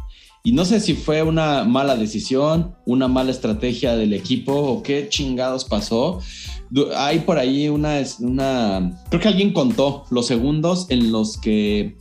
y 0.44 0.52
no 0.52 0.64
sé 0.64 0.80
si 0.80 0.94
fue 0.94 1.22
una 1.22 1.64
mala 1.64 1.96
decisión, 1.96 2.74
una 2.84 3.06
mala 3.06 3.30
estrategia 3.30 3.96
del 3.96 4.12
equipo 4.12 4.52
o 4.52 4.82
qué 4.82 5.08
chingados 5.08 5.64
pasó. 5.64 6.20
Hay 6.96 7.20
por 7.20 7.38
ahí 7.38 7.68
una, 7.68 8.00
una 8.20 9.04
creo 9.08 9.20
que 9.20 9.28
alguien 9.28 9.52
contó 9.52 10.04
los 10.10 10.26
segundos 10.26 10.86
en 10.88 11.12
los 11.12 11.38
que 11.38 11.96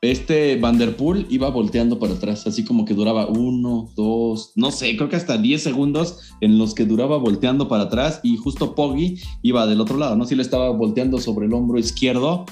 este 0.00 0.56
Vanderpool 0.56 1.26
iba 1.30 1.48
volteando 1.48 1.98
para 1.98 2.14
atrás, 2.14 2.46
así 2.46 2.64
como 2.64 2.84
que 2.84 2.94
duraba 2.94 3.26
uno, 3.26 3.90
dos, 3.96 4.52
no 4.56 4.70
sé, 4.70 4.96
creo 4.96 5.08
que 5.08 5.16
hasta 5.16 5.38
10 5.38 5.62
segundos 5.62 6.18
en 6.40 6.58
los 6.58 6.74
que 6.74 6.84
duraba 6.84 7.16
volteando 7.16 7.68
para 7.68 7.84
atrás 7.84 8.20
y 8.22 8.36
justo 8.36 8.74
Poggi 8.74 9.18
iba 9.42 9.66
del 9.66 9.80
otro 9.80 9.96
lado, 9.96 10.16
¿no? 10.16 10.26
Si 10.26 10.34
le 10.34 10.42
estaba 10.42 10.70
volteando 10.70 11.18
sobre 11.18 11.46
el 11.46 11.54
hombro 11.54 11.78
izquierdo, 11.78 12.44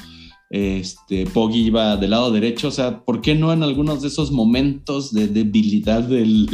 este, 0.52 1.24
Poggi 1.24 1.64
iba 1.64 1.96
del 1.96 2.10
lado 2.10 2.30
derecho, 2.30 2.68
o 2.68 2.70
sea, 2.70 3.00
¿por 3.04 3.22
qué 3.22 3.34
no 3.34 3.54
en 3.54 3.62
algunos 3.62 4.02
de 4.02 4.08
esos 4.08 4.30
momentos 4.30 5.10
de 5.10 5.26
debilidad 5.26 6.02
del, 6.02 6.46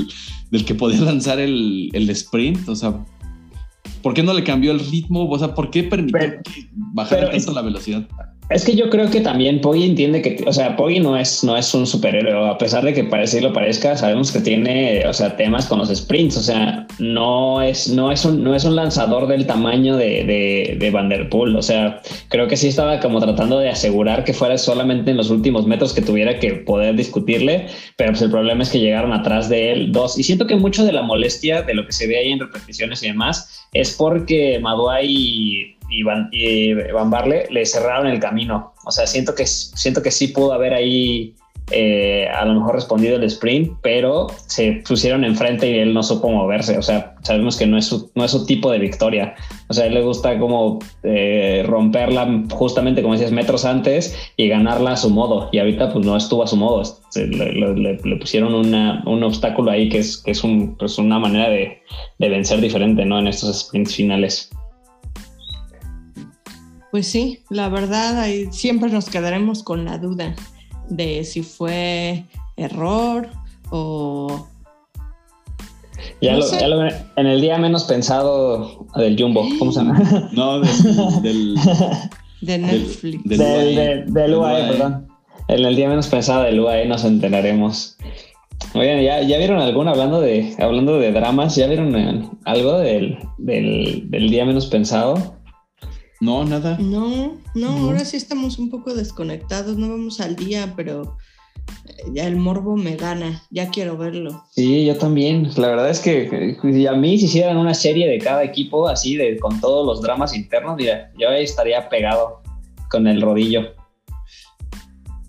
del 0.53 0.65
que 0.65 0.77
podía 0.77 1.01
lanzar 1.01 1.41
el, 1.41 1.91
el, 1.93 2.09
sprint? 2.11 2.69
O 2.69 2.77
sea, 2.77 3.05
¿por 4.01 4.15
qué 4.15 4.23
no 4.23 4.33
le 4.35 4.45
cambió 4.45 4.71
el 4.71 4.79
ritmo? 4.79 5.29
O 5.29 5.37
sea, 5.37 5.53
¿por 5.53 5.73
qué 5.73 5.83
permitió 5.83 6.21
pero 7.11 7.31
tanto 7.31 7.53
la 7.53 7.63
velocidad? 7.63 8.09
Es 8.51 8.65
que 8.65 8.75
yo 8.75 8.89
creo 8.89 9.11
que 9.11 9.21
también 9.21 9.61
Poggi 9.61 9.85
entiende 9.85 10.23
que, 10.23 10.43
o 10.47 10.53
sea, 10.55 10.75
Poggi 10.75 11.01
no 11.01 11.19
es, 11.19 11.45
no 11.45 11.55
es 11.55 11.75
un 11.75 11.87
superhéroe, 11.87 12.49
a 12.49 12.57
pesar 12.57 12.83
de 12.83 12.95
que 12.95 13.05
parece 13.05 13.43
lo 13.43 13.53
parezca, 13.53 13.95
sabemos 13.95 14.33
que 14.33 14.41
tiene, 14.41 15.07
o 15.07 15.13
sea, 15.13 15.37
temas 15.37 15.67
con 15.67 15.79
los 15.79 15.95
sprints, 15.95 16.39
o 16.39 16.41
sea, 16.41 16.87
no 16.99 17.61
es, 17.61 17.91
no 17.91 18.11
es, 18.11 18.25
un, 18.25 18.43
no 18.43 18.55
es 18.55 18.65
un 18.65 18.75
lanzador 18.75 19.27
del 19.27 19.47
tamaño 19.47 19.99
de, 19.99 20.25
de, 20.25 20.77
de 20.79 20.91
Van 20.91 21.11
Der 21.11 21.29
Poel, 21.29 21.57
o 21.57 21.63
sea, 21.63 22.01
creo 22.29 22.49
que 22.49 22.57
sí 22.57 22.69
estaba 22.69 23.01
como 23.01 23.21
tratando 23.21 23.59
de 23.59 23.69
asegurar 23.69 24.25
que 24.25 24.33
fuera 24.33 24.57
solamente 24.57 25.11
en 25.11 25.19
los 25.19 25.29
últimos 25.29 25.67
metros 25.67 25.93
que 25.93 26.01
tuviera 26.01 26.39
que 26.39 26.55
poder 26.55 26.97
discutirle, 26.97 27.67
pero 27.97 28.13
pues 28.13 28.23
el 28.23 28.31
problema 28.31 28.63
es 28.63 28.71
que 28.71 28.81
llegaron 28.81 29.13
atrás 29.13 29.51
de 29.51 29.73
él 29.73 29.93
dos, 29.93 30.19
y 30.19 30.23
siento 30.23 30.47
que 30.47 30.57
mucho 30.57 30.87
de 30.87 30.93
la 30.93 31.03
molestia 31.03 31.61
de 31.61 31.75
lo 31.75 31.85
que 31.85 31.93
se 31.93 32.07
ve 32.07 32.17
ahí 32.17 32.33
en 32.33 32.41
repeticiones 32.41 33.03
y 33.03 33.09
demás 33.09 33.67
es 33.75 33.95
porque 33.95 34.59
Maduay 34.59 35.77
y, 35.91 36.03
Van, 36.03 36.29
y 36.33 36.75
Van 36.75 37.11
Barle 37.11 37.47
le 37.51 37.65
cerraron 37.67 38.07
el 38.07 38.21
camino. 38.21 38.73
O 38.85 38.91
sea, 38.91 39.07
siento 39.07 39.35
que, 39.35 39.47
siento 39.47 40.03
que 40.03 40.11
sí 40.11 40.29
pudo 40.29 40.53
haber 40.53 40.75
ahí 40.75 41.35
eh, 41.71 42.27
a 42.29 42.47
lo 42.47 42.55
mejor 42.55 42.77
respondido 42.77 43.17
el 43.17 43.25
sprint, 43.25 43.73
pero 43.83 44.29
se 44.47 44.83
pusieron 44.89 45.23
enfrente 45.23 45.71
y 45.71 45.79
él 45.81 45.93
no 45.93 46.03
supo 46.03 46.31
moverse. 46.31 46.79
O 46.79 46.83
sea, 46.83 47.15
sabemos 47.23 47.59
que 47.59 47.67
no 47.67 47.77
es 47.77 47.85
su, 47.85 48.11
no 48.15 48.25
es 48.25 48.31
su 48.31 48.47
tipo 48.47 48.71
de 48.73 48.79
victoria. 48.79 49.35
O 49.69 49.75
sea, 49.75 49.85
él 49.85 49.93
le 49.93 50.03
gusta 50.03 50.39
como 50.39 50.79
eh, 51.03 51.63
romperla 51.67 52.27
justamente, 52.51 53.03
como 53.03 53.13
decías, 53.13 53.33
metros 53.33 53.67
antes 53.67 54.17
y 54.39 54.49
ganarla 54.49 54.93
a 54.93 54.97
su 54.97 55.11
modo. 55.11 55.51
Y 55.53 55.59
ahorita 55.59 55.93
pues 55.93 56.07
no 56.07 56.17
estuvo 56.17 56.43
a 56.43 56.47
su 56.47 56.57
modo. 56.57 56.83
Le 57.15 58.17
pusieron 58.19 58.55
una- 58.55 59.03
un 59.07 59.23
obstáculo 59.23 59.71
ahí 59.71 59.91
que 59.91 59.99
es, 59.99 60.17
que 60.19 60.31
es 60.31 60.43
un, 60.45 60.75
pues, 60.77 60.97
una 60.99 61.19
manera 61.19 61.51
de, 61.51 61.83
de 62.19 62.29
vencer 62.31 62.63
diferente, 62.63 63.05
¿no? 63.05 63.19
En 63.19 63.29
estos 63.29 63.61
sprints 63.61 63.95
finales. 63.95 64.51
Pues 66.91 67.07
sí, 67.07 67.41
la 67.51 67.69
verdad, 67.69 68.19
ahí 68.21 68.49
siempre 68.51 68.91
nos 68.91 69.09
quedaremos 69.11 69.63
con 69.63 69.85
la 69.85 69.99
duda 69.99 70.35
de 70.89 71.25
si 71.25 71.43
fue 71.43 72.25
error 72.57 73.29
o... 73.71 74.47
Ya, 76.21 76.33
No 76.33 76.39
lo, 76.39 76.51
ya 76.59 76.69
lo- 76.69 76.89
en 77.17 77.27
el 77.27 77.41
día 77.41 77.59
menos 77.59 77.85
pensado 77.85 78.87
del 78.97 79.21
Jumbo, 79.21 79.47
¿cómo 79.59 79.73
se 79.73 79.81
llama? 79.81 80.31
No, 80.33 80.61
del, 80.61 81.23
del, 81.23 81.55
de 82.41 82.59
Netflix. 82.59 83.25
del- 83.25 83.39
del, 83.39 83.41
UAE. 83.41 83.75
del- 83.75 84.13
del 84.15 84.35
UAE, 84.35 84.63
UAE. 84.63 84.69
perdón. 84.73 85.09
En 85.49 85.65
el 85.65 85.77
día 85.77 85.89
menos 85.89 86.07
pensado 86.09 86.43
del 86.45 86.61
UAE 86.61 86.87
nos 86.87 87.05
enteraremos. 87.05 87.97
Oigan, 88.75 89.01
¿ya, 89.03 89.23
ya 89.23 89.39
vieron 89.39 89.61
alguno 89.61 89.91
hablando 89.91 90.21
de, 90.21 90.55
hablando 90.59 90.99
de 90.99 91.13
dramas? 91.13 91.57
¿Ya 91.57 91.67
vieron 91.67 91.95
eh, 91.97 92.29
algo 92.45 92.79
del, 92.79 93.19
del, 93.39 94.05
del 94.11 94.31
día 94.31 94.45
menos 94.45 94.67
pensado? 94.67 95.37
No, 96.21 96.45
nada. 96.45 96.77
No, 96.79 97.37
no, 97.55 97.69
ahora 97.69 98.05
sí 98.05 98.17
estamos 98.17 98.59
un 98.59 98.71
poco 98.71 98.95
desconectados, 98.95 99.77
no 99.77 99.89
vamos 99.89 100.21
al 100.21 100.35
día, 100.35 100.75
pero 100.77 101.17
eh, 101.87 102.11
ya 102.13 102.27
el 102.27 102.37
morbo 102.37 102.77
me 102.77 102.97
gana, 102.97 103.43
ya 103.51 103.69
quiero 103.69 103.97
verlo. 103.97 104.45
Sí, 104.51 104.85
yo 104.85 104.97
también. 104.97 105.51
La 105.57 105.69
verdad 105.69 105.91
es 105.91 106.01
que 106.01 106.57
si 106.61 106.87
a 106.87 106.93
mí 106.93 107.19
si 107.19 107.27
hicieran 107.27 107.57
una 107.57 107.75
serie 107.75 108.09
de 108.09 108.19
cada 108.19 108.43
equipo 108.43 108.89
así, 108.89 109.17
de, 109.17 109.39
con 109.39 109.61
todos 109.61 109.87
los 109.87 110.03
dramas 110.03 110.35
internos, 110.35 110.77
mira, 110.77 111.13
yo 111.19 111.29
ahí 111.29 111.45
estaría 111.45 111.89
pegado 111.89 112.43
con 112.91 113.07
el 113.07 113.23
rodillo. 113.23 113.75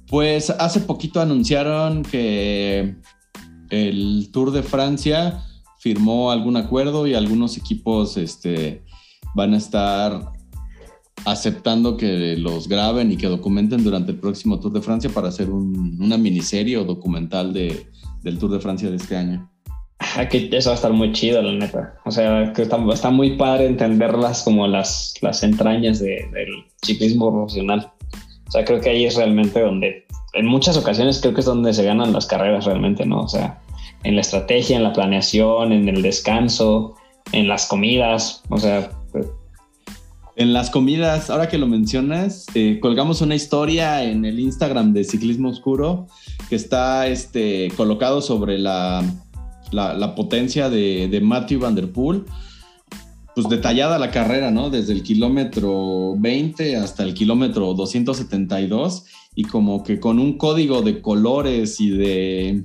Pues 0.08 0.50
hace 0.50 0.80
poquito 0.80 1.22
anunciaron 1.22 2.02
que 2.02 2.96
el 3.70 4.30
Tour 4.32 4.52
de 4.52 4.64
Francia 4.64 5.44
firmó 5.78 6.32
algún 6.32 6.58
acuerdo 6.58 7.06
y 7.06 7.14
algunos 7.14 7.58
equipos 7.58 8.18
este, 8.18 8.82
van 9.36 9.54
a 9.54 9.58
estar 9.58 10.39
aceptando 11.26 11.97
que 11.97 12.36
los 12.38 12.67
graben 12.67 13.11
y 13.11 13.17
que 13.17 13.28
documenten 13.28 13.84
durante 13.84 14.11
el 14.11 14.17
próximo 14.20 14.59
Tour 14.59 14.74
de 14.74 14.82
Francia 14.82 15.09
para 15.13 15.28
hacer 15.30 15.49
un- 15.49 15.97
una 16.01 16.17
miniserie 16.17 16.78
o 16.78 16.84
documental 16.86 17.53
de, 17.53 17.86
del 18.24 18.38
Tour 18.39 18.51
de 18.51 18.59
Francia 18.59 18.89
de 18.89 18.95
este 18.95 19.15
año. 19.17 19.49
Ah, 20.15 20.28
que 20.30 20.49
eso 20.51 20.70
va 20.70 20.74
a 20.74 20.76
estar 20.76 20.93
muy 20.93 21.11
chido, 21.11 21.41
la 21.41 21.51
neta. 21.51 21.95
O 22.05 22.11
sea, 22.11 22.53
que 22.53 22.61
está, 22.61 22.78
está 22.93 23.09
muy 23.11 23.36
padre 23.38 23.65
entenderlas 23.67 24.43
como 24.43 24.65
las, 24.65 25.13
las 25.22 25.43
entrañas 25.43 25.99
de- 25.99 26.26
del 26.34 26.47
ciclismo 26.84 27.32
profesional. 27.32 27.91
O 28.47 28.51
sea, 28.51 28.63
creo 28.65 28.80
que 28.80 28.89
ahí 28.89 29.05
es 29.05 29.15
realmente 29.15 29.59
donde, 29.61 30.05
en 30.34 30.45
muchas 30.47 30.78
ocasiones 30.78 31.20
creo 31.20 31.34
que 31.34 31.41
es 31.41 31.45
donde 31.45 31.74
se 31.74 31.84
ganan 31.84 32.13
las 32.13 32.26
carreras 32.26 32.65
realmente, 32.65 33.05
¿no? 33.05 33.22
O 33.22 33.28
sea, 33.28 33.59
en 34.03 34.15
la 34.15 34.22
estrategia, 34.22 34.78
en 34.78 34.84
la 34.84 34.93
planeación, 34.93 35.74
en 35.74 35.89
el 35.89 36.01
descanso, 36.01 36.95
en 37.34 37.47
las 37.49 37.67
comidas. 37.67 38.41
O 38.49 38.57
sea, 38.57 38.89
En 40.40 40.54
las 40.54 40.70
comidas, 40.70 41.30
ahora 41.30 41.50
que 41.50 41.58
lo 41.58 41.68
mencionas, 41.68 42.46
eh, 42.56 42.80
colgamos 42.82 43.20
una 43.22 43.36
historia 43.36 44.04
en 44.06 44.24
el 44.24 44.40
Instagram 44.40 44.94
de 44.94 45.04
Ciclismo 45.04 45.50
Oscuro 45.50 46.08
que 46.50 46.56
está 46.56 47.08
este, 47.08 47.70
colocado 47.76 48.22
sobre 48.22 48.58
la, 48.58 49.04
la- 49.72 49.94
la 49.96 50.16
potencia 50.16 50.70
de, 50.70 51.10
de 51.10 51.20
Matthew 51.20 51.60
Van 51.60 51.76
Der 51.76 51.92
Poel. 51.92 52.24
Pues 53.36 53.50
detallada 53.50 54.00
la 54.00 54.12
carrera, 54.12 54.50
¿no? 54.50 54.70
Desde 54.70 54.94
el 54.94 55.04
kilómetro 55.04 56.16
20 56.18 56.78
hasta 56.78 57.04
el 57.04 57.14
kilómetro 57.14 57.74
272 57.74 59.06
y 59.36 59.44
como 59.44 59.84
que 59.84 60.00
con 60.00 60.20
un 60.20 60.38
código 60.38 60.82
de 60.82 61.02
colores 61.02 61.82
y 61.82 61.90
de, 61.90 62.64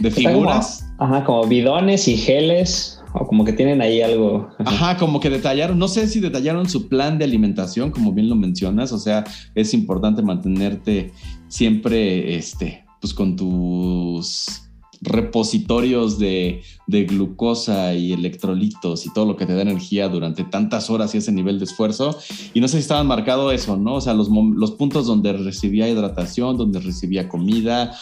de 0.00 0.10
como- 0.10 0.28
figuras. 0.28 0.84
ajá, 0.98 1.24
como 1.24 1.46
bidones 1.46 2.06
y 2.08 2.16
geles, 2.16 2.95
o 3.18 3.26
como 3.26 3.44
que 3.44 3.52
tienen 3.52 3.80
ahí 3.80 4.02
algo. 4.02 4.48
Ajá, 4.58 4.96
como 4.96 5.20
que 5.20 5.30
detallaron, 5.30 5.78
no 5.78 5.88
sé 5.88 6.06
si 6.08 6.20
detallaron 6.20 6.68
su 6.68 6.88
plan 6.88 7.18
de 7.18 7.24
alimentación, 7.24 7.90
como 7.90 8.12
bien 8.12 8.28
lo 8.28 8.36
mencionas, 8.36 8.92
o 8.92 8.98
sea, 8.98 9.24
es 9.54 9.74
importante 9.74 10.22
mantenerte 10.22 11.12
siempre, 11.48 12.36
este, 12.36 12.84
pues 13.00 13.14
con 13.14 13.36
tus 13.36 14.62
repositorios 15.02 16.18
de, 16.18 16.62
de 16.86 17.04
glucosa 17.04 17.94
y 17.94 18.12
electrolitos 18.12 19.04
y 19.06 19.12
todo 19.12 19.26
lo 19.26 19.36
que 19.36 19.46
te 19.46 19.54
da 19.54 19.62
energía 19.62 20.08
durante 20.08 20.42
tantas 20.44 20.88
horas 20.90 21.14
y 21.14 21.18
ese 21.18 21.32
nivel 21.32 21.58
de 21.58 21.66
esfuerzo. 21.66 22.18
Y 22.54 22.60
no 22.60 22.68
sé 22.68 22.78
si 22.78 22.80
estaban 22.80 23.06
marcado 23.06 23.52
eso, 23.52 23.76
¿no? 23.76 23.96
O 23.96 24.00
sea, 24.00 24.14
los, 24.14 24.28
los 24.30 24.72
puntos 24.72 25.06
donde 25.06 25.32
recibía 25.34 25.88
hidratación, 25.88 26.56
donde 26.56 26.80
recibía 26.80 27.28
comida, 27.28 27.92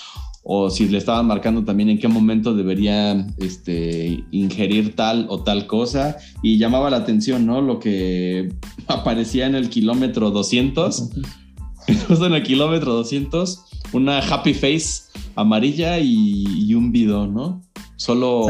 o 0.45 0.69
si 0.69 0.87
le 0.89 0.99
estaban 0.99 1.27
marcando 1.27 1.65
también 1.65 1.89
en 1.89 1.99
qué 1.99 2.07
momento 2.07 2.55
debería 2.55 3.27
este, 3.39 4.23
ingerir 4.31 4.95
tal 4.95 5.27
o 5.31 5.43
tal 5.43 5.67
cosa. 5.67 6.19
Y 6.43 6.59
llamaba 6.59 6.91
la 6.91 6.99
atención, 6.99 7.47
¿no? 7.47 7.63
Lo 7.63 7.81
que 7.81 8.53
aparecía 8.87 9.47
en 9.47 9.55
el 9.55 9.71
kilómetro 9.71 10.31
200, 10.31 11.11
justo 12.09 12.27
en 12.27 12.35
el 12.35 12.43
kilómetro 12.43 12.93
200, 12.93 13.65
una 13.95 14.19
happy 14.19 14.53
face 14.53 15.05
amarilla 15.35 15.99
y, 15.99 16.45
y 16.47 16.75
un 16.75 16.93
bidón, 16.93 17.35
¿no? 17.35 17.63
Solo... 17.97 18.47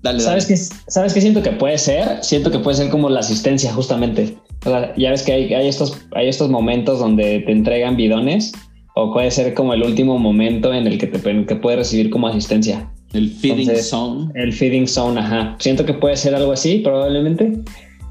Dale, 0.00 0.20
¿Sabes 0.20 0.44
dale. 0.44 0.60
qué, 0.60 0.90
¿Sabes 0.92 1.12
qué 1.12 1.20
siento 1.20 1.42
que 1.42 1.50
puede 1.50 1.76
ser? 1.76 2.22
Siento 2.22 2.52
que 2.52 2.60
puede 2.60 2.76
ser 2.76 2.88
como 2.88 3.10
la 3.10 3.18
asistencia, 3.18 3.72
justamente. 3.72 4.38
O 4.64 4.70
sea, 4.70 4.94
ya 4.96 5.10
ves 5.10 5.24
que 5.24 5.32
hay, 5.32 5.52
hay, 5.52 5.66
estos, 5.66 5.98
hay 6.14 6.28
estos 6.28 6.48
momentos 6.50 7.00
donde 7.00 7.40
te 7.40 7.50
entregan 7.50 7.96
bidones, 7.96 8.52
o 8.98 9.12
puede 9.12 9.30
ser 9.30 9.54
como 9.54 9.74
el 9.74 9.82
último 9.84 10.18
momento 10.18 10.74
en 10.74 10.86
el 10.86 10.98
que 10.98 11.06
te 11.06 11.46
que 11.46 11.56
puedes 11.56 11.78
recibir 11.78 12.10
como 12.10 12.26
asistencia. 12.26 12.90
El 13.12 13.30
feeding 13.30 13.60
Entonces, 13.60 13.88
zone. 13.88 14.32
El 14.34 14.52
feeding 14.52 14.88
zone, 14.88 15.20
ajá. 15.20 15.56
Siento 15.60 15.84
que 15.86 15.94
puede 15.94 16.16
ser 16.16 16.34
algo 16.34 16.52
así, 16.52 16.78
probablemente. 16.78 17.52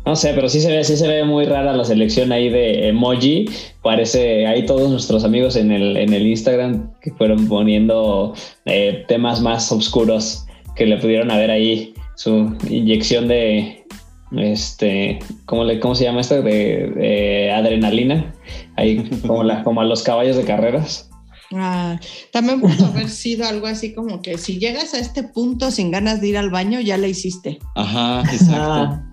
No 0.05 0.15
sé, 0.15 0.31
pero 0.33 0.47
sí 0.47 0.61
se 0.61 0.71
ve, 0.71 0.81
sí 0.85 0.95
se 0.95 1.05
ve 1.05 1.25
muy 1.25 1.43
rara 1.43 1.73
la 1.73 1.83
selección 1.83 2.31
ahí 2.31 2.49
de 2.49 2.88
emoji. 2.88 3.49
Parece, 3.81 4.47
ahí 4.47 4.65
todos 4.65 4.89
nuestros 4.89 5.25
amigos 5.25 5.57
en 5.57 5.73
el, 5.73 5.97
en 5.97 6.13
el 6.13 6.25
Instagram 6.25 6.89
que 7.01 7.11
fueron 7.11 7.47
poniendo 7.49 8.33
eh, 8.65 9.03
temas 9.09 9.41
más 9.41 9.69
oscuros 9.69 10.45
que 10.77 10.85
le 10.85 10.97
pudieron 10.97 11.29
haber 11.31 11.51
ahí 11.51 11.93
su 12.15 12.55
inyección 12.69 13.27
de 13.27 13.76
este, 14.36 15.19
¿cómo, 15.45 15.63
le, 15.63 15.80
cómo 15.80 15.95
se 15.95 16.03
llama 16.05 16.21
esto? 16.21 16.41
De, 16.41 16.91
de 16.95 17.51
adrenalina, 17.51 18.34
ahí 18.75 19.09
como, 19.25 19.43
la, 19.43 19.63
como 19.63 19.82
a 19.82 19.86
los 19.86 20.03
caballos 20.03 20.36
de 20.38 20.43
carreras. 20.43 21.09
Ah, 21.53 21.97
también 22.34 22.59
pudo 22.59 22.88
haber 22.88 23.09
sido 23.09 23.47
algo 23.47 23.67
así 23.67 23.93
como 23.93 24.21
que 24.21 24.38
si 24.38 24.59
llegas 24.59 24.93
a 24.93 24.99
este 24.99 25.23
punto 25.23 25.71
sin 25.71 25.91
ganas 25.91 26.19
de 26.19 26.28
ir 26.28 26.38
al 26.38 26.49
baño, 26.49 26.82
ya 26.82 26.97
la 26.97 27.07
hiciste. 27.07 27.59
Ajá, 27.75 28.21
exacto. 28.32 28.61
Ah, 28.61 29.03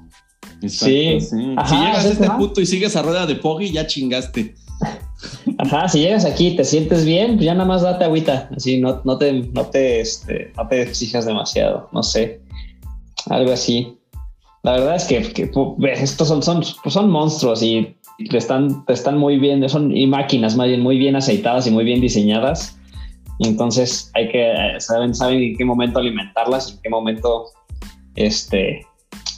Exacto, 0.62 0.86
Sí. 0.86 1.20
sí. 1.20 1.54
Ajá, 1.56 1.68
si 1.68 1.76
llegas 1.76 1.98
a 1.98 2.02
¿sí, 2.02 2.08
este 2.08 2.30
punto 2.30 2.60
y 2.60 2.66
sigues 2.66 2.96
a 2.96 3.02
rueda 3.02 3.26
de 3.26 3.36
Poggy, 3.36 3.70
ya 3.70 3.86
chingaste. 3.86 4.54
Ajá, 4.80 4.98
Ajá, 5.58 5.88
si 5.88 6.00
llegas 6.00 6.24
aquí 6.24 6.48
y 6.48 6.56
te 6.56 6.64
sientes 6.64 7.04
bien, 7.04 7.34
pues 7.36 7.44
ya 7.46 7.54
nada 7.54 7.66
más 7.66 7.82
date 7.82 8.04
agüita. 8.04 8.48
Así 8.56 8.80
no, 8.80 9.00
no 9.04 9.16
te, 9.18 9.32
no 9.32 9.66
te, 9.66 10.00
este, 10.00 10.52
no 10.56 10.66
te 10.68 10.82
exijas 10.82 11.26
demasiado. 11.26 11.88
No 11.92 12.02
sé. 12.02 12.40
Algo 13.30 13.52
así. 13.52 13.96
La 14.64 14.72
verdad 14.72 14.96
es 14.96 15.04
que, 15.04 15.20
que, 15.20 15.50
estos 15.92 16.26
son, 16.26 16.42
son, 16.42 16.62
pues 16.82 16.94
son 16.94 17.10
monstruos 17.10 17.62
y 17.62 17.96
están, 18.32 18.82
están 18.88 19.18
muy 19.18 19.38
bien, 19.38 19.68
son 19.68 19.94
y 19.94 20.06
máquinas 20.06 20.56
más 20.56 20.68
bien 20.68 20.80
muy 20.80 20.96
bien 20.96 21.16
aceitadas 21.16 21.66
y 21.66 21.70
muy 21.70 21.84
bien 21.84 22.00
diseñadas. 22.00 22.78
Entonces 23.40 24.10
hay 24.14 24.30
que 24.30 24.52
eh, 24.52 24.80
saben, 24.80 25.14
saben 25.14 25.42
en 25.42 25.56
qué 25.56 25.64
momento 25.66 25.98
alimentarlas, 25.98 26.72
en 26.72 26.80
qué 26.82 26.88
momento 26.88 27.44
este 28.16 28.86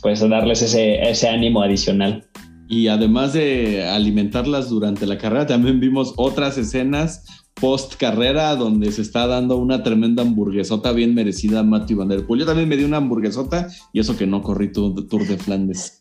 pues 0.01 0.21
darles 0.21 0.63
ese, 0.63 1.03
ese 1.03 1.29
ánimo 1.29 1.61
adicional. 1.61 2.25
Y 2.69 2.87
además 2.87 3.33
de 3.33 3.85
alimentarlas 3.85 4.69
durante 4.69 5.07
la 5.07 5.19
carrera, 5.19 5.47
también 5.47 5.81
vimos 5.81 6.15
otras 6.17 6.57
escenas 6.57 7.46
post 7.61 7.95
carrera 7.97 8.55
donde 8.57 8.93
se 8.93 9.03
está 9.03 9.27
dando 9.27 9.57
una 9.57 9.83
tremenda 9.83 10.23
hamburguesota 10.23 10.93
bien 10.93 11.15
merecida 11.15 11.61
a 11.61 11.63
Matthew 11.63 11.99
Van 11.99 12.09
Der 12.09 12.27
Poel. 12.27 12.41
Yo 12.41 12.47
también 12.47 12.69
me 12.69 12.77
di 12.77 12.85
una 12.85 12.99
hamburguesota 12.99 13.69
y 13.93 14.01
eso 14.01 14.17
que 14.17 14.27
no 14.27 14.43
corrí 14.43 14.73
tu 14.73 14.95
Tour 15.07 15.27
de 15.27 15.39
Flandes. 15.39 16.01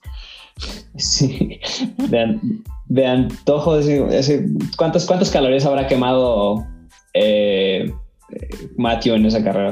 Sí, 0.98 1.60
de, 2.10 2.20
an- 2.20 2.64
de 2.88 3.06
antojo, 3.06 3.78
¿cuántas, 4.78 5.06
¿cuántas 5.06 5.30
calorías 5.30 5.66
habrá 5.66 5.88
quemado 5.88 6.66
eh, 7.14 7.92
Matthew 8.78 9.16
en 9.16 9.26
esa 9.26 9.44
carrera? 9.44 9.72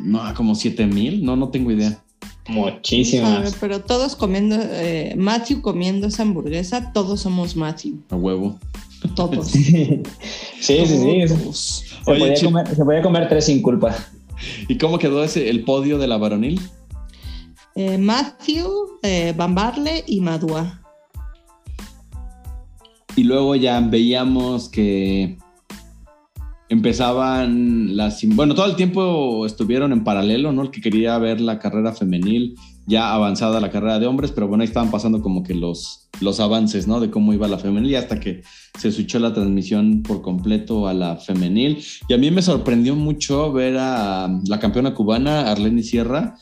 No, 0.00 0.20
como 0.34 0.54
7 0.54 0.86
mil, 0.86 1.24
no, 1.24 1.36
no 1.36 1.50
tengo 1.50 1.70
idea. 1.70 2.02
Muchísimas. 2.48 3.56
Pero 3.60 3.80
todos 3.80 4.16
comiendo, 4.16 4.56
eh, 4.60 5.14
Matthew 5.16 5.62
comiendo 5.62 6.06
esa 6.06 6.22
hamburguesa, 6.22 6.92
todos 6.92 7.20
somos 7.20 7.56
Matthew. 7.56 8.02
A 8.10 8.16
huevo. 8.16 8.58
Todos. 9.14 9.48
Sí, 9.48 10.02
sí, 10.60 10.86
sí. 10.86 10.86
sí. 10.86 11.28
Se, 11.28 12.04
podía 12.04 12.24
Oye, 12.24 12.34
Chip, 12.34 12.46
comer, 12.46 12.68
se 12.68 12.84
podía 12.84 13.02
comer 13.02 13.28
tres 13.28 13.46
sin 13.46 13.60
culpa. 13.60 13.94
¿y 14.68 14.78
cómo 14.78 14.98
quedó 14.98 15.22
ese, 15.22 15.50
el 15.50 15.64
podio 15.64 15.98
de 15.98 16.06
la 16.06 16.16
varonil? 16.16 16.60
Eh, 17.74 17.98
Matthew, 17.98 18.98
eh, 19.02 19.34
Van 19.36 19.54
Barle 19.54 20.04
y 20.06 20.20
Madua. 20.20 20.80
Y 23.16 23.24
luego 23.24 23.54
ya 23.56 23.80
veíamos 23.80 24.68
que 24.68 25.38
empezaban 26.68 27.96
las... 27.96 28.24
Bueno, 28.24 28.54
todo 28.54 28.66
el 28.66 28.76
tiempo 28.76 29.46
estuvieron 29.46 29.92
en 29.92 30.04
paralelo, 30.04 30.52
¿no? 30.52 30.62
El 30.62 30.70
que 30.70 30.80
quería 30.80 31.18
ver 31.18 31.40
la 31.40 31.58
carrera 31.58 31.92
femenil, 31.92 32.56
ya 32.86 33.12
avanzada 33.12 33.60
la 33.60 33.70
carrera 33.70 33.98
de 33.98 34.06
hombres, 34.06 34.32
pero 34.32 34.48
bueno, 34.48 34.62
ahí 34.62 34.68
estaban 34.68 34.90
pasando 34.90 35.22
como 35.22 35.42
que 35.42 35.54
los, 35.54 36.08
los 36.20 36.40
avances, 36.40 36.86
¿no? 36.86 37.00
De 37.00 37.10
cómo 37.10 37.32
iba 37.32 37.48
la 37.48 37.58
femenil 37.58 37.90
y 37.92 37.96
hasta 37.96 38.18
que 38.20 38.42
se 38.78 38.92
switchó 38.92 39.18
la 39.18 39.34
transmisión 39.34 40.02
por 40.02 40.22
completo 40.22 40.88
a 40.88 40.94
la 40.94 41.16
femenil. 41.16 41.82
Y 42.08 42.14
a 42.14 42.18
mí 42.18 42.30
me 42.30 42.42
sorprendió 42.42 42.94
mucho 42.94 43.52
ver 43.52 43.76
a 43.78 44.28
la 44.46 44.60
campeona 44.60 44.94
cubana, 44.94 45.50
Arlene 45.50 45.82
Sierra, 45.82 46.36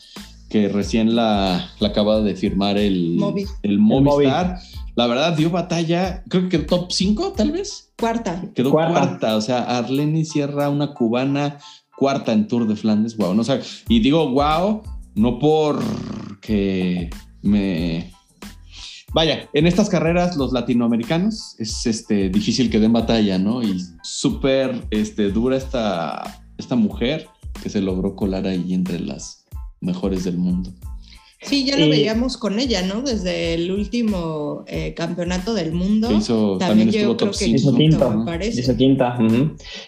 que 0.49 0.69
recién 0.69 1.15
la, 1.15 1.69
la 1.79 1.87
acaba 1.87 2.21
de 2.21 2.35
firmar 2.35 2.77
el, 2.77 3.15
Movi. 3.17 3.45
el 3.63 3.79
Movi. 3.79 4.03
Movistar. 4.03 4.59
La 4.95 5.07
verdad 5.07 5.35
dio 5.35 5.49
batalla, 5.49 6.23
creo 6.29 6.49
que 6.49 6.59
top 6.59 6.91
5 6.91 7.33
tal 7.35 7.51
vez. 7.51 7.91
Cuarta. 7.97 8.43
Quedó 8.53 8.71
Cuarta. 8.71 8.93
cuarta. 8.93 9.35
o 9.37 9.41
sea, 9.41 9.77
Arlene 9.77 10.23
Sierra, 10.23 10.69
una 10.69 10.93
cubana, 10.93 11.57
cuarta 11.97 12.31
en 12.31 12.47
Tour 12.47 12.67
de 12.67 12.75
Flandes, 12.75 13.17
wow, 13.17 13.33
no 13.33 13.43
sé. 13.43 13.61
Y 13.89 13.99
digo 13.99 14.29
wow, 14.29 14.83
no 15.15 15.39
porque 15.39 17.09
me... 17.41 18.11
Vaya, 19.13 19.47
en 19.53 19.67
estas 19.67 19.89
carreras 19.89 20.35
los 20.37 20.53
latinoamericanos 20.53 21.55
es 21.59 21.85
este, 21.85 22.29
difícil 22.29 22.71
que 22.71 22.79
den 22.79 22.93
batalla, 22.93 23.37
¿no? 23.37 23.61
Y 23.61 23.79
súper 24.01 24.87
este, 24.89 25.29
dura 25.29 25.55
esta, 25.55 26.43
esta 26.57 26.75
mujer 26.75 27.29
que 27.61 27.69
se 27.69 27.79
logró 27.79 28.15
colar 28.15 28.47
ahí 28.47 28.73
entre 28.73 28.99
las 28.99 29.45
mejores 29.81 30.23
del 30.23 30.37
mundo. 30.37 30.73
Sí, 31.43 31.65
ya 31.65 31.77
lo 31.77 31.85
Y- 31.85 31.89
veíamos 31.89 32.37
con 32.37 32.59
ella, 32.59 32.81
¿no? 32.81 33.01
Desde 33.01 33.53
el 33.53 33.71
último 33.71 34.63
eh, 34.67 34.93
campeonato 34.95 35.53
del 35.53 35.71
mundo. 35.73 36.11
Hizo, 36.11 36.57
También 36.57 36.87
también, 36.87 36.91
yo 36.91 36.99
estuvo 36.99 37.17
creo 37.17 37.29
top 37.31 37.39
que 37.39 37.45
5. 37.45 37.55
Hizo 37.57 37.75
quinto, 37.75 38.09
me 38.11 38.25
parece. 38.25 38.61
Hizo 38.61 38.75
quinta. 38.77 39.17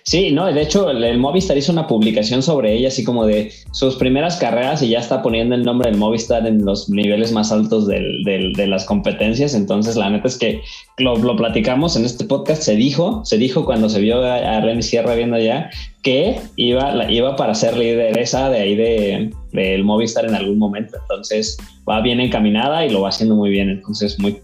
Sí, 0.04 0.32
no, 0.32 0.52
de 0.52 0.62
hecho, 0.62 0.90
el, 0.90 1.04
el 1.04 1.18
Movistar 1.18 1.58
hizo 1.58 1.72
una 1.72 1.88
publicación 1.88 2.44
sobre 2.44 2.74
ella, 2.76 2.90
así 2.90 3.04
como 3.04 3.26
de 3.26 3.52
sus 3.72 3.96
primeras 3.96 4.38
carreras, 4.38 4.82
y 4.82 4.90
ya 4.90 5.00
está 5.00 5.22
poniendo 5.22 5.56
el 5.56 5.64
nombre 5.64 5.90
del 5.90 6.00
Movistar 6.00 6.46
en 6.48 6.64
los 6.66 6.90
niveles 6.90 7.32
más 7.32 7.52
altos 7.52 7.88
del- 7.88 8.24
del- 8.24 8.54
de 8.54 8.68
las 8.68 8.86
competencias. 8.86 9.54
Entonces, 9.54 9.96
la 9.96 10.10
neta 10.10 10.28
es 10.28 10.38
que 10.38 10.62
lo, 10.98 11.16
lo 11.18 11.36
platicamos 11.36 11.96
en 11.96 12.06
este 12.06 12.26
podcast. 12.26 12.62
Se 12.62 12.76
dijo, 12.76 13.24
se 13.26 13.38
dijo 13.38 13.66
cuando 13.66 13.90
se 13.90 14.00
vio 14.00 14.24
a, 14.24 14.58
a 14.58 14.82
Sierra 14.82 15.16
viendo 15.16 15.38
allá 15.38 15.70
que 16.06 16.40
iba, 16.56 16.92
la- 16.94 17.12
iba 17.12 17.36
para 17.36 17.56
ser 17.56 17.76
lideresa 17.76 18.52
de 18.52 18.60
ahí 18.60 18.76
de, 18.76 19.32
del 19.54 19.84
Movistar 19.84 20.26
en 20.26 20.36
algún 20.36 20.60
momento. 20.60 20.98
Entonces, 21.02 21.58
va 21.90 22.00
bien 22.02 22.20
encaminada 22.20 22.86
y 22.86 22.92
lo 22.92 23.02
va 23.02 23.10
haciendo 23.10 23.36
muy 23.36 23.50
bien. 23.50 23.70
Entonces, 23.72 24.20
muy 24.20 24.40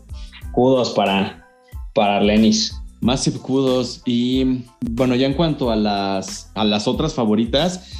kudos 0.53 0.89
para, 0.89 1.47
para 1.93 2.19
Lenis. 2.19 2.75
Massive 2.99 3.37
kudos. 3.37 4.01
Y 4.07 4.63
bueno, 4.81 5.13
ya 5.15 5.27
en 5.27 5.35
cuanto 5.35 5.69
a 5.69 5.75
las, 5.75 6.51
a 6.55 6.63
las 6.63 6.87
otras 6.87 7.13
favoritas, 7.13 7.91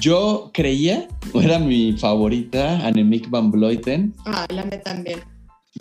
yo 0.00 0.50
creía, 0.54 1.06
o 1.34 1.42
era 1.42 1.58
mi 1.58 1.92
favorita, 1.92 2.78
Annemiek 2.86 3.28
van 3.28 3.50
Vleuten, 3.50 4.14
Ah, 4.24 4.46
la 4.48 4.64
me 4.64 4.78
también. 4.78 5.20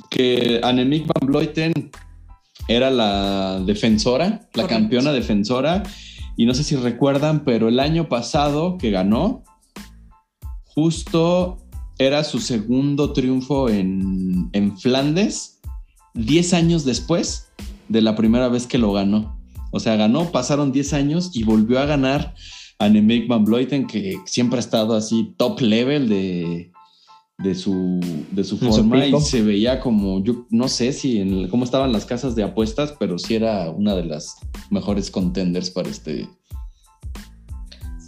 que 0.10 0.60
Annemiek 0.64 1.06
van 1.08 1.28
Vleuten 1.28 1.74
era 2.68 2.90
la 2.92 3.60
defensora, 3.66 4.26
la 4.26 4.40
Correcto. 4.52 4.68
campeona 4.68 5.12
defensora. 5.14 5.84
Y 6.36 6.46
no 6.46 6.54
sé 6.54 6.64
si 6.64 6.76
recuerdan, 6.76 7.44
pero 7.44 7.68
el 7.68 7.80
año 7.80 8.10
pasado 8.10 8.78
que 8.78 8.92
ganó, 8.92 9.44
justo 10.66 11.58
era 12.00 12.24
su 12.24 12.40
segundo 12.40 13.14
triunfo 13.14 13.70
en, 13.70 14.50
en 14.54 14.78
Flandes, 14.78 15.62
10 16.16 16.54
años 16.54 16.86
después 16.86 17.52
de 17.90 18.02
la 18.02 18.16
primera 18.16 18.50
vez 18.50 18.68
que 18.68 18.78
lo 18.78 18.92
ganó. 18.94 19.40
O 19.72 19.80
sea, 19.80 19.96
ganó, 19.96 20.32
pasaron 20.32 20.72
10 20.72 20.94
años 20.94 21.32
y 21.34 21.44
volvió 21.44 21.80
a 21.80 21.86
ganar 21.86 22.34
a 22.80 22.86
Annemiek 22.86 23.28
van 23.28 23.46
Vleuten, 23.46 23.88
que 23.88 24.18
siempre 24.26 24.58
ha 24.58 24.60
estado 24.60 24.96
así 24.96 25.34
top 25.38 25.62
level 25.62 26.10
de, 26.10 26.73
de 27.44 27.56
su, 27.56 28.00
de 28.32 28.44
su 28.44 28.58
forma 28.58 29.06
y 29.06 29.22
se 29.22 29.41
veía 29.41 29.82
como, 29.82 30.24
yo 30.24 30.48
no 30.50 30.70
sé 30.70 30.94
si 30.94 31.20
en, 31.20 31.50
cómo 31.50 31.66
estaban 31.66 31.91
las 31.91 32.06
casas 32.06 32.36
de 32.36 32.44
apuestas, 32.44 32.96
pero 32.98 33.20
sí 33.20 33.36
era 33.36 33.70
una 33.70 33.96
de 33.96 34.06
las 34.06 34.38
mejores 34.70 35.12
contenders 35.12 35.70
para 35.70 35.89
este. 35.89 36.28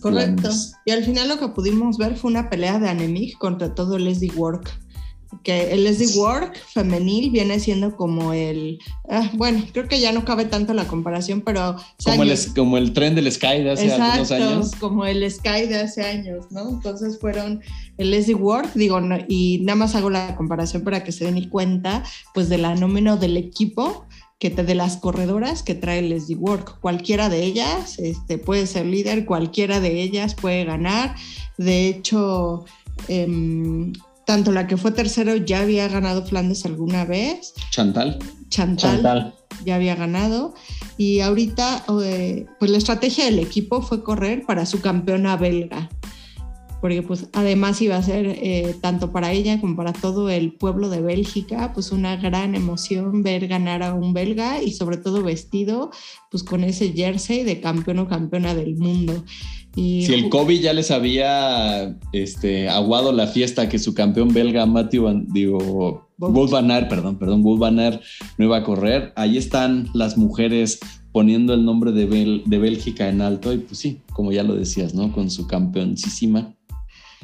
Correcto. 0.02 0.50
Y 0.86 0.92
al 0.92 1.04
final 1.04 1.28
lo 1.28 1.38
que 1.38 1.50
pudimos 1.50 1.98
ver 1.98 2.16
fue 2.16 2.32
una 2.32 2.50
pelea 2.50 2.80
de 2.80 2.88
Anemic 2.88 3.38
contra 3.38 3.76
todo 3.76 3.98
el 3.98 4.14
SD 4.14 4.32
Work. 4.36 4.85
Que 5.44 5.74
el 5.74 5.88
SD 5.88 6.18
Work 6.18 6.58
femenil 6.74 7.32
viene 7.32 7.60
siendo 7.60 7.96
como 7.96 8.34
el. 8.34 8.80
ah, 9.10 9.30
bueno, 9.34 9.64
creo 9.74 9.88
que 9.88 10.00
ya 10.00 10.12
no 10.12 10.26
cabe 10.26 10.46
tanto 10.46 10.74
la 10.74 10.88
comparación, 10.88 11.42
pero. 11.42 11.76
Como 12.04 12.24
el, 12.24 12.38
como 12.56 12.78
el 12.78 12.94
tren 12.94 13.16
del 13.16 13.32
Sky 13.32 13.64
de 13.64 13.72
hace 13.72 13.92
algunos 13.94 14.32
Exacto, 14.32 14.44
años. 14.50 14.72
como 14.80 15.06
el 15.06 15.30
Sky 15.30 15.68
de 15.68 15.76
hace 15.82 16.04
años, 16.04 16.46
¿no? 16.52 16.70
Entonces 16.70 17.20
fueron 17.20 17.62
el 17.98 18.14
SD 18.14 18.36
Work, 18.36 18.74
digo, 18.74 19.00
no- 19.02 19.18
y 19.28 19.60
nada 19.64 19.76
más 19.78 19.96
hago 19.96 20.10
la 20.10 20.36
comparación 20.36 20.84
para 20.84 21.04
que 21.04 21.12
se 21.12 21.26
den 21.26 21.50
cuenta, 21.50 22.04
pues 22.34 22.50
de 22.50 22.58
la 22.58 22.76
nómina 22.76 23.16
del 23.18 23.38
equipo, 23.38 24.06
que 24.40 24.50
te, 24.50 24.64
de 24.64 24.76
las 24.76 24.98
corredoras 24.98 25.64
que 25.64 25.76
trae 25.76 26.00
el 26.00 26.12
SD 26.12 26.36
Work. 26.36 26.80
Cualquiera 26.82 27.30
de 27.30 27.44
ellas 27.44 27.98
este, 28.00 28.38
puede 28.38 28.68
ser 28.68 28.86
líder, 28.86 29.26
cualquiera 29.26 29.80
de 29.80 30.02
ellas 30.02 30.36
puede 30.36 30.66
ganar. 30.66 31.16
De 31.58 31.88
hecho, 31.88 32.66
em, 33.08 33.94
tanto 34.26 34.52
la 34.52 34.68
que 34.68 34.78
fue 34.78 34.92
tercero 34.92 35.36
ya 35.36 35.62
había 35.62 35.88
ganado 35.88 36.26
Flandes 36.26 36.66
alguna 36.66 37.06
vez, 37.06 37.54
Chantal. 37.70 38.20
Chantal 38.50 39.02
Chantal. 39.02 39.34
ya 39.66 39.76
había 39.76 39.96
ganado. 39.96 40.54
Y 40.98 41.20
ahorita, 41.20 41.86
eh, 42.04 42.46
pues 42.60 42.72
la 42.72 42.78
estrategia 42.78 43.26
del 43.26 43.40
equipo 43.40 43.82
fue 43.82 44.04
correr 44.04 44.46
para 44.46 44.66
su 44.66 44.82
campeona 44.82 45.36
belga. 45.36 45.90
Porque 46.82 47.02
pues 47.02 47.28
además 47.34 47.82
iba 47.82 47.96
a 47.96 48.04
ser 48.04 48.28
eh, 48.28 48.76
tanto 48.80 49.12
para 49.12 49.32
ella 49.32 49.60
como 49.60 49.76
para 49.76 49.92
todo 49.92 50.30
el 50.30 50.54
pueblo 50.54 50.90
de 50.90 51.02
Bélgica, 51.02 51.74
pues 51.74 51.92
una 51.92 52.16
gran 52.16 52.54
emoción 52.54 53.24
ver 53.24 53.48
ganar 53.48 53.82
a 53.82 53.96
un 53.96 54.14
belga 54.14 54.62
y 54.62 54.72
sobre 54.72 54.98
todo 54.98 55.24
vestido 55.24 55.90
pues 56.30 56.44
con 56.44 56.64
ese 56.64 56.94
jersey 56.94 57.44
de 57.44 57.60
campeón 57.60 58.00
o 58.00 58.08
campeona 58.08 58.54
del 58.54 58.76
mundo. 58.76 59.24
Y 59.76 60.06
Si 60.06 60.14
el 60.14 60.30
Kobe 60.30 60.60
ya 60.60 60.74
les 60.74 60.90
había 60.92 61.98
este, 62.14 62.70
aguado 62.70 63.12
la 63.12 63.28
fiesta 63.28 63.68
que 63.68 63.78
su 63.80 63.94
campeón 63.94 64.34
belga, 64.34 64.66
Matthew 64.66 65.04
Van, 65.04 65.28
digo, 65.34 66.08
van 66.18 66.72
Aert, 66.72 66.88
perdón, 66.90 67.18
perdón, 67.18 67.42
Wout 67.44 67.60
van 67.60 67.80
Aert 67.80 68.02
no 68.38 68.46
iba 68.46 68.58
a 68.58 68.64
correr. 68.64 69.12
Ahí 69.16 69.38
están 69.38 69.90
las 69.94 70.18
mujeres 70.18 70.80
poniendo 71.12 71.54
el 71.54 71.66
nombre 71.66 71.92
de, 71.92 72.10
Bel- 72.10 72.44
de 72.46 72.58
Bélgica 72.58 73.10
en 73.10 73.22
alto 73.22 73.54
y 73.54 73.58
pues 73.58 73.78
sí, 73.80 74.00
como 74.14 74.32
ya 74.32 74.44
lo 74.44 74.56
decías, 74.56 74.94
¿no? 74.94 75.12
Con 75.12 75.30
su 75.30 75.48
campeoncísima. 75.48 76.54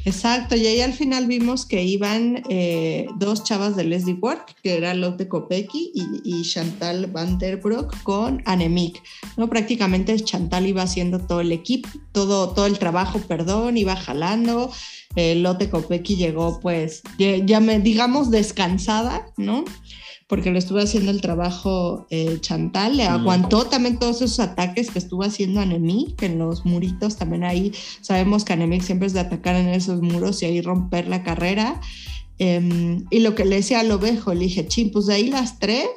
Exacto, 0.04 0.56
y 0.56 0.66
ahí 0.66 0.82
al 0.82 0.94
final 0.94 1.28
vimos 1.28 1.66
que 1.66 1.84
iban 1.84 2.44
eh, 2.50 3.08
dos 3.18 3.44
chavas 3.44 3.76
de 3.76 3.84
Leslie 3.84 4.18
Work, 4.20 4.56
que 4.64 4.78
era 4.78 4.94
Lotte 4.96 5.28
Kopecky 5.28 5.92
y, 5.94 6.42
Chantal 6.42 7.08
Van 7.08 7.38
Der 7.38 7.58
Broek 7.58 8.02
con 8.04 8.42
Anemic. 8.46 9.02
¿no? 9.38 9.48
Prácticamente 9.48 10.20
Chantal 10.20 10.66
iba 10.66 10.82
haciendo 10.82 11.20
todo 11.20 11.42
el 11.42 11.52
equipo, 11.52 11.88
todo, 12.12 12.50
todo 12.50 12.66
el 12.66 12.80
trabajo, 12.80 13.20
perdón, 13.20 13.78
iba 13.78 13.96
jalando. 13.96 14.72
Eh, 15.16 15.36
Lotte 15.36 15.70
Kopecky 15.70 16.16
llegó 16.16 16.60
pues, 16.60 17.04
ya 17.18 17.60
me 17.60 17.80
digamos 17.80 18.32
descansada, 18.32 19.28
¿no? 19.38 19.66
Porque 20.32 20.50
le 20.50 20.60
estuvo 20.60 20.80
haciendo 20.80 21.12
el 21.12 21.20
trabajo 21.20 22.08
eh, 22.10 22.38
Chantal, 22.40 22.96
le 22.96 23.04
aguantó 23.04 23.66
también 23.66 24.00
todos 24.00 24.22
esos 24.22 24.40
ataques 24.40 24.90
que 24.90 24.98
estuvo 24.98 25.24
haciendo 25.24 25.60
Anemic 25.60 26.24
en 26.24 26.40
los 26.40 26.66
muritos, 26.66 27.18
también 27.18 27.44
ahí 27.44 27.74
sabemos 28.00 28.46
que 28.46 28.54
Anemic 28.54 28.82
siempre 28.82 29.08
es 29.08 29.14
de 29.14 29.20
atacar 29.20 29.58
en 29.58 29.68
esos 29.68 30.02
muros 30.02 30.42
y 30.42 30.46
ahí 30.46 30.62
romper 30.62 31.10
la 31.10 31.22
carrera. 31.24 31.82
Eh, 32.40 33.02
y 33.10 33.20
lo 33.20 33.36
que 33.36 33.44
le 33.44 33.58
decía 33.58 33.82
al 33.82 33.92
ovejo, 33.92 34.34
le 34.34 34.46
dije, 34.46 34.66
ching, 34.66 34.94
pues 34.94 35.08
de 35.08 35.16
ahí 35.16 35.30
las 35.30 35.60
tres, 35.60 35.90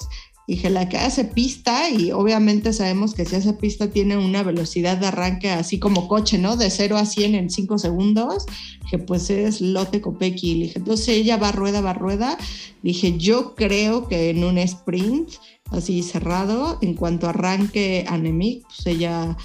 dije, 0.46 0.70
la 0.70 0.88
que 0.88 0.98
hace 0.98 1.24
pista, 1.24 1.88
y 1.90 2.12
obviamente 2.12 2.72
sabemos 2.72 3.14
que 3.14 3.24
si 3.24 3.36
hace 3.36 3.52
pista 3.54 3.90
tiene 3.90 4.16
una 4.16 4.42
velocidad 4.42 4.96
de 4.96 5.06
arranque 5.06 5.50
así 5.50 5.78
como 5.78 6.08
coche, 6.08 6.38
¿no? 6.38 6.56
De 6.56 6.70
0 6.70 6.96
a 6.96 7.06
100 7.06 7.34
en 7.34 7.50
5 7.50 7.78
segundos, 7.78 8.46
que 8.90 8.98
pues 8.98 9.30
es 9.30 9.60
Lotte 9.60 10.00
Kopecky. 10.00 10.54
Dije, 10.54 10.78
entonces 10.78 11.08
ella 11.08 11.36
va 11.36 11.52
rueda, 11.52 11.80
va 11.80 11.94
rueda. 11.94 12.38
Dije, 12.82 13.16
yo 13.18 13.54
creo 13.54 14.08
que 14.08 14.30
en 14.30 14.44
un 14.44 14.58
sprint 14.58 15.30
así 15.70 16.02
cerrado, 16.02 16.78
en 16.82 16.94
cuanto 16.94 17.28
arranque 17.28 18.04
Anemic, 18.08 18.64
pues 18.66 18.86
ella 18.86 19.36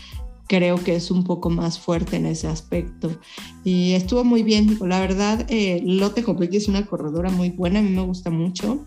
creo 0.48 0.84
que 0.84 0.96
es 0.96 1.12
un 1.12 1.24
poco 1.24 1.50
más 1.50 1.80
fuerte 1.80 2.18
en 2.18 2.26
ese 2.26 2.48
aspecto. 2.48 3.16
Y 3.64 3.94
estuvo 3.94 4.24
muy 4.24 4.44
bien, 4.44 4.78
la 4.82 5.00
verdad, 5.00 5.46
eh, 5.48 5.82
Lotte 5.86 6.26
es 6.52 6.68
una 6.68 6.86
corredora 6.88 7.30
muy 7.30 7.52
buena, 7.52 7.80
a 7.80 7.84
mí 7.84 7.92
me 7.92 8.02
gusta 8.02 8.32
mucho. 8.32 8.84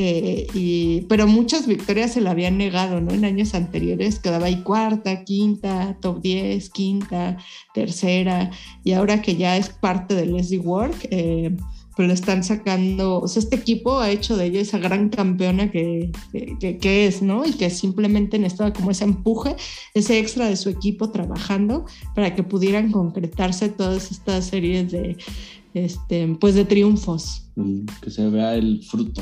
Eh, 0.00 1.04
pero 1.08 1.26
muchas 1.26 1.66
victorias 1.66 2.12
se 2.12 2.20
la 2.20 2.30
habían 2.30 2.56
negado, 2.56 3.00
¿no? 3.00 3.12
En 3.12 3.24
años 3.24 3.52
anteriores 3.54 4.20
quedaba 4.20 4.46
ahí 4.46 4.62
cuarta, 4.62 5.24
quinta, 5.24 5.98
top 6.00 6.22
10, 6.22 6.70
quinta, 6.70 7.36
tercera, 7.74 8.52
y 8.84 8.92
ahora 8.92 9.20
que 9.22 9.34
ya 9.34 9.56
es 9.56 9.70
parte 9.70 10.14
del 10.14 10.34
Leslie 10.34 10.60
Work, 10.60 11.08
eh, 11.10 11.56
pues 11.96 12.06
lo 12.06 12.14
están 12.14 12.44
sacando, 12.44 13.18
o 13.22 13.26
sea, 13.26 13.42
este 13.42 13.56
equipo 13.56 13.98
ha 13.98 14.08
hecho 14.12 14.36
de 14.36 14.46
ella 14.46 14.60
esa 14.60 14.78
gran 14.78 15.08
campeona 15.08 15.68
que, 15.72 16.12
es, 16.32 17.22
¿no? 17.22 17.44
Y 17.44 17.54
que 17.54 17.68
simplemente 17.68 18.38
necesitaba 18.38 18.72
como 18.72 18.92
ese 18.92 19.02
empuje, 19.02 19.56
ese 19.94 20.20
extra 20.20 20.46
de 20.46 20.56
su 20.56 20.68
equipo 20.68 21.10
trabajando 21.10 21.86
para 22.14 22.36
que 22.36 22.44
pudieran 22.44 22.92
concretarse 22.92 23.68
todas 23.68 24.12
estas 24.12 24.46
series 24.46 24.92
de, 24.92 25.16
este, 25.74 26.28
pues 26.40 26.54
de 26.54 26.64
triunfos. 26.64 27.50
Que 28.00 28.12
se 28.12 28.30
vea 28.30 28.54
el 28.54 28.80
fruto. 28.84 29.20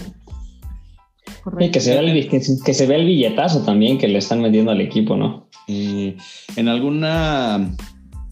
Y 1.60 1.70
que 1.70 1.80
se, 1.80 1.90
vea 1.90 2.00
el, 2.00 2.28
que, 2.28 2.42
que 2.64 2.74
se 2.74 2.86
vea 2.86 2.98
el 2.98 3.06
billetazo 3.06 3.62
también 3.62 3.98
que 3.98 4.08
le 4.08 4.18
están 4.18 4.40
metiendo 4.40 4.72
al 4.72 4.80
equipo, 4.80 5.16
¿no? 5.16 5.48
Eh, 5.68 6.16
en 6.56 6.68
alguna. 6.68 7.74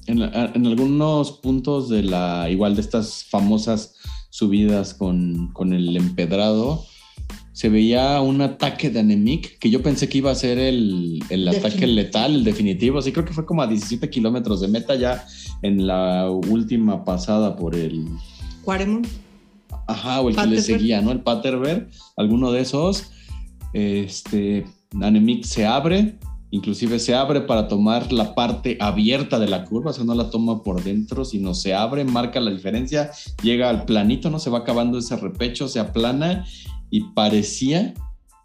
En, 0.06 0.22
en, 0.22 0.66
algunos 0.66 1.32
puntos 1.32 1.88
de 1.88 2.02
la. 2.02 2.48
Igual 2.50 2.74
de 2.74 2.80
estas 2.80 3.24
famosas 3.24 3.94
subidas 4.30 4.94
con, 4.94 5.52
con, 5.52 5.72
el 5.72 5.96
empedrado. 5.96 6.84
Se 7.52 7.68
veía 7.68 8.20
un 8.20 8.40
ataque 8.40 8.90
de 8.90 8.98
Anemic 8.98 9.58
que 9.58 9.70
yo 9.70 9.80
pensé 9.80 10.08
que 10.08 10.18
iba 10.18 10.32
a 10.32 10.34
ser 10.34 10.58
el, 10.58 11.22
el 11.30 11.46
ataque 11.46 11.86
letal, 11.86 12.34
el 12.34 12.44
definitivo. 12.44 13.00
Sí, 13.00 13.12
creo 13.12 13.24
que 13.24 13.32
fue 13.32 13.46
como 13.46 13.62
a 13.62 13.68
17 13.68 14.10
kilómetros 14.10 14.60
de 14.60 14.66
meta 14.66 14.96
ya 14.96 15.24
en 15.62 15.86
la 15.86 16.28
última 16.30 17.04
pasada 17.04 17.54
por 17.54 17.76
el. 17.76 18.06
Quaremont. 18.64 19.06
Ajá, 19.86 20.20
o 20.20 20.28
el 20.28 20.34
Paterberg. 20.34 20.64
que 20.64 20.70
le 20.72 20.78
seguía, 20.78 21.00
¿no? 21.00 21.12
El 21.12 21.20
Paterberg, 21.20 21.88
alguno 22.16 22.52
de 22.52 22.60
esos. 22.60 23.10
Este, 23.72 24.66
Anemic 25.00 25.44
se 25.44 25.66
abre, 25.66 26.18
inclusive 26.50 26.98
se 27.00 27.14
abre 27.14 27.40
para 27.40 27.66
tomar 27.66 28.12
la 28.12 28.34
parte 28.34 28.78
abierta 28.80 29.38
de 29.38 29.48
la 29.48 29.64
curva, 29.64 29.90
o 29.90 29.94
sea, 29.94 30.04
no 30.04 30.14
la 30.14 30.30
toma 30.30 30.62
por 30.62 30.82
dentro, 30.82 31.24
sino 31.24 31.54
se 31.54 31.74
abre, 31.74 32.04
marca 32.04 32.38
la 32.40 32.52
diferencia, 32.52 33.10
llega 33.42 33.68
al 33.68 33.84
planito, 33.84 34.30
¿no? 34.30 34.38
Se 34.38 34.50
va 34.50 34.58
acabando 34.58 34.98
ese 34.98 35.16
repecho, 35.16 35.66
se 35.68 35.80
aplana 35.80 36.44
y 36.90 37.00
parecía 37.12 37.94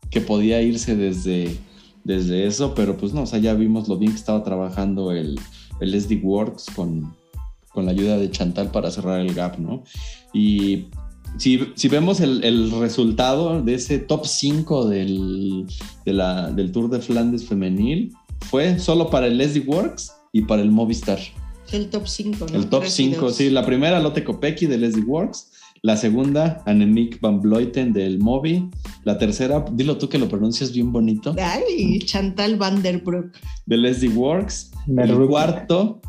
que 0.09 0.21
podía 0.21 0.61
irse 0.61 0.95
desde, 0.95 1.55
desde 2.03 2.47
eso, 2.47 2.73
pero 2.73 2.97
pues 2.97 3.13
no, 3.13 3.21
o 3.21 3.25
sea, 3.27 3.39
ya 3.39 3.53
vimos 3.53 3.87
lo 3.87 3.97
bien 3.97 4.11
que 4.11 4.17
estaba 4.17 4.43
trabajando 4.43 5.11
el, 5.11 5.39
el 5.79 6.01
SD 6.01 6.21
Works 6.23 6.65
con, 6.75 7.15
con 7.71 7.85
la 7.85 7.91
ayuda 7.91 8.17
de 8.17 8.31
Chantal 8.31 8.71
para 8.71 8.89
cerrar 8.89 9.19
el 9.19 9.35
gap, 9.35 9.59
¿no? 9.59 9.83
Y 10.33 10.87
si, 11.37 11.71
si, 11.75 11.87
vemos 11.87 12.19
el, 12.19 12.43
el, 12.43 12.71
resultado 12.71 13.61
de 13.61 13.75
ese 13.75 13.99
top 13.99 14.25
5 14.25 14.87
del, 14.87 15.65
de 16.05 16.13
la, 16.13 16.51
del 16.51 16.71
Tour 16.71 16.89
de 16.89 16.99
Flandes 16.99 17.45
femenil, 17.45 18.13
fue 18.41 18.79
solo 18.79 19.09
para 19.09 19.27
el 19.27 19.37
Leslie 19.37 19.65
Works 19.65 20.11
y 20.33 20.43
para 20.43 20.61
el 20.61 20.71
Movistar. 20.71 21.19
El 21.71 21.89
top 21.89 22.07
5, 22.07 22.45
¿no? 22.51 22.57
El 22.57 22.67
top 22.67 22.85
5, 22.85 23.31
sí. 23.31 23.49
La 23.49 23.65
primera, 23.65 23.99
Lotte 23.99 24.23
Kopecky 24.23 24.65
de 24.65 24.77
Leslie 24.77 25.03
Works. 25.03 25.51
La 25.81 25.95
segunda, 25.95 26.61
Annemiek 26.65 27.21
van 27.21 27.39
Vleuten 27.39 27.93
del 27.93 28.19
Movi. 28.19 28.69
La 29.05 29.17
tercera, 29.17 29.63
dilo 29.71 29.97
tú 29.97 30.09
que 30.09 30.17
lo 30.17 30.27
pronuncias 30.27 30.73
bien 30.73 30.91
bonito. 30.91 31.35
Ay, 31.39 31.99
Chantal 31.99 32.57
van 32.57 32.81
der 32.81 33.01
Broek. 33.01 33.31
De 33.65 33.77
Leslie 33.77 34.09
Works. 34.09 34.71
El 34.87 35.15
cuarto, 35.27 36.01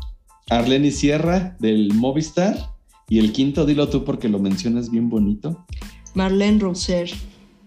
Arlene 0.49 0.91
Sierra 0.91 1.55
del 1.59 1.93
Movistar. 1.93 2.70
Y 3.11 3.19
el 3.19 3.33
quinto, 3.33 3.65
dilo 3.65 3.89
tú 3.89 4.05
porque 4.05 4.29
lo 4.29 4.39
mencionas 4.39 4.89
bien 4.89 5.09
bonito. 5.09 5.65
Marlene 6.13 6.59
Roser. 6.59 7.11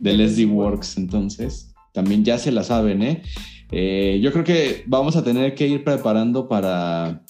De 0.00 0.14
Leslie 0.14 0.46
Works, 0.46 0.96
entonces. 0.96 1.74
También 1.92 2.24
ya 2.24 2.38
se 2.38 2.50
la 2.50 2.64
saben, 2.64 3.02
¿eh? 3.02 3.22
¿eh? 3.70 4.18
Yo 4.22 4.32
creo 4.32 4.42
que 4.42 4.84
vamos 4.86 5.16
a 5.16 5.22
tener 5.22 5.54
que 5.54 5.68
ir 5.68 5.84
preparando 5.84 6.48
para, 6.48 7.26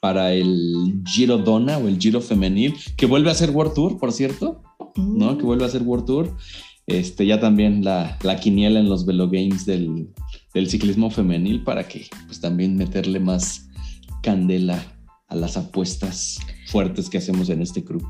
para 0.00 0.34
el 0.34 1.00
Giro 1.06 1.38
Dona 1.38 1.78
o 1.78 1.88
el 1.88 1.98
Giro 1.98 2.20
Femenil, 2.20 2.74
que 2.94 3.06
vuelve 3.06 3.30
a 3.30 3.34
ser 3.34 3.52
World 3.52 3.72
Tour, 3.72 3.98
por 3.98 4.12
cierto, 4.12 4.60
mm. 4.94 5.16
¿no? 5.16 5.38
Que 5.38 5.44
vuelve 5.44 5.64
a 5.64 5.70
ser 5.70 5.80
World 5.80 6.04
Tour. 6.04 6.36
Este, 6.86 7.24
ya 7.24 7.40
también 7.40 7.82
la, 7.82 8.18
la 8.22 8.38
quiniela 8.38 8.80
en 8.80 8.90
los 8.90 9.06
Velo 9.06 9.30
Games 9.30 9.64
del, 9.64 10.10
del 10.52 10.68
ciclismo 10.68 11.10
femenil 11.10 11.64
para 11.64 11.88
que 11.88 12.06
pues 12.26 12.38
también 12.38 12.76
meterle 12.76 13.18
más 13.18 13.66
candela 14.20 14.84
a 15.28 15.36
las 15.36 15.56
apuestas 15.56 16.38
fuertes 16.66 17.10
que 17.10 17.18
hacemos 17.18 17.48
en 17.48 17.62
este 17.62 17.84
club. 17.84 18.04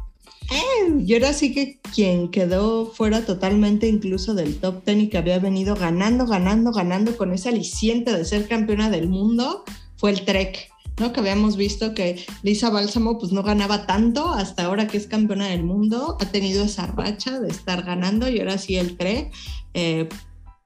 Eh, 0.50 1.02
y 1.06 1.14
ahora 1.14 1.32
sí 1.32 1.54
que 1.54 1.80
quien 1.94 2.30
quedó 2.30 2.86
fuera 2.86 3.24
totalmente 3.24 3.88
incluso 3.88 4.34
del 4.34 4.56
top 4.56 4.84
ten 4.84 5.00
y 5.00 5.08
que 5.08 5.18
había 5.18 5.38
venido 5.38 5.74
ganando, 5.74 6.26
ganando, 6.26 6.72
ganando 6.72 7.16
con 7.16 7.32
ese 7.32 7.48
aliciente 7.48 8.12
de 8.12 8.24
ser 8.24 8.46
campeona 8.46 8.90
del 8.90 9.08
mundo 9.08 9.64
fue 9.96 10.10
el 10.10 10.24
Trek, 10.24 10.70
¿no? 10.98 11.12
Que 11.12 11.20
habíamos 11.20 11.56
visto 11.56 11.94
que 11.94 12.24
Lisa 12.42 12.68
Bálsamo 12.68 13.18
pues 13.18 13.32
no 13.32 13.42
ganaba 13.42 13.86
tanto 13.86 14.28
hasta 14.34 14.64
ahora 14.64 14.86
que 14.86 14.98
es 14.98 15.06
campeona 15.06 15.48
del 15.48 15.64
mundo, 15.64 16.18
ha 16.20 16.26
tenido 16.26 16.64
esa 16.64 16.86
racha 16.88 17.40
de 17.40 17.48
estar 17.48 17.82
ganando 17.82 18.28
y 18.28 18.40
ahora 18.40 18.58
sí 18.58 18.76
el 18.76 18.98
Trek, 18.98 19.32
eh, 19.72 20.08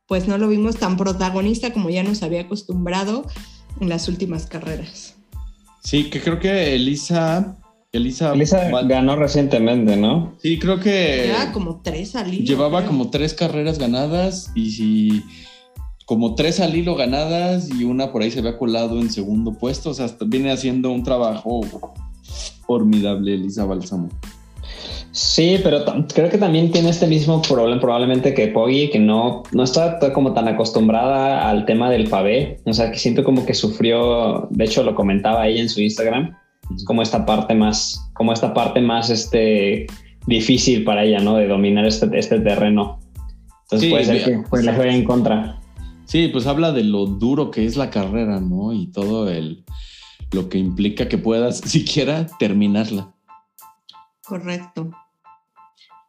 pues 0.07 0.27
no 0.27 0.39
lo 0.39 0.49
vimos 0.49 0.77
tan 0.77 0.97
protagonista 0.97 1.73
como 1.73 1.91
ya 1.91 2.03
nos 2.03 2.23
había 2.23 2.43
acostumbrado 2.43 3.27
en 3.81 3.89
las 3.89 4.09
últimas 4.09 4.47
carreras. 4.47 5.15
Sí, 5.85 6.11
que 6.11 6.21
creo 6.21 6.41
que 6.41 6.75
Elisa. 6.75 7.57
Elisa, 7.91 8.35
Elisa 8.35 8.69
ganó 8.83 9.17
recientemente, 9.17 9.97
¿no? 9.97 10.35
Sí, 10.43 10.59
creo 10.59 10.79
que. 10.79 11.29
Llevaba 11.29 11.53
como 11.53 11.81
tres 11.83 12.15
al 12.17 12.35
hilo. 12.35 12.45
Llevaba 12.45 12.79
creo. 12.81 12.91
como 12.91 13.11
tres 13.11 13.33
carreras 13.33 13.79
ganadas 13.79 14.53
y 14.55 14.71
si. 14.73 15.23
Como 16.05 16.35
tres 16.35 16.61
al 16.61 16.75
hilo 16.75 16.97
ganadas 16.97 17.69
y 17.71 17.85
una 17.85 18.13
por 18.13 18.23
ahí 18.23 18.31
se 18.31 18.41
había 18.41 18.59
colado 18.59 19.01
en 19.01 19.11
segundo 19.11 19.55
puesto. 19.55 19.91
O 19.91 19.95
sea, 19.95 20.07
viene 20.27 20.51
haciendo 20.51 20.91
un 20.91 21.03
trabajo 21.03 21.61
formidable 22.67 23.35
Elisa 23.35 23.65
Balsamo. 23.65 24.09
Sí, 25.11 25.59
pero 25.63 25.85
creo 26.15 26.29
que 26.29 26.39
también 26.39 26.71
tiene 26.71 26.91
este 26.91 27.07
mismo 27.07 27.41
problema 27.43 27.81
probablemente 27.81 28.35
que 28.35 28.49
Poggy, 28.49 28.91
que 28.91 28.99
no, 28.99 29.43
no 29.53 29.63
está 29.63 29.99
como 30.13 30.35
tan 30.35 30.47
acostumbrada 30.47 31.49
al 31.49 31.65
tema 31.65 31.91
del 31.91 32.09
pavé. 32.09 32.61
O 32.67 32.73
sea, 32.75 32.91
que 32.91 32.99
siento 32.99 33.25
como 33.25 33.47
que 33.47 33.55
sufrió, 33.55 34.47
de 34.51 34.65
hecho 34.65 34.83
lo 34.83 34.95
comentaba 34.95 35.49
ella 35.49 35.63
en 35.63 35.69
su 35.69 35.81
Instagram, 35.81 36.37
como 36.85 37.03
esta 37.03 37.25
parte 37.25 37.55
más, 37.55 38.11
como 38.15 38.33
esta 38.33 38.55
parte 38.55 38.81
más 38.81 39.11
este, 39.11 39.87
difícil 40.27 40.85
para 40.85 41.05
ella, 41.05 41.21
¿no? 41.21 41.37
De 41.37 41.49
dominar 41.49 41.87
este, 41.87 42.09
este 42.19 42.41
terreno. 42.41 43.01
Entonces 43.63 43.81
sí, 43.81 43.91
puede 43.91 44.05
ser 44.05 44.25
que 44.25 44.49
pues, 44.49 44.65
le 44.65 44.73
juegue 44.75 44.95
en 44.95 45.05
contra. 45.05 45.61
Sí, 46.05 46.29
pues 46.29 46.47
habla 46.47 46.73
de 46.73 46.85
lo 46.85 47.07
duro 47.07 47.51
que 47.51 47.67
es 47.67 47.77
la 47.77 47.91
carrera, 47.91 48.41
¿no? 48.41 48.73
Y 48.73 48.87
todo 48.87 49.29
el, 49.29 49.65
lo 50.33 50.49
que 50.49 50.59
implica 50.59 51.09
que 51.09 51.19
puedas 51.19 51.59
siquiera 51.65 52.27
terminarla. 52.39 53.13
Correcto. 54.25 54.91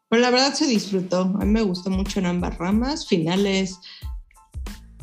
Pero 0.10 0.22
la 0.22 0.32
verdad 0.32 0.54
se 0.54 0.68
disfrutó. 0.68 1.22
A 1.40 1.46
mí 1.46 1.52
me 1.52 1.62
gustó 1.62 1.90
mucho 1.90 2.20
en 2.20 2.26
ambas 2.26 2.58
ramas. 2.58 3.08
Finales, 3.08 3.80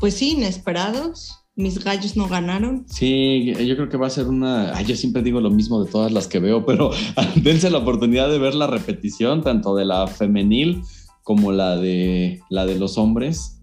pues 0.00 0.14
sí, 0.14 0.32
inesperados. 0.32 1.45
Mis 1.56 1.82
gallos 1.82 2.16
no 2.16 2.28
ganaron. 2.28 2.84
Sí, 2.86 3.52
yo 3.54 3.76
creo 3.76 3.88
que 3.88 3.96
va 3.96 4.06
a 4.06 4.10
ser 4.10 4.28
una. 4.28 4.76
Ay, 4.76 4.84
yo 4.84 4.94
siempre 4.94 5.22
digo 5.22 5.40
lo 5.40 5.50
mismo 5.50 5.82
de 5.82 5.90
todas 5.90 6.12
las 6.12 6.28
que 6.28 6.38
veo, 6.38 6.66
pero 6.66 6.90
dense 7.36 7.70
la 7.70 7.78
oportunidad 7.78 8.30
de 8.30 8.38
ver 8.38 8.54
la 8.54 8.66
repetición, 8.66 9.42
tanto 9.42 9.74
de 9.74 9.86
la 9.86 10.06
femenil 10.06 10.82
como 11.22 11.50
la 11.52 11.76
de 11.76 12.40
la 12.50 12.66
de 12.66 12.78
los 12.78 12.98
hombres, 12.98 13.62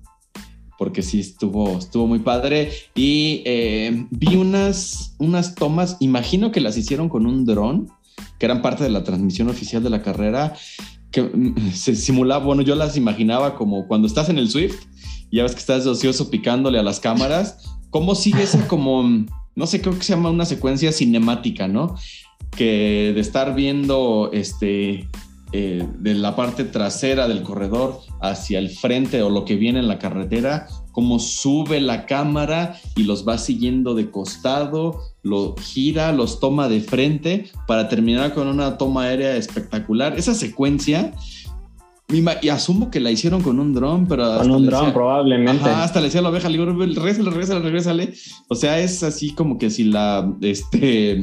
porque 0.78 1.04
sí 1.04 1.20
estuvo, 1.20 1.78
estuvo 1.78 2.08
muy 2.08 2.20
padre. 2.20 2.72
Y 2.96 3.44
eh, 3.46 4.08
vi 4.10 4.36
unas, 4.36 5.16
unas 5.20 5.54
tomas, 5.54 5.98
imagino 6.00 6.52
que 6.52 6.62
las 6.62 6.76
hicieron 6.76 7.10
con 7.10 7.28
un 7.28 7.46
dron, 7.46 7.90
que 8.40 8.48
eran 8.48 8.64
parte 8.64 8.84
de 8.84 8.90
la 8.90 9.04
transmisión 9.04 9.50
oficial 9.50 9.84
de 9.84 9.92
la 9.92 10.02
carrera, 10.02 10.56
que 11.12 11.22
mm, 11.22 11.72
se 11.74 11.96
simulaba, 11.96 12.44
bueno, 12.44 12.64
yo 12.64 12.74
las 12.74 12.98
imaginaba 12.98 13.56
como 13.56 13.88
cuando 13.88 14.08
estás 14.08 14.30
en 14.30 14.40
el 14.40 14.50
Swift. 14.50 14.88
Ya 15.32 15.44
ves 15.44 15.54
que 15.54 15.60
estás 15.60 15.86
ocioso 15.88 16.30
picándole 16.30 16.78
a 16.78 16.84
las 16.84 17.00
cámaras, 17.00 17.58
¿Cómo 17.94 18.16
sigue 18.16 18.44
esa 18.44 18.68
como, 18.68 19.04
no 19.56 19.68
sé, 19.68 19.80
creo 19.80 19.96
que 19.98 20.04
se 20.04 20.14
llama 20.14 20.32
una 20.32 20.46
secuencia 20.46 20.92
cinemática, 20.92 21.70
¿no? 21.70 21.96
Que 22.52 23.14
de 23.16 23.22
estar 23.22 23.56
viendo 23.56 24.32
este, 24.34 25.08
eh, 25.56 25.88
de 26.00 26.16
la 26.16 26.36
parte 26.36 26.64
trasera 26.64 27.28
del 27.28 27.44
corredor 27.44 28.00
hacia 28.20 28.58
el 28.58 28.72
frente 28.72 29.22
o 29.22 29.30
lo 29.30 29.46
que 29.46 29.56
viene 29.56 29.78
en 29.78 29.88
la 29.88 30.00
carretera, 30.00 30.68
cómo 30.92 31.20
sube 31.20 31.80
la 31.80 32.08
cámara 32.08 32.80
y 32.96 33.04
los 33.04 33.28
va 33.28 33.38
siguiendo 33.38 33.94
de 33.94 34.10
costado, 34.10 35.02
lo 35.22 35.56
gira, 35.56 36.12
los 36.12 36.40
toma 36.40 36.70
de 36.70 36.82
frente 36.82 37.52
para 37.68 37.88
terminar 37.88 38.34
con 38.34 38.48
una 38.48 38.80
toma 38.80 39.04
aérea 39.04 39.36
espectacular. 39.36 40.18
Esa 40.18 40.34
secuencia 40.34 41.14
y 42.10 42.50
asumo 42.50 42.92
que 42.92 43.00
la 43.00 43.12
hicieron 43.12 43.42
con 43.42 43.60
un 43.60 43.74
dron, 43.74 44.08
pero. 44.08 44.38
Con 44.38 44.52
un 44.52 44.66
dron, 44.66 44.94
probablemente. 44.94 45.70
hasta 45.70 46.00
le 46.00 46.06
decía 46.06 46.20
a 46.20 46.24
la 46.24 46.30
oveja, 46.30 46.50
le 46.50 46.58
digo, 46.58 46.72
regrésale, 46.72 47.30
regrésale, 47.30 47.62
regrésale. 47.62 48.14
O 48.50 48.56
sea, 48.56 48.80
es 48.80 49.04
así 49.04 49.32
como 49.32 49.58
que 49.58 49.70
si 49.70 49.86
la 49.86 50.32
este, 50.42 51.22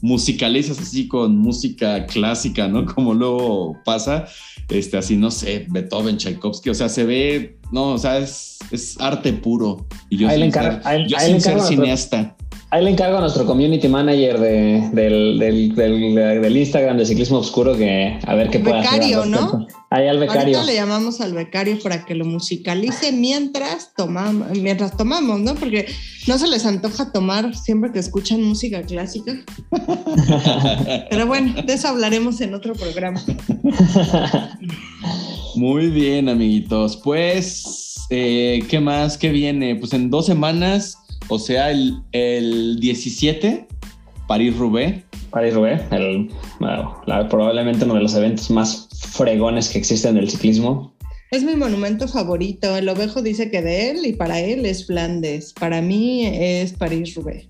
musicalizas 0.00 0.78
así 0.78 1.08
con 1.08 1.36
música 1.36 2.06
clásica, 2.06 2.68
¿no? 2.68 2.84
Como 2.94 3.14
luego 3.14 3.76
pasa, 3.84 4.26
este, 4.68 4.96
así, 4.96 5.16
no 5.16 5.30
sé, 5.30 5.66
Beethoven, 5.70 6.16
Tchaikovsky, 6.18 6.70
o 6.70 6.74
sea, 6.74 6.88
se 6.88 7.04
ve, 7.04 7.58
no, 7.72 7.92
o 7.92 7.98
sea, 7.98 8.18
es, 8.18 8.58
es 8.70 9.00
arte 9.00 9.32
puro. 9.32 9.86
Y 10.10 10.18
yo, 10.18 10.30
sin, 10.30 10.52
ser, 10.52 10.82
yo 11.06 11.18
sin 11.18 11.40
ser 11.40 11.60
cineasta. 11.60 12.36
Ahí 12.70 12.84
le 12.84 12.90
encargo 12.90 13.16
a 13.16 13.20
nuestro 13.22 13.46
community 13.46 13.88
manager 13.88 14.38
de, 14.38 14.90
del, 14.92 15.38
del, 15.38 15.74
del, 15.74 16.56
Instagram 16.56 16.98
de 16.98 17.06
Ciclismo 17.06 17.38
Oscuro 17.38 17.74
que 17.74 18.18
a 18.26 18.34
ver 18.34 18.50
qué 18.50 18.58
puede 18.58 18.80
hacer. 18.80 19.00
Becario, 19.00 19.24
¿no? 19.24 19.66
Ahí 19.88 20.06
al 20.06 20.18
becario. 20.18 20.58
Ahorita 20.58 20.64
le 20.64 20.74
llamamos 20.74 21.22
al 21.22 21.32
becario 21.32 21.78
para 21.82 22.04
que 22.04 22.14
lo 22.14 22.26
musicalice 22.26 23.10
mientras 23.10 23.94
tomamos, 23.96 24.50
mientras 24.50 24.94
tomamos, 24.98 25.40
¿no? 25.40 25.54
Porque 25.54 25.86
no 26.26 26.36
se 26.36 26.46
les 26.46 26.66
antoja 26.66 27.10
tomar 27.10 27.56
siempre 27.56 27.90
que 27.90 28.00
escuchan 28.00 28.42
música 28.42 28.82
clásica. 28.82 29.32
Pero 31.10 31.26
bueno, 31.26 31.54
de 31.62 31.72
eso 31.72 31.88
hablaremos 31.88 32.38
en 32.42 32.52
otro 32.52 32.74
programa. 32.74 33.24
Muy 35.54 35.86
bien, 35.86 36.28
amiguitos. 36.28 36.98
Pues, 36.98 37.94
eh, 38.10 38.62
¿qué 38.68 38.78
más? 38.78 39.16
¿Qué 39.16 39.30
viene? 39.30 39.74
Pues 39.76 39.94
en 39.94 40.10
dos 40.10 40.26
semanas 40.26 40.98
o 41.28 41.38
sea, 41.38 41.70
el, 41.70 42.02
el 42.12 42.80
17, 42.80 43.66
París-Roubaix. 44.26 45.04
París-Roubaix, 45.30 45.82
probablemente 47.28 47.84
uno 47.84 47.94
de 47.94 48.02
los 48.02 48.14
eventos 48.14 48.50
más 48.50 48.88
fregones 49.12 49.68
que 49.68 49.78
existen 49.78 50.14
del 50.14 50.30
ciclismo. 50.30 50.94
Es 51.30 51.42
mi 51.42 51.54
monumento 51.56 52.08
favorito. 52.08 52.74
El 52.76 52.88
ovejo 52.88 53.20
dice 53.20 53.50
que 53.50 53.60
de 53.60 53.90
él 53.90 54.06
y 54.06 54.14
para 54.14 54.40
él 54.40 54.64
es 54.64 54.86
Flandes. 54.86 55.52
Para 55.52 55.82
mí 55.82 56.24
es 56.26 56.72
París-Roubaix. 56.72 57.48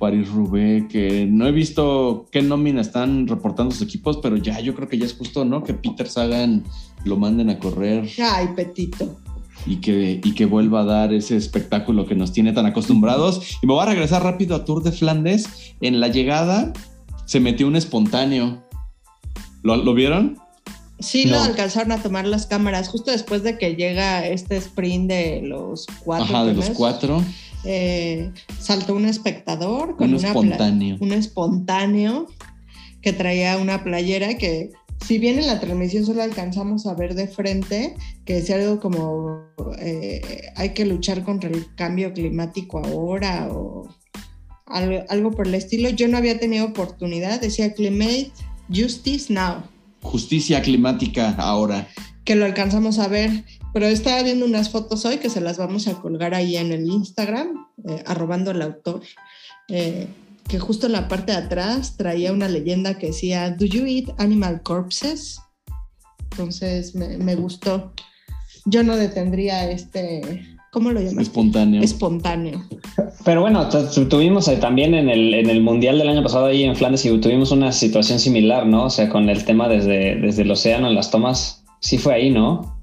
París-Roubaix, 0.00 0.88
que 0.88 1.26
no 1.30 1.46
he 1.46 1.52
visto 1.52 2.26
qué 2.32 2.42
nómina 2.42 2.80
están 2.80 3.28
reportando 3.28 3.72
sus 3.72 3.82
equipos, 3.82 4.18
pero 4.20 4.36
ya 4.36 4.58
yo 4.60 4.74
creo 4.74 4.88
que 4.88 4.98
ya 4.98 5.06
es 5.06 5.14
justo, 5.14 5.44
¿no? 5.44 5.62
Que 5.62 5.74
Peter 5.74 6.08
Sagan 6.08 6.64
lo 7.04 7.16
manden 7.16 7.50
a 7.50 7.58
correr. 7.58 8.08
Ay, 8.18 8.48
Petito 8.56 9.16
y 9.66 9.76
que, 9.76 10.20
y 10.22 10.34
que 10.34 10.46
vuelva 10.46 10.80
a 10.80 10.84
dar 10.84 11.12
ese 11.12 11.36
espectáculo 11.36 12.06
que 12.06 12.14
nos 12.14 12.32
tiene 12.32 12.52
tan 12.52 12.66
acostumbrados. 12.66 13.58
Y 13.62 13.66
me 13.66 13.74
voy 13.74 13.82
a 13.82 13.86
regresar 13.86 14.22
rápido 14.22 14.56
a 14.56 14.64
Tour 14.64 14.82
de 14.82 14.92
Flandes. 14.92 15.74
En 15.80 16.00
la 16.00 16.08
llegada 16.08 16.72
se 17.26 17.40
metió 17.40 17.66
un 17.66 17.76
espontáneo. 17.76 18.64
¿Lo, 19.62 19.94
vieron? 19.94 20.38
Sí, 20.98 21.26
lo 21.26 21.40
alcanzaron 21.40 21.92
a 21.92 22.02
tomar 22.02 22.26
las 22.26 22.46
cámaras 22.46 22.88
justo 22.88 23.10
después 23.10 23.42
de 23.42 23.58
que 23.58 23.76
llega 23.76 24.26
este 24.26 24.56
sprint 24.56 25.08
de 25.08 25.42
los 25.42 25.86
cuatro. 26.02 26.24
Ajá, 26.24 26.44
de 26.44 26.54
los 26.54 26.70
cuatro. 26.70 27.22
Eh, 27.64 28.30
saltó 28.58 28.94
un 28.94 29.04
espectador 29.04 29.96
con 29.96 30.14
un 30.14 30.24
espontáneo. 30.24 30.96
un 30.98 31.12
espontáneo 31.12 32.26
que 33.02 33.12
traía 33.12 33.58
una 33.58 33.84
playera 33.84 34.36
que 34.36 34.70
si 35.06 35.18
bien 35.18 35.38
en 35.38 35.46
la 35.46 35.60
transmisión 35.60 36.04
solo 36.04 36.22
alcanzamos 36.22 36.86
a 36.86 36.94
ver 36.94 37.14
de 37.14 37.26
frente, 37.26 37.96
que 38.24 38.34
decía 38.34 38.56
algo 38.56 38.80
como 38.80 39.48
eh, 39.78 40.50
hay 40.56 40.70
que 40.70 40.84
luchar 40.84 41.24
contra 41.24 41.50
el 41.50 41.74
cambio 41.74 42.12
climático 42.12 42.78
ahora 42.78 43.48
o 43.50 43.88
algo, 44.66 45.30
por 45.32 45.48
el 45.48 45.54
estilo, 45.54 45.90
yo 45.90 46.06
no 46.08 46.16
había 46.16 46.38
tenido 46.38 46.66
oportunidad, 46.66 47.40
decía 47.40 47.74
Climate 47.74 48.30
Justice 48.72 49.32
Now. 49.32 49.64
Justicia 50.00 50.62
climática 50.62 51.30
ahora. 51.38 51.88
Que 52.24 52.36
lo 52.36 52.44
alcanzamos 52.44 53.00
a 53.00 53.08
ver, 53.08 53.44
pero 53.72 53.86
estaba 53.86 54.22
viendo 54.22 54.46
unas 54.46 54.70
fotos 54.70 55.04
hoy 55.04 55.18
que 55.18 55.28
se 55.28 55.40
las 55.40 55.58
vamos 55.58 55.88
a 55.88 55.94
colgar 55.94 56.34
ahí 56.34 56.56
en 56.56 56.70
el 56.70 56.86
Instagram, 56.86 57.66
eh, 57.88 58.02
arrobando 58.06 58.52
el 58.52 58.62
autor. 58.62 59.02
Eh, 59.68 60.06
que 60.50 60.58
justo 60.58 60.86
en 60.86 60.92
la 60.92 61.06
parte 61.06 61.30
de 61.30 61.38
atrás 61.38 61.96
traía 61.96 62.32
una 62.32 62.48
leyenda 62.48 62.98
que 62.98 63.08
decía, 63.08 63.50
¿Do 63.50 63.66
you 63.66 63.84
eat 63.86 64.08
animal 64.18 64.62
corpses? 64.62 65.40
Entonces 66.32 66.94
me, 66.94 67.34
gustó. 67.36 67.92
Yo 68.66 68.82
no 68.82 68.96
detendría 68.96 69.70
este, 69.70 70.42
¿cómo 70.72 70.90
lo 70.90 71.00
llamas? 71.00 71.22
Espontáneo. 71.22 71.82
Espontáneo. 71.82 72.64
Pero 73.24 73.42
bueno, 73.42 73.68
tuvimos 74.08 74.50
también 74.60 74.94
en 74.94 75.08
el, 75.08 75.34
en 75.34 75.50
el 75.50 75.60
Mundial 75.60 75.98
del 75.98 76.08
año 76.08 76.22
pasado 76.22 76.46
ahí 76.46 76.64
en 76.64 76.74
Flandes 76.74 77.04
y 77.04 77.16
tuvimos 77.18 77.52
una 77.52 77.70
situación 77.70 78.18
similar, 78.18 78.66
¿no? 78.66 78.86
O 78.86 78.90
sea, 78.90 79.08
con 79.08 79.28
el 79.28 79.44
tema 79.44 79.68
desde, 79.68 80.16
desde 80.16 80.42
el 80.42 80.50
océano 80.50 80.88
en 80.88 80.96
las 80.96 81.10
tomas. 81.10 81.64
Sí 81.80 81.96
fue 81.96 82.14
ahí, 82.14 82.30
¿no? 82.30 82.80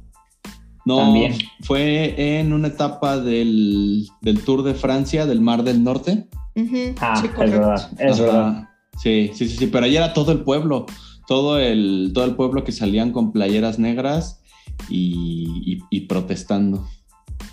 No, 0.85 0.99
También. 0.99 1.35
fue 1.63 2.39
en 2.39 2.53
una 2.53 2.69
etapa 2.69 3.19
del, 3.19 4.07
del 4.21 4.41
Tour 4.43 4.63
de 4.63 4.73
Francia, 4.73 5.25
del 5.25 5.41
Mar 5.41 5.63
del 5.63 5.83
Norte. 5.83 6.27
Ah, 6.99 7.21
es 7.23 7.37
verdad, 7.37 7.91
es 7.99 8.19
verdad. 8.19 8.69
Sí, 8.97 9.31
sí, 9.33 9.47
sí, 9.47 9.57
sí, 9.57 9.67
pero 9.67 9.85
ahí 9.85 9.95
era 9.95 10.13
todo 10.13 10.31
el 10.31 10.39
pueblo, 10.39 10.87
todo 11.27 11.59
el, 11.59 12.11
todo 12.13 12.25
el 12.25 12.35
pueblo 12.35 12.63
que 12.63 12.71
salían 12.71 13.11
con 13.11 13.31
playeras 13.31 13.77
negras 13.77 14.41
y, 14.89 15.77
protestando 16.07 16.87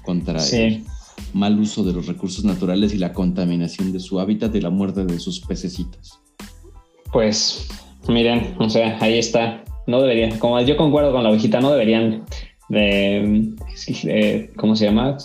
contra 0.05 0.43
el 0.43 0.85
mal 1.33 1.59
uso 1.59 1.83
de 1.85 1.93
los 1.93 2.07
recursos 2.07 2.45
naturales 2.45 2.95
y 2.95 2.99
la 2.99 3.13
contaminación 3.13 3.93
de 3.93 4.01
su 4.01 4.21
hábitat 4.21 4.55
y 4.55 4.61
la 4.61 4.71
muerte 4.71 5.05
de 5.05 5.19
sus 5.19 5.41
pececitos. 5.41 6.21
Pues, 7.13 7.69
miren, 8.09 8.55
o 8.59 8.71
sea, 8.71 8.99
ahí 9.01 9.19
está. 9.19 9.65
No 9.87 10.01
deberían, 10.01 10.39
como 10.39 10.59
yo 10.63 10.77
concuerdo 10.77 11.13
con 11.13 11.23
la 11.23 11.31
ovejita, 11.31 11.61
no 11.61 11.71
deberían 11.71 12.25
de, 12.71 13.55
¿cómo 14.57 14.77
se 14.77 14.87
llama? 14.87 15.19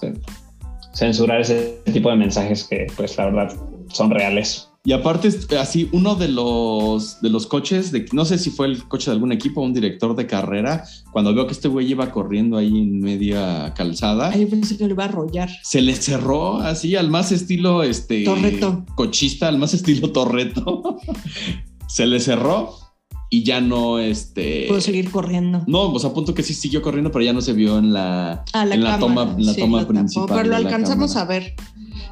censurar 0.93 1.39
ese 1.41 1.81
tipo 1.93 2.09
de 2.09 2.17
mensajes 2.17 2.65
que, 2.65 2.87
pues, 2.97 3.17
la 3.17 3.25
verdad, 3.25 3.53
son 3.91 4.11
reales. 4.11 4.69
Y 4.85 4.93
aparte, 4.93 5.29
así, 5.59 5.89
uno 5.91 6.15
de 6.15 6.29
los, 6.29 7.21
de 7.21 7.29
los 7.29 7.47
coches, 7.47 7.91
de, 7.91 8.05
no 8.13 8.23
sé 8.23 8.37
si 8.37 8.49
fue 8.49 8.65
el 8.67 8.87
coche 8.87 9.11
de 9.11 9.15
algún 9.15 9.33
equipo 9.33 9.61
o 9.61 9.65
un 9.65 9.73
director 9.73 10.15
de 10.15 10.25
carrera, 10.25 10.85
cuando 11.11 11.33
veo 11.33 11.45
que 11.47 11.51
este 11.51 11.67
güey 11.67 11.91
iba 11.91 12.11
corriendo 12.11 12.57
ahí 12.57 12.79
en 12.79 13.01
media 13.01 13.73
calzada. 13.75 14.31
Ay, 14.33 14.41
yo 14.41 14.49
pensé 14.49 14.77
que 14.77 14.85
lo 14.85 14.91
iba 14.91 15.03
a 15.03 15.07
arrollar. 15.09 15.49
Se 15.63 15.81
le 15.81 15.95
cerró 15.95 16.59
así 16.59 16.95
al 16.95 17.09
más 17.09 17.33
estilo 17.33 17.83
este. 17.83 18.23
Torreto. 18.23 18.85
Cochista, 18.95 19.49
al 19.49 19.57
más 19.57 19.73
estilo 19.73 20.11
Torreto. 20.13 20.97
se 21.87 22.07
le 22.07 22.21
cerró 22.21 22.88
y 23.29 23.43
ya 23.43 23.61
no 23.61 23.99
este 23.99 24.65
puedo 24.67 24.81
seguir 24.81 25.11
corriendo. 25.11 25.63
No 25.67 25.91
pues 25.91 26.03
a 26.05 26.13
punto 26.13 26.33
que 26.33 26.43
sí 26.43 26.53
siguió 26.53 26.81
corriendo 26.81 27.11
pero 27.11 27.23
ya 27.23 27.33
no 27.33 27.41
se 27.41 27.53
vio 27.53 27.77
en 27.77 27.93
la, 27.93 28.43
ah, 28.53 28.63
en 28.63 28.83
la 28.83 28.99
toma 28.99 29.35
en 29.37 29.45
la 29.45 29.55
toma 29.55 29.87
principal 29.87 30.27
pero 30.29 30.49
lo 30.49 30.55
alcanzamos 30.55 31.15
a 31.15 31.25
ver. 31.25 31.55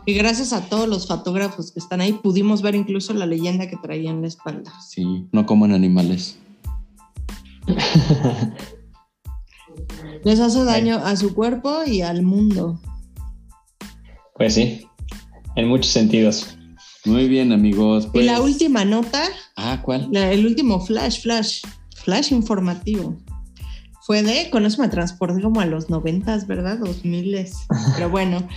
Y 0.05 0.13
gracias 0.13 0.53
a 0.53 0.69
todos 0.69 0.87
los 0.87 1.07
fotógrafos 1.07 1.71
que 1.71 1.79
están 1.79 1.99
ahí 2.01 2.13
pudimos 2.13 2.61
ver 2.61 2.75
incluso 2.75 3.13
la 3.13 3.25
leyenda 3.25 3.67
que 3.67 3.77
traía 3.77 4.09
en 4.09 4.21
la 4.21 4.27
espalda. 4.27 4.71
Sí 4.81 5.25
no 5.31 5.45
coman 5.45 5.73
animales. 5.73 6.37
Les 10.23 10.39
hace 10.39 10.63
daño 10.63 10.97
a 10.97 11.15
su 11.15 11.33
cuerpo 11.33 11.81
y 11.85 12.01
al 12.01 12.21
mundo. 12.23 12.79
Pues 14.35 14.53
sí 14.53 14.87
en 15.57 15.67
muchos 15.67 15.91
sentidos. 15.91 16.55
Muy 17.03 17.27
bien, 17.27 17.51
amigos. 17.51 18.07
y 18.13 18.21
la 18.21 18.37
pues- 18.37 18.53
última 18.53 18.85
nota. 18.85 19.23
Ah, 19.57 19.81
¿cuál? 19.83 20.15
el 20.15 20.45
último 20.45 20.79
flash, 20.79 21.21
flash, 21.21 21.61
flash 21.95 22.31
informativo. 22.31 23.17
fue 24.05 24.21
de, 24.23 24.49
con 24.51 24.65
eso 24.65 24.81
me 24.81 24.87
transporté 24.87 25.41
como 25.41 25.59
a 25.59 25.65
los 25.65 25.89
noventas, 25.89 26.45
¿verdad? 26.47 26.77
Dos 26.77 27.03
miles. 27.03 27.53
Pero 27.95 28.09
bueno, 28.09 28.47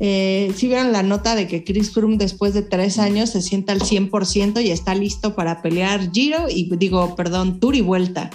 eh, 0.00 0.52
si 0.54 0.68
vieron 0.68 0.92
la 0.92 1.02
nota 1.02 1.34
de 1.34 1.46
que 1.48 1.64
Chris 1.64 1.92
Froome 1.92 2.18
después 2.18 2.54
de 2.54 2.62
tres 2.62 2.98
años 2.98 3.30
se 3.30 3.40
sienta 3.42 3.72
al 3.72 3.80
100% 3.80 4.62
y 4.62 4.70
está 4.70 4.94
listo 4.94 5.34
para 5.34 5.62
pelear 5.62 6.12
Giro 6.12 6.46
y 6.48 6.74
digo, 6.76 7.16
perdón, 7.16 7.58
Tour 7.58 7.74
y 7.74 7.80
vuelta. 7.80 8.30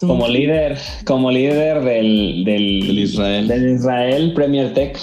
Como 0.00 0.28
líder, 0.28 0.78
como 1.04 1.30
líder 1.32 1.82
del, 1.82 2.44
del, 2.44 2.86
Del 2.86 2.98
Israel. 3.00 3.48
del 3.48 3.74
Israel 3.74 4.32
Premier 4.32 4.72
Tech. 4.72 4.96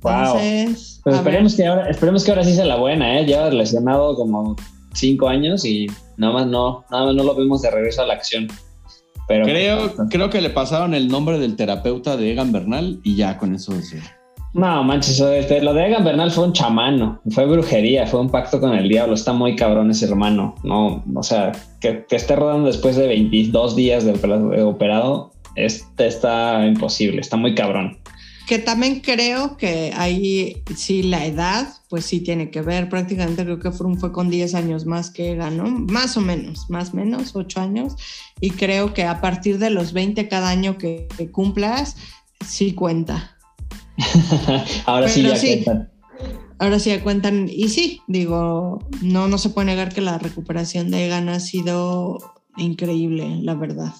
Wow. 0.00 0.12
Entonces, 0.38 1.00
Pues 1.04 1.16
esperemos 1.16 1.52
ver. 1.52 1.64
que, 1.64 1.68
ahora, 1.68 1.90
esperemos 1.90 2.24
que 2.24 2.30
ahora 2.30 2.44
sí 2.44 2.54
sea 2.54 2.64
la 2.64 2.76
buena, 2.76 3.20
¿eh? 3.20 3.26
Lleva 3.26 3.50
lesionado 3.50 4.16
como 4.16 4.56
cinco 4.94 5.28
años 5.28 5.64
y 5.64 5.86
nada 6.16 6.32
más 6.32 6.46
no, 6.46 6.84
nada 6.90 7.06
más 7.06 7.14
no 7.14 7.24
lo 7.24 7.34
vimos 7.34 7.62
de 7.62 7.70
regreso 7.70 8.02
a 8.02 8.06
la 8.06 8.14
acción. 8.14 8.48
Pero 9.28 9.44
Creo, 9.44 9.94
creo 10.10 10.30
que 10.30 10.40
le 10.40 10.50
pasaron 10.50 10.94
el 10.94 11.08
nombre 11.08 11.38
del 11.38 11.56
terapeuta 11.56 12.16
de 12.16 12.32
Egan 12.32 12.52
Bernal 12.52 13.00
y 13.04 13.14
ya 13.16 13.38
con 13.38 13.54
eso 13.54 13.72
sí. 13.80 13.96
No, 14.54 14.84
manches, 14.84 15.12
eso 15.14 15.28
de- 15.28 15.62
lo 15.62 15.72
de 15.72 15.86
Egan 15.86 16.04
Bernal 16.04 16.30
fue 16.30 16.44
un 16.44 16.52
chamano, 16.52 17.20
fue 17.30 17.46
brujería, 17.46 18.06
fue 18.06 18.20
un 18.20 18.28
pacto 18.28 18.60
con 18.60 18.74
el 18.74 18.86
diablo, 18.88 19.14
está 19.14 19.32
muy 19.32 19.56
cabrón 19.56 19.90
ese 19.90 20.04
hermano, 20.04 20.56
no, 20.62 21.02
o 21.14 21.22
sea, 21.22 21.52
que, 21.80 22.04
que 22.06 22.16
esté 22.16 22.36
rodando 22.36 22.66
después 22.66 22.96
de 22.96 23.06
22 23.06 23.74
días 23.76 24.04
de 24.04 24.12
operado, 24.62 25.32
este 25.56 26.06
está 26.06 26.66
imposible, 26.66 27.20
está 27.22 27.38
muy 27.38 27.54
cabrón. 27.54 27.96
Que 28.46 28.58
también 28.58 29.00
creo 29.00 29.56
que 29.56 29.92
ahí 29.96 30.62
sí 30.76 31.02
la 31.02 31.24
edad, 31.26 31.72
pues 31.88 32.04
sí 32.04 32.20
tiene 32.20 32.50
que 32.50 32.60
ver. 32.60 32.88
Prácticamente 32.88 33.44
creo 33.44 33.60
que 33.60 33.70
Froome 33.70 33.96
fue 33.98 34.12
con 34.12 34.30
10 34.30 34.54
años 34.54 34.84
más 34.84 35.10
que 35.10 35.36
ganó, 35.36 35.64
más 35.64 36.16
o 36.16 36.20
menos, 36.20 36.68
más 36.68 36.92
o 36.92 36.96
menos, 36.96 37.34
8 37.34 37.60
años. 37.60 37.94
Y 38.40 38.50
creo 38.50 38.94
que 38.94 39.04
a 39.04 39.20
partir 39.20 39.58
de 39.58 39.70
los 39.70 39.92
20 39.92 40.28
cada 40.28 40.48
año 40.48 40.76
que, 40.76 41.08
que 41.16 41.30
cumplas, 41.30 41.96
sí 42.44 42.72
cuenta. 42.72 43.36
Ahora 44.86 45.08
sí 45.08 45.22
ya 45.22 45.36
sí. 45.36 45.62
cuentan. 45.64 45.90
Ahora 46.58 46.78
sí 46.78 46.90
ya 46.90 47.02
cuentan, 47.02 47.48
y 47.48 47.68
sí, 47.70 48.02
digo, 48.06 48.78
no, 49.02 49.26
no 49.26 49.38
se 49.38 49.48
puede 49.48 49.66
negar 49.66 49.92
que 49.92 50.00
la 50.00 50.18
recuperación 50.18 50.90
de 50.90 51.06
Egan 51.06 51.28
ha 51.28 51.40
sido 51.40 52.18
increíble, 52.56 53.38
la 53.42 53.54
verdad. 53.54 53.92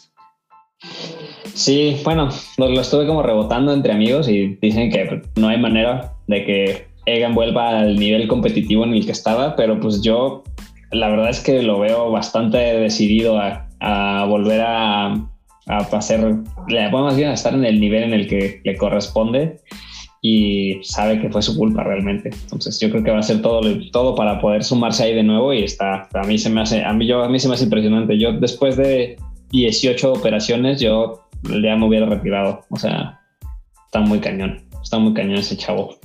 Sí, 1.54 2.00
bueno, 2.04 2.28
lo, 2.56 2.68
lo 2.68 2.80
estuve 2.80 3.06
como 3.06 3.22
rebotando 3.22 3.72
entre 3.72 3.92
amigos 3.92 4.28
y 4.28 4.56
dicen 4.60 4.90
que 4.90 5.22
no 5.36 5.48
hay 5.48 5.58
manera 5.58 6.14
de 6.26 6.44
que 6.44 6.86
Egan 7.06 7.34
vuelva 7.34 7.80
al 7.80 7.96
nivel 7.96 8.28
competitivo 8.28 8.84
en 8.84 8.94
el 8.94 9.04
que 9.04 9.12
estaba, 9.12 9.56
pero 9.56 9.78
pues 9.80 10.02
yo 10.02 10.44
la 10.92 11.08
verdad 11.08 11.30
es 11.30 11.40
que 11.40 11.62
lo 11.62 11.80
veo 11.80 12.10
bastante 12.10 12.58
decidido 12.58 13.38
a, 13.38 13.66
a 13.80 14.24
volver 14.26 14.60
a, 14.60 15.14
a 15.66 15.76
hacer, 15.92 16.20
bueno, 16.20 17.04
más 17.04 17.16
bien 17.16 17.30
a 17.30 17.34
estar 17.34 17.54
en 17.54 17.64
el 17.64 17.80
nivel 17.80 18.04
en 18.04 18.14
el 18.14 18.28
que 18.28 18.60
le 18.64 18.76
corresponde 18.76 19.58
y 20.20 20.78
sabe 20.82 21.20
que 21.20 21.30
fue 21.30 21.42
su 21.42 21.56
culpa 21.56 21.82
realmente. 21.82 22.30
Entonces 22.44 22.78
yo 22.78 22.90
creo 22.90 23.02
que 23.02 23.10
va 23.10 23.16
a 23.16 23.20
hacer 23.20 23.42
todo, 23.42 23.60
todo 23.90 24.14
para 24.14 24.40
poder 24.40 24.62
sumarse 24.62 25.04
ahí 25.04 25.14
de 25.14 25.24
nuevo 25.24 25.52
y 25.52 25.64
está, 25.64 26.08
a 26.14 26.22
mí 26.26 26.38
se 26.38 26.48
me 26.48 26.60
hace, 26.60 26.84
a 26.84 26.92
mí, 26.92 27.06
yo, 27.06 27.24
a 27.24 27.28
mí 27.28 27.40
se 27.40 27.48
me 27.48 27.54
hace 27.54 27.64
impresionante. 27.64 28.18
Yo 28.18 28.32
después 28.32 28.76
de 28.76 29.16
18 29.52 30.12
operaciones, 30.12 30.80
yo 30.80 31.28
ya 31.42 31.76
me 31.76 31.86
hubiera 31.86 32.06
retirado. 32.06 32.64
O 32.70 32.76
sea, 32.76 33.20
está 33.86 34.00
muy 34.00 34.18
cañón. 34.20 34.62
Está 34.82 34.98
muy 34.98 35.14
cañón 35.14 35.36
ese 35.36 35.56
chavo. 35.56 35.98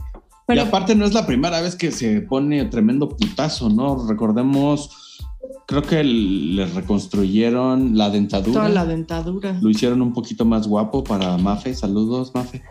Bueno, 0.45 0.61
y 0.61 0.65
aparte 0.65 0.95
no 0.95 1.05
es 1.05 1.13
la 1.13 1.25
primera 1.25 1.59
vez 1.61 1.75
que 1.75 1.91
se 1.91 2.21
pone 2.21 2.65
tremendo 2.65 3.09
putazo, 3.09 3.69
¿no? 3.69 4.07
Recordemos, 4.07 5.25
creo 5.65 5.81
que 5.81 6.03
le 6.03 6.65
reconstruyeron 6.67 7.97
la 7.97 8.09
dentadura. 8.09 8.61
toda 8.61 8.69
la 8.69 8.85
dentadura. 8.85 9.57
Lo 9.61 9.69
hicieron 9.69 10.01
un 10.01 10.13
poquito 10.13 10.45
más 10.45 10.67
guapo 10.67 11.03
para 11.03 11.37
Mafe. 11.37 11.73
Saludos, 11.73 12.31
Mafe. 12.33 12.63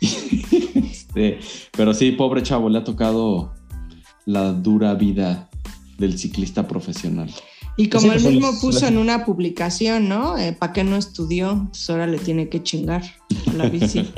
Este, 0.74 1.38
pero 1.76 1.94
sí, 1.94 2.10
pobre 2.10 2.42
chavo, 2.42 2.68
le 2.68 2.78
ha 2.78 2.84
tocado 2.84 3.54
la 4.26 4.52
dura 4.52 4.94
vida 4.94 5.48
del 5.96 6.18
ciclista 6.18 6.66
profesional. 6.66 7.30
Y 7.76 7.88
como 7.88 8.12
Sí, 8.12 8.16
él 8.16 8.34
mismo 8.34 8.60
puso 8.60 8.86
en 8.86 8.98
una 8.98 9.24
publicación, 9.24 10.08
¿no? 10.08 10.36
¿Para 10.58 10.72
qué 10.72 10.84
no 10.84 10.96
estudió? 10.96 11.68
Pues 11.70 11.90
ahora 11.90 12.06
le 12.06 12.18
tiene 12.18 12.48
que 12.48 12.62
chingar 12.62 13.02
a 13.48 13.52
la 13.52 13.68
bici. 13.68 14.08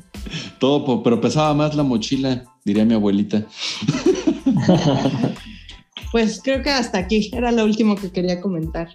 Todo, 0.58 1.02
pero 1.02 1.20
pesaba 1.20 1.54
más 1.54 1.74
la 1.74 1.82
mochila, 1.82 2.44
diría 2.64 2.84
mi 2.84 2.94
abuelita. 2.94 3.46
pues 6.12 6.40
creo 6.42 6.62
que 6.62 6.70
hasta 6.70 6.98
aquí 6.98 7.30
era 7.32 7.50
lo 7.50 7.64
último 7.64 7.96
que 7.96 8.10
quería 8.10 8.40
comentar. 8.40 8.94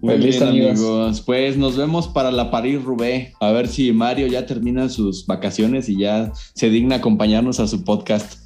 Muy 0.00 0.18
listo, 0.18 0.50
bien, 0.50 0.70
amigos. 0.70 0.80
amigos. 0.80 1.20
Pues 1.20 1.56
nos 1.56 1.76
vemos 1.76 2.08
para 2.08 2.30
la 2.30 2.50
París 2.50 2.82
Roubaix. 2.82 3.34
A 3.40 3.52
ver 3.52 3.68
si 3.68 3.92
Mario 3.92 4.26
ya 4.26 4.46
termina 4.46 4.88
sus 4.88 5.26
vacaciones 5.26 5.88
y 5.88 5.98
ya 5.98 6.32
se 6.54 6.70
digna 6.70 6.96
acompañarnos 6.96 7.60
a 7.60 7.66
su 7.66 7.84
podcast. 7.84 8.39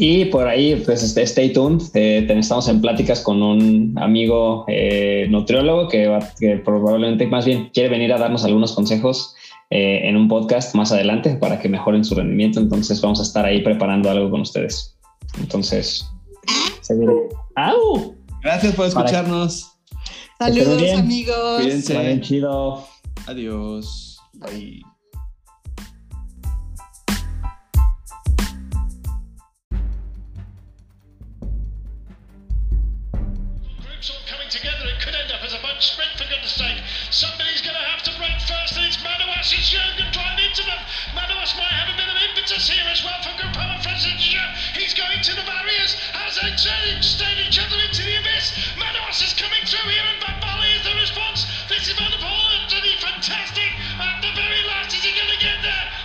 Y 0.00 0.26
por 0.26 0.46
ahí, 0.46 0.80
pues 0.86 1.02
este, 1.02 1.22
stay 1.22 1.52
tuned. 1.52 1.82
Eh, 1.94 2.24
estamos 2.28 2.68
en 2.68 2.80
pláticas 2.80 3.20
con 3.20 3.42
un 3.42 3.94
amigo 3.98 4.64
eh, 4.68 5.26
nutriólogo 5.28 5.88
que, 5.88 6.06
va- 6.06 6.32
que 6.38 6.58
probablemente 6.58 7.26
más 7.26 7.44
bien 7.44 7.70
quiere 7.74 7.88
venir 7.88 8.12
a 8.12 8.18
darnos 8.18 8.44
algunos 8.44 8.72
consejos 8.72 9.34
eh, 9.70 10.02
en 10.04 10.16
un 10.16 10.28
podcast 10.28 10.74
más 10.76 10.92
adelante 10.92 11.34
para 11.34 11.58
que 11.60 11.68
mejoren 11.68 12.04
su 12.04 12.14
rendimiento. 12.14 12.60
Entonces 12.60 13.00
vamos 13.02 13.18
a 13.18 13.24
estar 13.24 13.44
ahí 13.44 13.60
preparando 13.60 14.08
algo 14.08 14.30
con 14.30 14.42
ustedes. 14.42 14.96
Entonces, 15.40 16.06
se 16.80 16.96
viene. 16.96 17.14
¡Au! 17.56 18.14
Gracias 18.42 18.74
por 18.76 18.86
escucharnos. 18.86 19.72
Saludos, 20.38 20.92
amigos. 20.92 21.60
Cuídense. 21.60 21.98
Bien 21.98 22.20
chido. 22.20 22.84
Adiós. 23.26 24.16
Bye. 24.34 24.80
goodness 36.28 36.52
sake. 36.52 36.78
Somebody's 37.10 37.64
going 37.64 37.76
to 37.76 37.86
have 37.88 38.04
to 38.04 38.12
break 38.20 38.36
first, 38.44 38.76
and 38.76 38.84
it's 38.84 39.00
Manawas. 39.00 39.48
It's 39.48 39.72
Jurgen 39.72 40.12
driving 40.12 40.44
into 40.44 40.62
them. 40.62 40.80
Madawas 41.16 41.56
might 41.56 41.72
have 41.72 41.88
a 41.88 41.96
bit 41.96 42.08
of 42.08 42.16
impetus 42.28 42.68
here 42.68 42.84
as 42.92 43.00
well 43.02 43.16
from 43.24 43.34
Kupala 43.40 43.80
Francisco. 43.80 44.44
He's 44.76 44.92
going 44.92 45.20
to 45.24 45.32
the 45.34 45.46
barriers 45.48 45.96
as 46.28 46.36
they 46.36 46.52
stayed 47.00 47.40
each 47.40 47.58
other 47.58 47.80
into 47.80 48.04
the 48.04 48.20
abyss. 48.20 48.52
Madawas 48.76 49.24
is 49.24 49.32
coming 49.34 49.64
through 49.64 49.88
here, 49.88 50.04
and 50.04 50.20
Van 50.20 50.36
Bali 50.40 50.68
is 50.76 50.84
the 50.84 50.94
response. 51.00 51.48
This 51.72 51.88
is 51.88 51.96
Van 51.96 52.12
Paul, 52.20 52.46
and 52.60 52.68
fantastic. 53.00 53.72
At 53.98 54.20
the 54.20 54.32
very 54.36 54.62
last, 54.68 54.94
is 54.94 55.02
he 55.02 55.12
going 55.16 55.32
to 55.32 55.40
get 55.40 55.58
there? 55.62 55.97